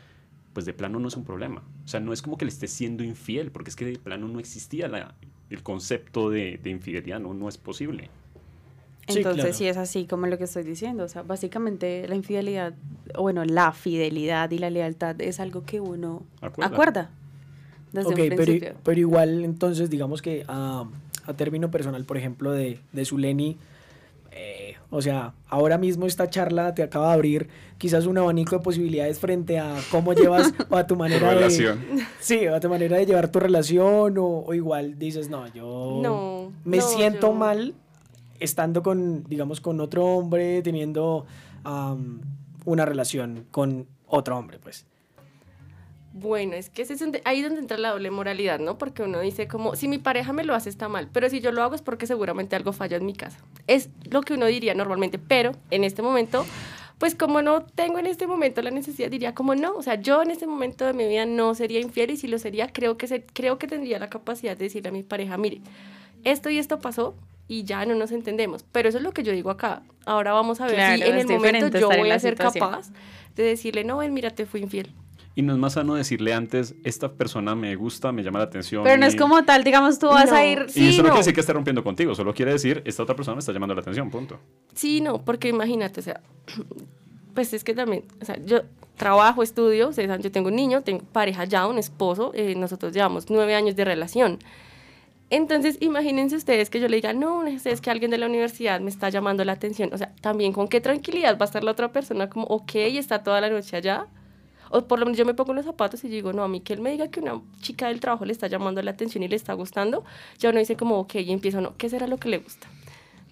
pues 0.53 0.65
de 0.65 0.73
plano 0.73 0.99
no 0.99 1.07
es 1.07 1.15
un 1.15 1.23
problema. 1.23 1.63
O 1.85 1.87
sea, 1.87 1.99
no 2.01 2.13
es 2.13 2.21
como 2.21 2.37
que 2.37 2.45
le 2.45 2.49
estés 2.51 2.71
siendo 2.71 3.03
infiel, 3.03 3.51
porque 3.51 3.69
es 3.69 3.75
que 3.75 3.85
de 3.85 3.97
plano 3.97 4.27
no 4.27 4.39
existía 4.39 4.87
la- 4.89 5.15
el 5.51 5.61
concepto 5.63 6.29
de, 6.29 6.59
de 6.61 6.69
infidelidad, 6.69 7.19
no, 7.19 7.33
no 7.33 7.47
es 7.49 7.57
posible. 7.57 8.09
Sí, 9.07 9.17
Entonces, 9.17 9.41
claro. 9.43 9.57
sí 9.57 9.67
es 9.67 9.77
así 9.77 10.05
como 10.05 10.27
lo 10.27 10.37
que 10.37 10.45
estoy 10.45 10.63
diciendo. 10.63 11.03
O 11.03 11.07
sea, 11.07 11.23
básicamente 11.23 12.07
la 12.07 12.15
infidelidad, 12.15 12.73
o 13.15 13.23
bueno, 13.23 13.43
la 13.45 13.71
fidelidad 13.73 14.49
y 14.51 14.57
la 14.59 14.69
lealtad 14.69 15.19
es 15.21 15.39
algo 15.39 15.63
que 15.65 15.81
uno 15.81 16.23
Acuerda. 16.41 16.73
acuerda, 16.73 17.09
desde 17.91 18.13
Ok, 18.13 18.19
un 18.19 18.29
pero, 18.29 18.35
principio. 18.43 18.75
pero 18.83 18.99
igual, 18.99 19.43
entonces, 19.43 19.89
digamos 19.89 20.21
que 20.21 20.45
ah, 20.47 20.85
a 21.25 21.33
término 21.33 21.69
personal, 21.71 22.05
por 22.05 22.17
ejemplo, 22.17 22.51
de, 22.51 22.79
de 22.93 23.05
Zuleni, 23.05 23.57
eh, 24.31 24.75
o 24.89 25.01
sea, 25.01 25.33
ahora 25.47 25.77
mismo 25.77 26.05
esta 26.05 26.29
charla 26.29 26.73
te 26.73 26.83
acaba 26.83 27.07
de 27.09 27.13
abrir 27.13 27.49
quizás 27.77 28.05
un 28.05 28.17
abanico 28.17 28.57
de 28.57 28.63
posibilidades 28.63 29.19
frente 29.19 29.59
a 29.59 29.75
cómo 29.91 30.13
llevas 30.13 30.53
o 30.69 30.75
a 30.77 30.87
tu 30.87 30.95
manera 30.95 31.29
de... 31.29 31.35
relación. 31.35 31.79
Sí, 32.19 32.47
o 32.47 32.55
a 32.55 32.59
tu 32.59 32.69
manera 32.69 32.97
de 32.97 33.05
llevar 33.05 33.29
tu 33.29 33.39
relación 33.39 34.17
o, 34.17 34.25
o 34.45 34.53
igual 34.53 34.97
dices, 34.97 35.29
no, 35.29 35.47
yo 35.53 35.99
No, 36.01 36.51
me 36.63 36.77
no, 36.77 36.83
siento 36.83 37.27
yo- 37.27 37.33
mal 37.33 37.73
estando 38.39 38.81
con, 38.83 39.23
digamos, 39.25 39.61
con 39.61 39.79
otro 39.81 40.05
hombre, 40.05 40.61
teniendo 40.63 41.25
una 42.65 42.85
relación 42.85 43.45
con 43.51 43.85
otro 44.07 44.37
hombre, 44.37 44.59
pues. 44.59 44.85
Bueno, 46.13 46.55
es 46.55 46.69
que 46.69 46.81
ese 46.81 46.93
es 46.93 46.99
donde- 46.99 47.21
ahí 47.23 47.39
es 47.39 47.45
donde 47.45 47.61
entra 47.61 47.77
la 47.77 47.91
doble 47.91 48.11
moralidad, 48.11 48.59
¿no? 48.59 48.77
Porque 48.77 49.01
uno 49.03 49.19
dice 49.21 49.47
como, 49.47 49.75
si 49.77 49.87
mi 49.87 49.97
pareja 49.97 50.33
me 50.33 50.43
lo 50.43 50.53
hace 50.53 50.69
está 50.69 50.89
mal, 50.89 51.07
pero 51.11 51.29
si 51.29 51.39
yo 51.39 51.51
lo 51.53 51.63
hago 51.63 51.73
es 51.75 51.81
porque 51.81 52.05
seguramente 52.05 52.55
algo 52.55 52.73
falla 52.73 52.97
en 52.97 53.05
mi 53.05 53.13
casa. 53.13 53.37
Es 53.67 53.89
lo 54.09 54.21
que 54.21 54.33
uno 54.33 54.45
diría 54.47 54.73
normalmente, 54.73 55.19
pero 55.19 55.53
en 55.69 55.85
este 55.85 56.01
momento, 56.01 56.45
pues 56.97 57.15
como 57.15 57.41
no 57.41 57.63
tengo 57.63 57.97
en 57.97 58.07
este 58.07 58.27
momento 58.27 58.61
la 58.61 58.71
necesidad, 58.71 59.09
diría 59.09 59.33
como 59.33 59.55
no, 59.55 59.73
o 59.75 59.81
sea, 59.83 59.95
yo 59.95 60.21
en 60.21 60.31
este 60.31 60.47
momento 60.47 60.85
de 60.85 60.93
mi 60.93 61.07
vida 61.07 61.25
no 61.25 61.55
sería 61.55 61.79
infiel 61.79 62.11
y 62.11 62.17
si 62.17 62.27
lo 62.27 62.37
sería, 62.39 62.67
creo 62.73 62.97
que, 62.97 63.07
se- 63.07 63.23
creo 63.23 63.57
que 63.57 63.67
tendría 63.67 63.97
la 63.97 64.09
capacidad 64.09 64.57
de 64.57 64.65
decirle 64.65 64.89
a 64.89 64.91
mi 64.91 65.03
pareja, 65.03 65.37
mire, 65.37 65.61
esto 66.25 66.49
y 66.49 66.57
esto 66.57 66.79
pasó 66.79 67.15
y 67.47 67.63
ya 67.63 67.85
no 67.85 67.95
nos 67.95 68.11
entendemos. 68.11 68.63
Pero 68.71 68.89
eso 68.89 68.97
es 68.97 69.03
lo 69.03 69.13
que 69.13 69.23
yo 69.23 69.31
digo 69.31 69.49
acá. 69.49 69.81
Ahora 70.05 70.33
vamos 70.33 70.59
a 70.61 70.65
ver 70.65 70.75
Claro, 70.75 70.97
si 70.97 71.09
en 71.09 71.17
el 71.17 71.27
momento 71.27 71.79
yo 71.79 71.87
voy 71.87 72.11
a 72.11 72.19
ser 72.19 72.33
situación. 72.33 72.69
capaz 72.69 72.89
de 73.35 73.43
decirle, 73.43 73.83
no, 73.85 73.97
ven, 73.97 74.13
mira, 74.13 74.29
te 74.29 74.45
fui 74.45 74.61
infiel. 74.61 74.91
Y 75.33 75.43
no 75.43 75.53
es 75.53 75.59
más 75.59 75.73
sano 75.73 75.95
decirle 75.95 76.33
antes, 76.33 76.75
esta 76.83 77.13
persona 77.13 77.55
me 77.55 77.75
gusta, 77.75 78.11
me 78.11 78.21
llama 78.21 78.39
la 78.39 78.45
atención. 78.45 78.83
Pero 78.83 78.97
no 78.97 79.05
es 79.05 79.13
y- 79.13 79.17
como 79.17 79.43
tal, 79.45 79.63
digamos, 79.63 79.97
tú 79.97 80.07
vas 80.07 80.29
No. 80.29 80.35
a 80.35 80.45
ir... 80.45 80.65
Y 80.67 80.71
Sí, 80.71 80.89
eso 80.89 80.97
no 81.01 81.07
no. 81.07 81.13
quiere 81.13 81.19
decir 81.19 81.33
que 81.33 81.39
esté 81.39 81.53
rompiendo 81.53 81.83
contigo, 81.83 82.13
solo 82.15 82.33
quiere 82.33 82.51
decir, 82.51 82.81
esta 82.85 83.03
otra 83.03 83.15
persona 83.15 83.35
me 83.35 83.39
está 83.39 83.53
llamando 83.53 83.73
la 83.73 83.81
atención, 83.81 84.09
punto. 84.09 84.39
Sí, 84.75 84.99
no, 84.99 85.23
porque 85.23 85.47
imagínate, 85.47 86.01
o 86.01 86.03
sea, 86.03 86.19
pues 87.33 87.53
es 87.53 87.63
que 87.63 87.73
también, 87.73 88.03
o 88.21 88.25
sea, 88.25 88.37
yo 88.45 88.61
trabajo, 88.97 89.41
estudio, 89.41 89.89
ustedes 89.89 90.09
saben, 90.09 90.21
yo 90.21 90.31
tengo 90.31 90.49
un 90.49 90.55
niño, 90.55 90.81
tengo 90.81 91.03
pareja 91.11 91.45
ya, 91.45 91.65
un 91.65 91.77
esposo, 91.77 92.31
eh, 92.35 92.53
nosotros 92.55 92.93
llevamos 92.93 93.29
nueve 93.29 93.55
años 93.55 93.75
de 93.77 93.85
relación. 93.85 94.37
Entonces, 95.29 95.77
imagínense 95.79 96.35
ustedes 96.35 96.69
que 96.69 96.81
yo 96.81 96.89
le 96.89 96.97
diga, 96.97 97.13
no, 97.13 97.45
es 97.47 97.79
que 97.79 97.89
alguien 97.89 98.11
de 98.11 98.17
la 98.17 98.25
universidad 98.25 98.81
me 98.81 98.89
está 98.89 99.07
llamando 99.07 99.45
la 99.45 99.53
atención. 99.53 99.89
O 99.93 99.97
sea, 99.97 100.13
también 100.19 100.51
con 100.51 100.67
qué 100.67 100.81
tranquilidad 100.81 101.37
va 101.37 101.45
a 101.45 101.47
estar 101.47 101.63
la 101.63 101.71
otra 101.71 101.93
persona 101.93 102.29
como, 102.29 102.45
ok, 102.47 102.71
está 102.75 103.23
toda 103.23 103.39
la 103.39 103.49
noche 103.49 103.77
allá. 103.77 104.07
O 104.71 104.87
por 104.87 104.99
lo 104.99 105.05
menos 105.05 105.17
yo 105.17 105.25
me 105.25 105.33
pongo 105.33 105.53
los 105.53 105.65
zapatos 105.65 106.03
y 106.03 106.09
digo, 106.09 106.33
no, 106.33 106.43
a 106.43 106.47
mí 106.47 106.61
que 106.61 106.73
él 106.73 106.81
me 106.81 106.91
diga 106.91 107.09
que 107.09 107.19
una 107.19 107.41
chica 107.61 107.87
del 107.87 107.99
trabajo 107.99 108.25
le 108.25 108.33
está 108.33 108.47
llamando 108.47 108.81
la 108.81 108.91
atención 108.91 109.23
y 109.23 109.27
le 109.27 109.35
está 109.35 109.53
gustando, 109.53 110.03
ya 110.39 110.49
uno 110.49 110.59
dice 110.59 110.75
como, 110.75 110.99
ok, 110.99 111.15
y 111.15 111.31
empiezo, 111.31 111.61
no, 111.61 111.75
¿qué 111.77 111.89
será 111.89 112.07
lo 112.07 112.17
que 112.17 112.29
le 112.29 112.37
gusta? 112.39 112.67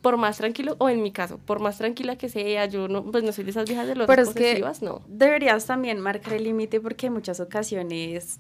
Por 0.02 0.16
más 0.18 0.38
tranquilo, 0.38 0.76
o 0.80 0.90
en 0.90 1.02
mi 1.02 1.12
caso, 1.12 1.40
por 1.40 1.60
más 1.60 1.78
tranquila 1.78 2.18
que 2.18 2.30
sea, 2.30 2.66
yo 2.68 2.88
no, 2.88 3.04
pues 3.04 3.24
no 3.24 3.34
soy 3.34 3.44
de 3.44 3.52
esas 3.52 3.66
viejas 3.68 3.86
de 3.88 3.96
los 3.96 4.08
Pero 4.08 4.22
es 4.22 4.30
que 4.30 4.64
no. 4.82 5.02
deberías 5.08 5.66
también 5.66 6.00
marcar 6.00 6.34
el 6.34 6.46
límite 6.46 6.80
porque 6.80 7.08
en 7.08 7.14
muchas 7.14 7.40
ocasiones, 7.40 8.40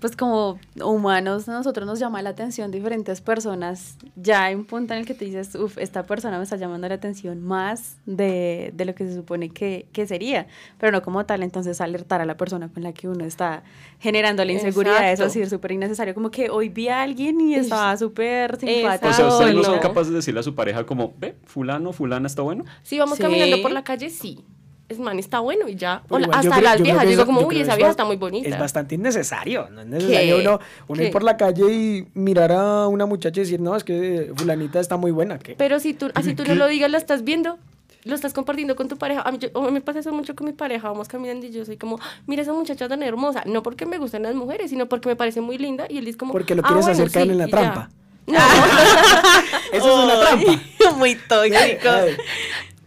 pues 0.00 0.16
como 0.16 0.58
humanos, 0.84 1.48
a 1.48 1.52
nosotros 1.52 1.86
nos 1.86 1.98
llama 1.98 2.20
la 2.20 2.30
atención 2.30 2.70
diferentes 2.70 3.20
personas. 3.22 3.96
Ya 4.16 4.44
hay 4.44 4.54
un 4.54 4.64
punto 4.66 4.92
en 4.92 5.00
el 5.00 5.06
que 5.06 5.14
te 5.14 5.24
dices, 5.24 5.54
uff, 5.54 5.78
esta 5.78 6.04
persona 6.04 6.36
me 6.36 6.44
está 6.44 6.56
llamando 6.56 6.86
la 6.88 6.94
atención 6.96 7.42
más 7.42 7.96
de, 8.04 8.70
de 8.74 8.84
lo 8.84 8.94
que 8.94 9.06
se 9.06 9.14
supone 9.14 9.48
que, 9.48 9.86
que 9.92 10.06
sería. 10.06 10.46
Pero 10.78 10.92
no 10.92 11.02
como 11.02 11.24
tal, 11.24 11.42
entonces 11.42 11.80
alertar 11.80 12.20
a 12.20 12.26
la 12.26 12.36
persona 12.36 12.68
con 12.68 12.82
la 12.82 12.92
que 12.92 13.08
uno 13.08 13.24
está 13.24 13.62
generando 13.98 14.44
la 14.44 14.52
inseguridad. 14.52 14.96
Eso 15.04 15.24
Exacto. 15.24 15.32
sí 15.32 15.40
es 15.40 15.48
súper 15.48 15.72
innecesario. 15.72 16.14
Como 16.14 16.30
que 16.30 16.50
hoy 16.50 16.68
vi 16.68 16.88
a 16.88 17.00
alguien 17.02 17.40
y 17.40 17.54
estaba 17.54 17.96
súper 17.96 18.58
simpático. 18.58 19.08
O 19.08 19.12
sea, 19.14 19.28
ustedes 19.28 19.54
no 19.54 19.60
no. 19.62 19.64
son 19.64 19.78
capaces 19.78 20.10
de 20.10 20.16
decirle 20.16 20.40
a 20.40 20.42
su 20.42 20.54
pareja 20.54 20.84
como, 20.84 21.14
ve, 21.18 21.34
fulano, 21.44 21.92
fulana 21.92 22.26
está 22.26 22.42
bueno. 22.42 22.64
Si 22.82 22.98
vamos 22.98 23.16
Sí. 23.16 23.22
caminando 23.22 23.62
por 23.62 23.70
la 23.72 23.84
calle, 23.84 24.10
sí. 24.10 24.44
Es 24.88 24.98
man, 24.98 25.18
está 25.18 25.40
bueno 25.40 25.66
y 25.68 25.76
ya. 25.76 26.02
La- 26.10 26.18
igual, 26.20 26.24
hasta 26.38 26.50
creo- 26.50 26.60
las 26.62 26.82
viejas, 26.82 27.04
yo 27.04 27.08
digo 27.10 27.26
como, 27.26 27.40
yo 27.40 27.46
uy, 27.48 27.60
esa 27.60 27.72
es 27.72 27.76
vieja 27.78 27.90
está 27.90 28.04
muy 28.04 28.16
bonita. 28.16 28.48
Es 28.48 28.58
bastante 28.58 28.94
innecesario, 28.96 29.68
no 29.70 29.80
es 29.80 29.86
necesario 29.86 30.38
uno, 30.38 30.60
uno 30.88 31.00
ir 31.02 31.08
¿Qué? 31.08 31.12
por 31.12 31.22
la 31.22 31.36
calle 31.38 31.72
y 31.72 32.06
mirar 32.14 32.52
a 32.52 32.86
una 32.88 33.06
muchacha 33.06 33.40
y 33.40 33.44
decir, 33.44 33.60
no, 33.60 33.74
es 33.76 33.82
que 33.82 34.32
fulanita 34.36 34.80
está 34.80 34.96
muy 34.98 35.10
buena. 35.10 35.38
¿qué? 35.38 35.54
Pero 35.56 35.80
si 35.80 35.94
tú, 35.94 36.10
así 36.14 36.34
tú 36.36 36.44
no 36.46 36.54
lo 36.54 36.66
digas, 36.68 36.90
lo 36.90 36.98
estás 36.98 37.24
viendo, 37.24 37.58
lo 38.04 38.14
estás 38.14 38.34
compartiendo 38.34 38.76
con 38.76 38.88
tu 38.88 38.98
pareja. 38.98 39.22
A 39.22 39.32
mí, 39.32 39.38
yo- 39.38 39.70
me 39.70 39.80
pasa 39.80 40.00
eso 40.00 40.12
mucho 40.12 40.34
con 40.36 40.46
mi 40.46 40.52
pareja, 40.52 40.88
vamos 40.90 41.08
caminando 41.08 41.46
y 41.46 41.50
yo 41.50 41.64
soy 41.64 41.78
como, 41.78 41.98
mira 42.26 42.42
esa 42.42 42.52
muchacha 42.52 42.86
tan 42.86 43.02
hermosa. 43.02 43.42
No 43.46 43.62
porque 43.62 43.86
me 43.86 43.96
gustan 43.96 44.22
las 44.24 44.34
mujeres, 44.34 44.68
sino 44.68 44.86
porque 44.86 45.08
me 45.08 45.16
parece 45.16 45.40
muy 45.40 45.56
linda. 45.56 45.86
Y 45.88 45.96
él 45.96 46.04
dice 46.04 46.18
como, 46.18 46.32
Porque 46.32 46.54
lo 46.54 46.60
"Ah, 46.62 46.68
quieres 46.68 46.84
bueno, 46.84 47.08
sí", 47.10 47.18
en 47.20 47.38
la 47.38 47.48
trampa. 47.48 47.88
No, 48.26 48.38
Eso 49.72 49.98
es 49.98 50.04
una 50.04 50.20
trampa. 50.20 50.60
Muy 50.98 51.14
tóxico. 51.14 51.56
Ay, 51.58 52.16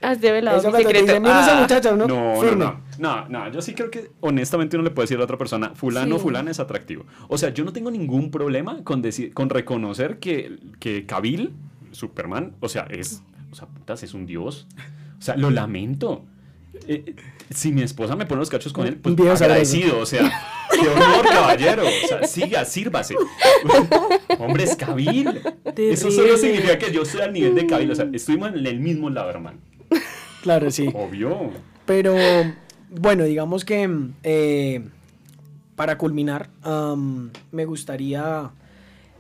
has 0.02 0.22
develado 0.22 0.58
Eso 0.60 0.72
mi 0.72 0.78
secreto. 0.78 1.06
dicen, 1.06 1.22
mira 1.24 1.42
esa 1.42 1.58
Ah. 1.58 1.62
muchacha, 1.62 1.92
No, 1.96 2.08
no, 2.08 2.56
no, 2.56 2.82
no, 3.00 3.30
no, 3.30 3.52
yo 3.52 3.62
sí 3.62 3.74
creo 3.74 3.90
que 3.92 4.12
honestamente 4.22 4.76
uno 4.78 4.84
le 4.84 4.92
puede 4.92 5.06
decir 5.06 5.18
a 5.18 5.20
la 5.20 5.24
otra 5.26 5.38
persona, 5.38 5.72
fulano, 5.76 6.16
Sí. 6.18 6.22
fulana 6.22 6.52
es 6.52 6.60
atractivo. 6.60 7.06
O 7.28 7.38
sea, 7.38 7.50
yo 7.54 7.64
no 7.66 7.74
tengo 7.74 7.90
ningún 7.92 8.32
problema 8.32 8.84
con, 8.84 9.02
decir, 9.02 9.34
con 9.34 9.50
reconocer 9.50 10.20
que, 10.20 10.58
que 10.80 11.06
Kabil, 11.06 11.54
Superman, 11.92 12.54
o 12.60 12.70
sea, 12.70 12.88
es, 12.90 13.24
o 13.52 13.56
sea, 13.56 13.68
putas, 13.68 14.04
es 14.04 14.14
un 14.14 14.26
dios. 14.26 14.68
O 15.18 15.22
sea, 15.22 15.36
lo 15.36 15.50
lamento. 15.50 16.26
Eh, 16.88 17.16
si 17.50 17.72
mi 17.72 17.82
esposa 17.82 18.16
me 18.16 18.28
pone 18.28 18.40
los 18.40 18.52
cachos 18.52 18.72
con 18.72 18.86
él, 18.86 18.98
pues 18.98 19.16
viejo 19.16 19.32
agradecido, 19.32 19.98
o 20.00 20.06
sea, 20.06 20.30
qué 20.70 20.88
honor, 20.88 21.26
caballero. 21.28 21.84
O 21.88 22.08
sea, 22.08 22.24
siga, 22.28 22.66
sírvase. 22.66 23.16
Hombre, 24.40 24.64
es 24.66 24.76
Kabil. 24.76 25.42
Eso 25.76 26.12
solo 26.12 26.38
significa 26.38 26.78
que 26.78 26.92
yo 26.92 27.02
estoy 27.02 27.22
al 27.22 27.34
nivel 27.34 27.56
de 27.56 27.66
Kabil. 27.66 27.90
O 27.90 27.96
sea, 27.96 28.08
estuvimos 28.14 28.50
en 28.54 28.66
el 28.66 28.80
mismo 28.80 29.10
lado, 29.10 29.30
hermano. 29.30 29.58
Claro, 30.42 30.72
sí. 30.72 30.92
Obvio. 30.94 31.52
Pero 31.86 32.16
bueno, 32.90 33.24
digamos 33.24 33.66
que 33.66 33.90
eh, 34.24 34.84
para 35.76 35.98
culminar, 35.98 36.50
me 37.52 37.66
gustaría 37.66 38.52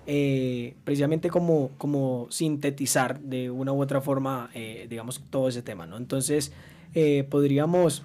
eh, 0.06 0.74
precisamente 0.84 1.30
como, 1.30 1.70
como 1.78 2.28
sintetizar 2.30 3.20
de 3.20 3.52
una 3.52 3.74
u 3.74 3.82
otra 3.82 4.02
forma, 4.02 4.50
eh, 4.54 4.88
digamos, 4.90 5.22
todo 5.30 5.50
ese 5.50 5.62
tema, 5.62 5.86
¿no? 5.86 5.98
Entonces, 5.98 6.52
eh, 6.96 7.26
podríamos 7.30 8.04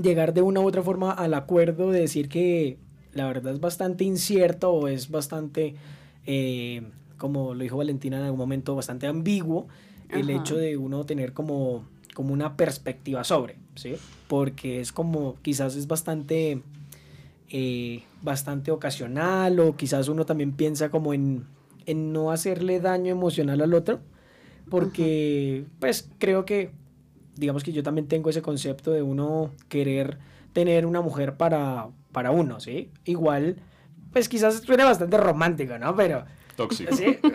llegar 0.00 0.34
de 0.34 0.42
una 0.42 0.60
u 0.60 0.66
otra 0.66 0.82
forma 0.82 1.12
al 1.12 1.34
acuerdo 1.34 1.90
de 1.90 2.00
decir 2.00 2.28
que 2.28 2.78
la 3.14 3.26
verdad 3.26 3.52
es 3.52 3.60
bastante 3.60 4.04
incierto 4.04 4.72
o 4.72 4.88
es 4.88 5.10
bastante, 5.10 5.74
eh, 6.26 6.82
como 7.18 7.54
lo 7.54 7.62
dijo 7.62 7.76
Valentina 7.76 8.18
en 8.18 8.24
algún 8.24 8.38
momento, 8.38 8.74
bastante 8.74 9.06
ambiguo 9.06 9.68
el 10.08 10.30
Ajá. 10.30 10.40
hecho 10.40 10.56
de 10.56 10.76
uno 10.76 11.04
tener 11.06 11.32
como, 11.32 11.84
como 12.14 12.32
una 12.32 12.56
perspectiva 12.56 13.24
sobre, 13.24 13.56
¿sí? 13.74 13.96
Porque 14.28 14.80
es 14.80 14.92
como, 14.92 15.36
quizás 15.42 15.76
es 15.76 15.86
bastante, 15.86 16.62
eh, 17.48 18.02
bastante 18.22 18.70
ocasional 18.70 19.58
o 19.60 19.76
quizás 19.76 20.08
uno 20.08 20.26
también 20.26 20.52
piensa 20.52 20.90
como 20.90 21.14
en, 21.14 21.46
en 21.86 22.12
no 22.12 22.30
hacerle 22.30 22.80
daño 22.80 23.12
emocional 23.12 23.60
al 23.60 23.74
otro, 23.74 24.00
porque 24.68 25.64
pues 25.80 26.10
creo 26.18 26.44
que 26.44 26.70
digamos 27.36 27.64
que 27.64 27.72
yo 27.72 27.82
también 27.82 28.08
tengo 28.08 28.30
ese 28.30 28.42
concepto 28.42 28.92
de 28.92 29.02
uno 29.02 29.50
querer 29.68 30.18
tener 30.52 30.84
una 30.84 31.00
mujer 31.00 31.36
para, 31.36 31.88
para 32.12 32.30
uno, 32.30 32.60
¿sí? 32.60 32.90
Igual, 33.04 33.56
pues 34.12 34.28
quizás 34.28 34.60
suene 34.60 34.84
bastante 34.84 35.16
romántico, 35.16 35.78
¿no? 35.78 35.96
Pero... 35.96 36.24
Tóxico. 36.56 36.90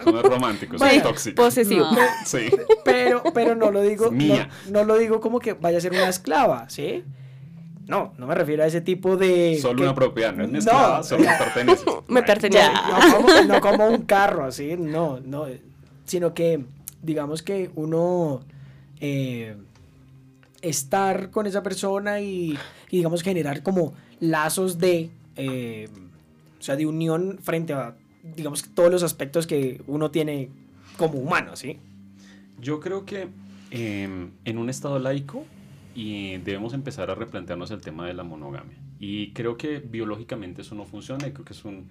No 0.06 0.20
es 0.20 0.26
romántico, 0.26 0.78
Bueno, 0.78 0.94
es 0.96 1.04
tóxico. 1.04 1.36
Posesivo. 1.44 1.86
No. 1.92 1.98
Sí. 2.26 2.50
Pero, 2.86 3.24
pero 3.34 3.56
no 3.56 3.72
lo 3.72 3.82
digo, 3.82 4.12
mía. 4.12 4.50
No, 4.68 4.80
no 4.80 4.86
lo 4.86 4.98
digo 4.98 5.20
como 5.20 5.40
que 5.40 5.54
vaya 5.54 5.78
a 5.80 5.82
ser 5.82 5.92
una 5.92 6.08
esclava, 6.10 6.70
¿sí? 6.70 7.04
No, 7.88 8.14
no 8.18 8.28
me 8.28 8.36
refiero 8.36 8.64
a 8.64 8.68
ese 8.68 8.82
tipo 8.82 9.16
de... 9.18 9.58
Solo 9.62 9.78
que- 9.78 9.84
una 9.84 9.96
propiedad, 9.96 10.34
no 10.34 10.44
es 10.44 10.50
mi 10.50 10.54
No, 10.54 10.60
esclava, 10.60 11.04
solo 11.04 11.24
me 11.24 11.38
pertenece. 11.38 11.86
Me 12.10 12.22
pertenece. 12.24 12.70
No 12.70 13.16
como, 13.18 13.42
no 13.44 13.62
como 13.62 13.88
un 13.88 14.02
carro, 14.04 14.52
¿sí? 14.52 14.76
No, 14.78 15.20
no. 15.22 15.46
Sino 16.06 16.34
que, 16.34 16.66
digamos 17.02 17.42
que 17.44 17.72
uno 17.76 18.42
eh, 19.00 19.56
estar 20.62 21.32
con 21.32 21.48
esa 21.48 21.64
persona 21.64 22.20
y, 22.20 22.58
y, 22.90 22.98
digamos, 22.98 23.24
generar 23.24 23.64
como 23.64 23.94
lazos 24.20 24.78
de, 24.80 25.10
eh, 25.36 25.88
o 26.60 26.64
sea, 26.64 26.76
de 26.76 26.86
unión 26.86 27.40
frente 27.42 27.74
a, 27.74 27.96
digamos, 28.24 28.64
todos 28.74 28.92
los 28.92 29.04
aspectos 29.04 29.48
que 29.48 29.82
uno 29.88 30.12
tiene 30.12 30.50
como 30.98 31.20
humano, 31.20 31.56
¿sí? 31.56 31.78
Yo 32.60 32.80
creo 32.80 33.06
que 33.06 33.28
eh, 33.72 34.30
en 34.46 34.58
un 34.58 34.70
estado 34.70 35.00
laico 35.00 35.46
y 35.96 36.38
debemos 36.38 36.74
empezar 36.74 37.10
a 37.10 37.16
replantearnos 37.16 37.72
el 37.72 37.82
tema 37.82 38.08
de 38.08 38.14
la 38.14 38.24
monogamia. 38.24 38.78
Y 39.00 39.32
creo 39.34 39.58
que 39.58 39.80
biológicamente 39.80 40.62
eso 40.62 40.76
no 40.76 40.86
funciona 40.86 41.28
y 41.28 41.32
creo 41.32 41.46
que 41.46 41.54
es 41.54 41.66
un 41.66 41.90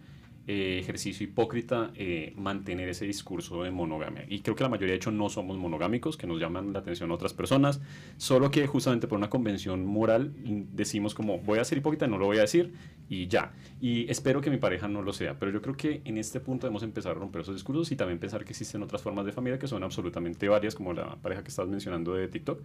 eh, 0.48 0.78
ejercicio 0.80 1.24
hipócrita 1.24 1.90
eh, 1.96 2.32
mantener 2.36 2.88
ese 2.88 3.04
discurso 3.04 3.64
de 3.64 3.72
monogamia. 3.72 4.24
Y 4.28 4.40
creo 4.40 4.54
que 4.54 4.62
la 4.62 4.68
mayoría 4.68 4.92
de 4.92 4.96
hecho 4.96 5.10
no 5.10 5.28
somos 5.28 5.58
monogámicos, 5.58 6.16
que 6.16 6.28
nos 6.28 6.40
llaman 6.40 6.72
la 6.72 6.78
atención 6.78 7.10
otras 7.10 7.34
personas, 7.34 7.80
solo 8.16 8.52
que 8.52 8.64
justamente 8.68 9.08
por 9.08 9.18
una 9.18 9.28
convención 9.28 9.84
moral 9.84 10.32
decimos 10.72 11.14
como 11.14 11.38
voy 11.38 11.58
a 11.58 11.64
ser 11.64 11.78
hipócrita, 11.78 12.06
no 12.06 12.16
lo 12.16 12.26
voy 12.26 12.38
a 12.38 12.42
decir 12.42 12.72
y 13.08 13.26
ya. 13.28 13.52
Y 13.80 14.10
espero 14.10 14.40
que 14.40 14.50
mi 14.50 14.56
pareja 14.56 14.88
no 14.88 15.02
lo 15.02 15.12
sea, 15.12 15.38
pero 15.38 15.52
yo 15.52 15.62
creo 15.62 15.76
que 15.76 16.00
en 16.04 16.18
este 16.18 16.40
punto 16.40 16.66
debemos 16.66 16.82
empezar 16.82 17.12
a 17.12 17.14
romper 17.14 17.42
esos 17.42 17.54
discursos 17.54 17.90
y 17.92 17.96
también 17.96 18.18
pensar 18.18 18.44
que 18.44 18.50
existen 18.50 18.82
otras 18.82 19.02
formas 19.02 19.24
de 19.26 19.32
familia 19.32 19.58
que 19.58 19.68
son 19.68 19.82
absolutamente 19.82 20.48
varias, 20.48 20.74
como 20.74 20.92
la 20.92 21.16
pareja 21.16 21.42
que 21.42 21.48
estabas 21.48 21.70
mencionando 21.70 22.14
de 22.14 22.28
TikTok. 22.28 22.60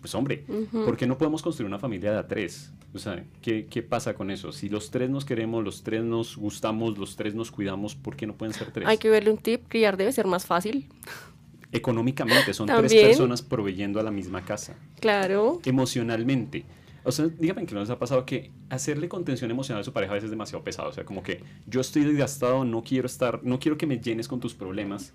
Pues 0.00 0.14
hombre, 0.14 0.44
¿por 0.72 0.96
qué 0.96 1.06
no 1.06 1.18
podemos 1.18 1.42
construir 1.42 1.66
una 1.66 1.78
familia 1.78 2.10
de 2.12 2.18
a 2.18 2.26
tres? 2.26 2.72
O 2.94 2.98
sea, 2.98 3.22
¿qué, 3.42 3.66
¿qué 3.66 3.82
pasa 3.82 4.14
con 4.14 4.30
eso? 4.30 4.50
Si 4.50 4.70
los 4.70 4.90
tres 4.90 5.10
nos 5.10 5.26
queremos, 5.26 5.62
los 5.62 5.82
tres 5.82 6.02
nos 6.02 6.38
gustamos, 6.38 6.96
los 6.96 7.16
tres 7.16 7.34
nos 7.34 7.50
cuidamos, 7.50 7.94
¿por 7.96 8.16
qué 8.16 8.26
no 8.26 8.34
pueden 8.34 8.54
ser 8.54 8.70
tres? 8.72 8.88
Hay 8.88 8.96
que 8.96 9.10
verle 9.10 9.30
un 9.30 9.36
tip, 9.36 9.68
criar 9.68 9.98
debe 9.98 10.10
ser 10.12 10.26
más 10.26 10.46
fácil. 10.46 10.88
Económicamente, 11.72 12.52
son 12.54 12.66
tres 12.66 12.80
También. 12.80 13.08
personas 13.08 13.42
proveyendo 13.42 14.00
a 14.00 14.02
la 14.02 14.10
misma 14.10 14.44
casa. 14.44 14.74
Claro. 14.98 15.60
Emocionalmente. 15.64 16.64
O 17.04 17.12
sea, 17.12 17.26
díganme 17.28 17.64
que 17.66 17.74
no 17.74 17.80
les 17.80 17.90
ha 17.90 17.98
pasado 17.98 18.26
que 18.26 18.50
hacerle 18.68 19.08
contención 19.08 19.50
emocional 19.50 19.80
a 19.80 19.84
su 19.84 19.92
pareja 19.92 20.12
a 20.12 20.14
veces 20.14 20.26
es 20.26 20.30
demasiado 20.30 20.62
pesado. 20.64 20.88
O 20.88 20.92
sea, 20.92 21.04
como 21.04 21.22
que 21.22 21.42
yo 21.66 21.80
estoy 21.80 22.04
desgastado, 22.04 22.64
no 22.64 22.82
quiero 22.82 23.06
estar, 23.06 23.40
no 23.42 23.58
quiero 23.58 23.78
que 23.78 23.86
me 23.86 23.98
llenes 23.98 24.28
con 24.28 24.40
tus 24.40 24.54
problemas. 24.54 25.14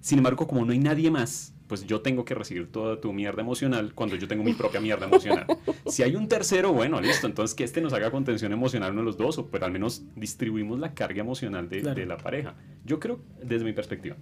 Sin 0.00 0.18
embargo, 0.18 0.46
como 0.46 0.64
no 0.66 0.72
hay 0.72 0.78
nadie 0.78 1.10
más, 1.10 1.54
pues 1.66 1.86
yo 1.86 2.02
tengo 2.02 2.26
que 2.26 2.34
recibir 2.34 2.70
toda 2.70 3.00
tu 3.00 3.12
mierda 3.14 3.40
emocional 3.40 3.94
cuando 3.94 4.16
yo 4.16 4.28
tengo 4.28 4.44
mi 4.44 4.52
propia 4.52 4.78
mierda 4.80 5.06
emocional. 5.06 5.46
Si 5.86 6.02
hay 6.02 6.14
un 6.14 6.28
tercero, 6.28 6.74
bueno, 6.74 7.00
listo, 7.00 7.26
entonces 7.26 7.54
que 7.54 7.64
este 7.64 7.80
nos 7.80 7.94
haga 7.94 8.10
contención 8.10 8.52
emocional 8.52 8.92
uno 8.92 9.00
de 9.00 9.06
los 9.06 9.16
dos, 9.16 9.38
o 9.38 9.46
pero 9.46 9.64
al 9.64 9.72
menos 9.72 10.02
distribuimos 10.14 10.78
la 10.78 10.92
carga 10.92 11.20
emocional 11.22 11.70
de, 11.70 11.80
Claro. 11.80 11.98
de 11.98 12.04
la 12.06 12.18
pareja. 12.18 12.54
Yo 12.84 13.00
creo, 13.00 13.18
desde 13.42 13.64
mi 13.64 13.72
perspectiva, 13.72 14.16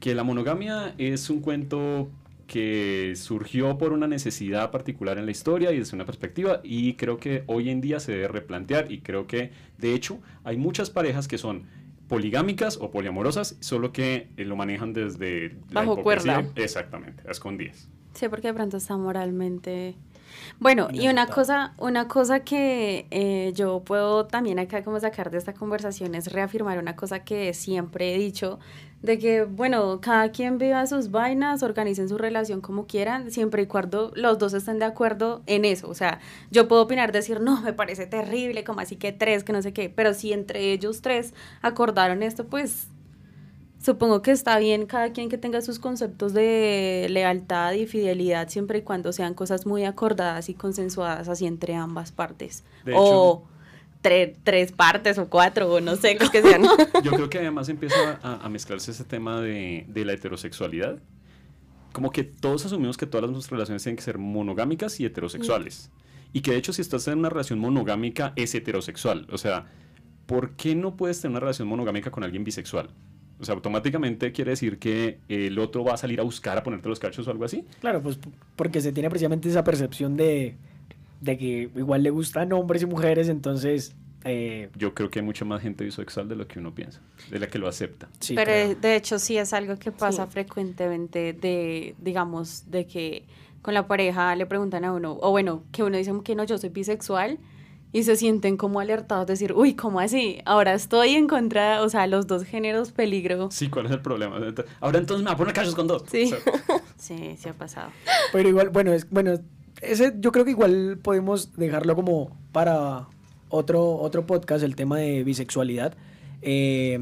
que 0.00 0.14
la 0.14 0.22
monogamia 0.22 0.94
es 0.98 1.30
un 1.30 1.40
cuento 1.40 2.10
que 2.50 3.12
surgió 3.14 3.78
por 3.78 3.92
una 3.92 4.08
necesidad 4.08 4.72
particular 4.72 5.18
en 5.18 5.24
la 5.24 5.30
historia 5.30 5.70
y 5.70 5.78
desde 5.78 5.94
una 5.94 6.04
perspectiva 6.04 6.60
y 6.64 6.94
creo 6.94 7.16
que 7.16 7.44
hoy 7.46 7.70
en 7.70 7.80
día 7.80 8.00
se 8.00 8.10
debe 8.10 8.26
replantear 8.26 8.90
y 8.90 9.02
creo 9.02 9.28
que 9.28 9.52
de 9.78 9.94
hecho 9.94 10.18
hay 10.42 10.56
muchas 10.56 10.90
parejas 10.90 11.28
que 11.28 11.38
son 11.38 11.66
poligámicas 12.08 12.76
o 12.80 12.90
poliamorosas, 12.90 13.56
solo 13.60 13.92
que 13.92 14.30
eh, 14.36 14.44
lo 14.44 14.56
manejan 14.56 14.92
desde 14.92 15.50
la 15.70 15.82
Bajo 15.82 15.92
hipocresía. 15.92 16.42
cuerda. 16.42 16.52
Exactamente, 16.60 17.22
a 17.28 17.30
escondidas. 17.30 17.88
Sí, 18.14 18.28
porque 18.28 18.48
de 18.48 18.54
pronto 18.54 18.78
está 18.78 18.96
moralmente... 18.96 19.94
Bueno, 20.58 20.88
y 20.92 21.08
una 21.08 21.26
cosa, 21.26 21.74
una 21.78 22.08
cosa 22.08 22.40
que 22.40 23.06
eh, 23.10 23.52
yo 23.54 23.80
puedo 23.80 24.26
también 24.26 24.58
acá 24.58 24.82
como 24.84 25.00
sacar 25.00 25.30
de 25.30 25.38
esta 25.38 25.54
conversación 25.54 26.14
es 26.14 26.32
reafirmar 26.32 26.78
una 26.78 26.96
cosa 26.96 27.20
que 27.20 27.54
siempre 27.54 28.14
he 28.14 28.18
dicho, 28.18 28.58
de 29.02 29.18
que, 29.18 29.44
bueno, 29.44 30.00
cada 30.00 30.30
quien 30.30 30.58
viva 30.58 30.86
sus 30.86 31.10
vainas, 31.10 31.62
organicen 31.62 32.08
su 32.08 32.18
relación 32.18 32.60
como 32.60 32.86
quieran, 32.86 33.30
siempre 33.30 33.62
y 33.62 33.66
cuando 33.66 34.12
los 34.14 34.38
dos 34.38 34.52
estén 34.52 34.78
de 34.78 34.84
acuerdo 34.84 35.42
en 35.46 35.64
eso. 35.64 35.88
O 35.88 35.94
sea, 35.94 36.20
yo 36.50 36.68
puedo 36.68 36.82
opinar, 36.82 37.12
decir, 37.12 37.40
no, 37.40 37.60
me 37.62 37.72
parece 37.72 38.06
terrible, 38.06 38.64
como 38.64 38.80
así 38.80 38.96
que 38.96 39.12
tres, 39.12 39.44
que 39.44 39.52
no 39.52 39.62
sé 39.62 39.72
qué, 39.72 39.88
pero 39.88 40.14
si 40.14 40.32
entre 40.32 40.72
ellos 40.72 41.00
tres 41.00 41.32
acordaron 41.62 42.22
esto, 42.22 42.46
pues 42.46 42.88
Supongo 43.82 44.20
que 44.20 44.30
está 44.30 44.58
bien 44.58 44.84
cada 44.86 45.12
quien 45.12 45.28
que 45.30 45.38
tenga 45.38 45.62
sus 45.62 45.78
conceptos 45.78 46.34
de 46.34 47.06
lealtad 47.08 47.72
y 47.72 47.86
fidelidad 47.86 48.48
siempre 48.50 48.80
y 48.80 48.82
cuando 48.82 49.12
sean 49.12 49.32
cosas 49.34 49.64
muy 49.64 49.84
acordadas 49.84 50.50
y 50.50 50.54
consensuadas 50.54 51.28
así 51.28 51.46
entre 51.46 51.74
ambas 51.74 52.12
partes. 52.12 52.62
De 52.84 52.92
o 52.94 53.42
tre- 54.02 54.36
tres 54.44 54.72
partes 54.72 55.16
o 55.18 55.28
cuatro 55.30 55.72
o 55.72 55.80
no 55.80 55.96
sé. 55.96 56.16
Los 56.20 56.30
que 56.30 56.42
sean. 56.42 56.62
Yo 57.02 57.10
creo 57.12 57.30
que 57.30 57.38
además 57.38 57.70
empieza 57.70 58.18
a, 58.22 58.44
a 58.44 58.48
mezclarse 58.50 58.90
ese 58.90 59.04
tema 59.04 59.40
de, 59.40 59.86
de 59.88 60.04
la 60.04 60.12
heterosexualidad. 60.12 60.98
Como 61.92 62.10
que 62.10 62.22
todos 62.22 62.66
asumimos 62.66 62.98
que 62.98 63.06
todas 63.06 63.30
las 63.30 63.50
relaciones 63.50 63.82
tienen 63.82 63.96
que 63.96 64.02
ser 64.02 64.18
monogámicas 64.18 65.00
y 65.00 65.06
heterosexuales. 65.06 65.90
Y 66.34 66.42
que 66.42 66.50
de 66.52 66.58
hecho 66.58 66.72
si 66.74 66.82
estás 66.82 67.08
en 67.08 67.18
una 67.18 67.30
relación 67.30 67.58
monogámica 67.58 68.34
es 68.36 68.54
heterosexual. 68.54 69.26
O 69.32 69.38
sea, 69.38 69.66
¿por 70.26 70.50
qué 70.52 70.74
no 70.74 70.96
puedes 70.96 71.20
tener 71.20 71.32
una 71.32 71.40
relación 71.40 71.66
monogámica 71.66 72.10
con 72.10 72.22
alguien 72.24 72.44
bisexual? 72.44 72.90
O 73.40 73.44
sea, 73.44 73.54
automáticamente 73.54 74.32
quiere 74.32 74.50
decir 74.50 74.78
que 74.78 75.18
el 75.28 75.58
otro 75.58 75.82
va 75.84 75.94
a 75.94 75.96
salir 75.96 76.20
a 76.20 76.22
buscar 76.22 76.58
a 76.58 76.62
ponerte 76.62 76.88
los 76.88 76.98
cachos 77.00 77.26
o 77.26 77.30
algo 77.30 77.44
así. 77.44 77.64
Claro, 77.80 78.02
pues 78.02 78.18
porque 78.56 78.80
se 78.80 78.92
tiene 78.92 79.08
precisamente 79.08 79.48
esa 79.48 79.64
percepción 79.64 80.16
de, 80.16 80.54
de 81.20 81.38
que 81.38 81.70
igual 81.74 82.02
le 82.02 82.10
gustan 82.10 82.52
hombres 82.52 82.82
y 82.82 82.86
mujeres, 82.86 83.28
entonces... 83.30 83.94
eh, 84.24 84.68
Yo 84.76 84.92
creo 84.92 85.10
que 85.10 85.20
hay 85.20 85.24
mucha 85.24 85.44
más 85.46 85.62
gente 85.62 85.84
bisexual 85.84 86.28
de 86.28 86.36
lo 86.36 86.46
que 86.46 86.58
uno 86.58 86.74
piensa, 86.74 87.00
de 87.30 87.38
la 87.38 87.46
que 87.48 87.58
lo 87.58 87.66
acepta. 87.68 88.08
sí, 88.20 88.34
Pero 88.34 88.50
claro. 88.52 88.74
de, 88.80 88.96
hecho 88.96 89.18
sí 89.18 89.38
es 89.38 89.52
algo 89.54 89.76
que 89.78 89.90
pasa 89.90 90.26
Sí. 90.26 90.32
frecuentemente 90.32 91.32
de, 91.32 91.94
digamos, 91.98 92.70
de 92.70 92.86
que 92.86 93.24
con 93.62 93.72
la 93.74 93.86
pareja 93.86 94.34
le 94.36 94.44
preguntan 94.46 94.84
a 94.84 94.92
uno, 94.92 95.18
o 95.20 95.30
bueno, 95.30 95.62
que 95.72 95.82
uno 95.82 95.96
dice 95.96 96.12
que 96.24 96.34
no, 96.34 96.44
yo 96.44 96.58
soy 96.58 96.68
bisexual, 96.70 97.38
y 97.92 98.04
se 98.04 98.16
sienten 98.16 98.56
como 98.56 98.80
alertados, 98.80 99.26
decir, 99.26 99.52
uy, 99.52 99.74
¿cómo 99.74 99.98
así? 100.00 100.40
Ahora 100.44 100.74
estoy 100.74 101.10
en 101.14 101.26
contra, 101.26 101.82
o 101.82 101.88
sea, 101.88 102.06
los 102.06 102.26
dos 102.26 102.44
géneros 102.44 102.92
peligro. 102.92 103.50
Sí, 103.50 103.68
¿cuál 103.68 103.86
es 103.86 103.92
el 103.92 104.00
problema? 104.00 104.36
Ahora 104.80 104.98
entonces 104.98 105.24
me 105.24 105.28
va 105.30 105.34
a 105.34 105.36
poner 105.36 105.52
cachos 105.54 105.74
con 105.74 105.86
dos. 105.86 106.04
Sí. 106.10 106.32
O 106.32 106.36
sea, 106.36 106.82
Sí, 106.96 107.36
sí 107.38 107.48
ha 107.48 107.54
pasado. 107.54 107.90
Pero 108.32 108.48
igual, 108.48 108.68
bueno, 108.68 108.92
es, 108.92 109.08
bueno, 109.10 109.32
ese 109.80 110.14
yo 110.18 110.30
creo 110.32 110.44
que 110.44 110.50
igual 110.52 110.98
podemos 111.02 111.52
dejarlo 111.56 111.96
como 111.96 112.36
para 112.52 113.08
otro, 113.48 113.96
otro 113.96 114.26
podcast, 114.26 114.62
el 114.62 114.76
tema 114.76 114.98
de 114.98 115.24
bisexualidad. 115.24 115.94
eh, 116.42 116.98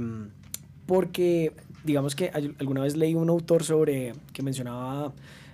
porque, 0.86 1.53
digamos 1.84 2.14
que 2.16 2.30
al- 2.32 2.55
alguna 2.59 2.80
vez 2.80 2.97
leí 2.97 3.14
un 3.14 3.28
autor 3.28 3.62
sobre 3.64 4.14
que 4.32 4.43
mencionaba 4.43 5.12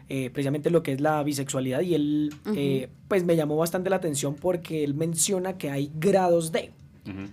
eh, 0.09 0.31
precisamente 0.31 0.71
lo 0.71 0.83
que 0.83 0.93
es 0.93 1.01
la 1.01 1.23
bisexualidad 1.23 1.81
y 1.81 1.95
él, 1.95 2.35
eh, 2.55 2.89
pues 3.09 3.25
me 3.25 3.37
llamó 3.37 3.57
bastante 3.57 3.91
la 3.91 3.97
atención 3.97 4.35
porque 4.35 4.85
él 4.85 4.95
menciona 4.95 5.57
que 5.59 5.71
hay 5.71 5.91
grados 5.99 6.53
de. 6.53 6.73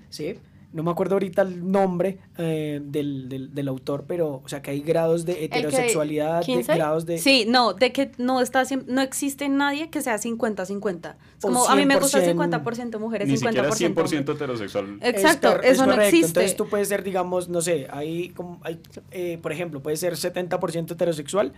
¿sí? 0.09 0.36
No 0.74 0.84
me 0.84 0.91
acuerdo 0.91 1.15
ahorita 1.15 1.41
el 1.41 1.69
nombre 1.69 2.19
eh, 2.38 2.80
del, 2.82 3.28
del, 3.28 3.53
del 3.53 3.67
autor, 3.67 4.05
pero, 4.07 4.41
o 4.41 4.47
sea, 4.47 4.61
que 4.61 4.72
hay 4.72 4.80
grados 4.80 5.26
de 5.26 5.43
heterosexualidad, 5.43 6.45
de 6.45 6.63
grados 6.63 7.05
de... 7.05 7.17
Sí, 7.17 7.43
no, 7.45 7.74
de 7.74 7.91
que 7.91 8.11
no 8.17 8.39
está 8.39 8.63
no 8.88 9.01
existe 9.01 9.49
nadie 9.49 9.89
que 9.89 10.01
sea 10.01 10.15
50-50. 10.17 11.15
Es 11.38 11.43
O 11.43 11.47
como 11.49 11.67
a 11.67 11.76
mí 11.76 11.86
me 11.86 11.97
gusta 11.97 12.22
100%, 12.26 12.63
50% 12.63 12.99
mujeres, 12.99 13.28
Ni 13.28 13.34
50%. 13.36 13.38
siquiera 13.38 13.69
100% 13.69 14.34
heterosexual. 14.34 14.97
Exacto, 15.01 15.49
Es 15.49 15.53
cor- 15.55 15.65
es 15.65 15.72
eso 15.74 15.86
no 15.86 15.91
correcto. 15.91 16.07
existe. 16.15 16.28
Entonces 16.39 16.55
tú 16.55 16.69
puedes 16.69 16.88
ser, 16.88 17.03
digamos, 17.03 17.49
no 17.49 17.59
sé, 17.61 17.88
hay, 17.91 18.30
como, 18.30 18.61
hay 18.63 18.80
eh, 19.11 19.39
por 19.41 19.51
ejemplo, 19.51 19.82
puede 19.84 19.97
ser 19.97 20.13
70% 20.13 20.93
heterosexual 20.93 21.51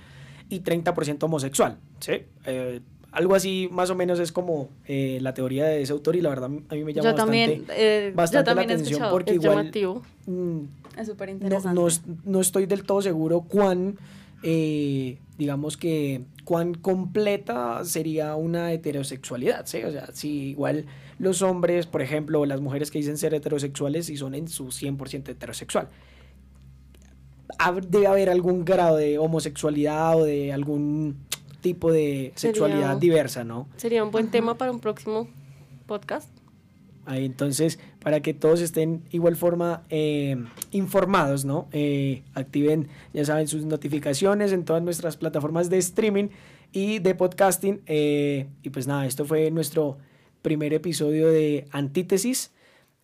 y 0.49 0.59
30% 0.61 1.23
homosexual, 1.23 1.77
¿sí? 1.99 2.23
Eh, 2.45 2.79
algo 3.11 3.35
así 3.35 3.69
más 3.71 3.89
o 3.91 3.95
menos 3.95 4.19
es 4.19 4.31
como 4.31 4.69
eh, 4.87 5.19
la 5.21 5.33
teoría 5.35 5.65
de 5.65 5.81
ese 5.83 5.93
autor 5.93 6.15
y 6.15 6.21
la 6.21 6.29
verdad 6.29 6.49
a 6.69 6.75
mí 6.75 6.83
me 6.83 6.93
llama 6.93 7.11
yo 7.11 7.15
también, 7.15 7.59
bastante, 7.59 7.73
eh, 7.77 8.09
yo 8.09 8.15
bastante 8.15 8.45
también 8.45 8.67
la 8.69 8.73
atención 8.73 9.01
porque 9.11 9.31
Es 9.31 9.35
igual 9.35 9.57
llamativo. 9.57 10.01
mm, 10.25 10.59
Es 10.97 11.07
súper 11.07 11.29
no, 11.29 11.33
interesante. 11.35 11.79
no, 11.79 11.87
es- 11.87 12.01
no 12.25 12.41
estoy 12.41 12.65
del 12.65 12.83
todo 12.83 13.01
seguro 13.03 13.41
cuán, 13.41 13.97
eh, 14.41 15.19
digamos 15.37 15.77
que, 15.77 16.21
cuán 16.43 16.73
completa 16.73 17.85
sería 17.85 18.35
una 18.35 18.71
heterosexualidad, 18.73 19.65
¿sí? 19.67 19.83
O 19.83 19.91
sea, 19.91 20.07
si 20.13 20.49
igual 20.49 20.85
los 21.19 21.41
hombres, 21.41 21.85
por 21.85 22.01
ejemplo, 22.01 22.41
o 22.41 22.45
las 22.45 22.61
mujeres 22.61 22.89
que 22.91 22.97
dicen 22.97 23.17
ser 23.17 23.33
heterosexuales 23.33 24.09
y 24.09 24.17
son 24.17 24.33
en 24.35 24.47
su 24.47 24.71
100% 24.71 25.29
heterosexual. 25.31 25.87
Debe 27.89 28.07
haber 28.07 28.29
algún 28.29 28.65
grado 28.65 28.97
de 28.97 29.17
homosexualidad 29.19 30.17
o 30.19 30.23
de 30.25 30.51
algún 30.53 31.17
tipo 31.61 31.91
de 31.91 32.31
sexualidad 32.35 32.81
Sería- 32.81 32.99
diversa, 32.99 33.43
¿no? 33.43 33.67
Sería 33.77 34.03
un 34.03 34.11
buen 34.11 34.29
tema 34.29 34.57
para 34.57 34.71
un 34.71 34.79
próximo 34.79 35.27
podcast. 35.85 36.29
Ahí, 37.05 37.25
entonces, 37.25 37.79
para 38.01 38.21
que 38.21 38.33
todos 38.33 38.61
estén 38.61 39.03
igual 39.11 39.35
forma 39.35 39.83
eh, 39.89 40.37
informados, 40.71 41.43
¿no? 41.43 41.67
Eh, 41.73 42.23
activen, 42.33 42.87
ya 43.13 43.25
saben, 43.25 43.47
sus 43.47 43.65
notificaciones 43.65 44.53
en 44.53 44.63
todas 44.63 44.81
nuestras 44.81 45.17
plataformas 45.17 45.69
de 45.69 45.77
streaming 45.79 46.29
y 46.71 46.99
de 46.99 47.13
podcasting. 47.15 47.81
eh, 47.87 48.47
y 48.61 48.69
pues 48.69 48.87
nada, 48.87 49.05
esto 49.05 49.25
fue 49.25 49.51
nuestro 49.51 49.97
primer 50.41 50.73
episodio 50.73 51.29
de 51.29 51.67
Antítesis. 51.71 52.51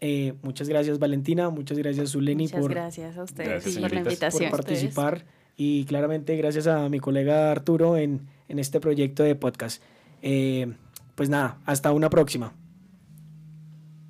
Eh, 0.02 0.34
muchas 0.43 0.70
gracias 0.70 0.97
Valentina, 0.97 1.50
muchas 1.50 1.78
gracias 1.78 2.12
Zuleni 2.12 2.43
Muchas 2.43 2.62
por, 2.62 2.72
gracias 2.72 3.18
a 3.18 3.24
ustedes 3.24 3.50
Gracias, 3.50 3.74
por 3.76 3.82
la 3.84 3.89
señoritas. 3.89 4.04
por 4.34 4.41
invitación. 4.41 4.52
participar 4.52 5.26
y 5.58 5.84
claramente 5.86 6.38
gracias 6.38 6.68
a 6.68 6.88
mi 6.88 7.00
colega 7.02 7.52
Arturo 7.52 7.97
en, 7.97 8.22
en 8.47 8.60
este 8.60 8.80
proyecto 8.80 9.24
de 9.24 9.36
podcast. 9.36 9.84
Eh, 10.22 10.72
pues 11.16 11.30
nada, 11.30 11.58
hasta 11.66 11.91
una 11.91 12.10
próxima. 12.10 12.54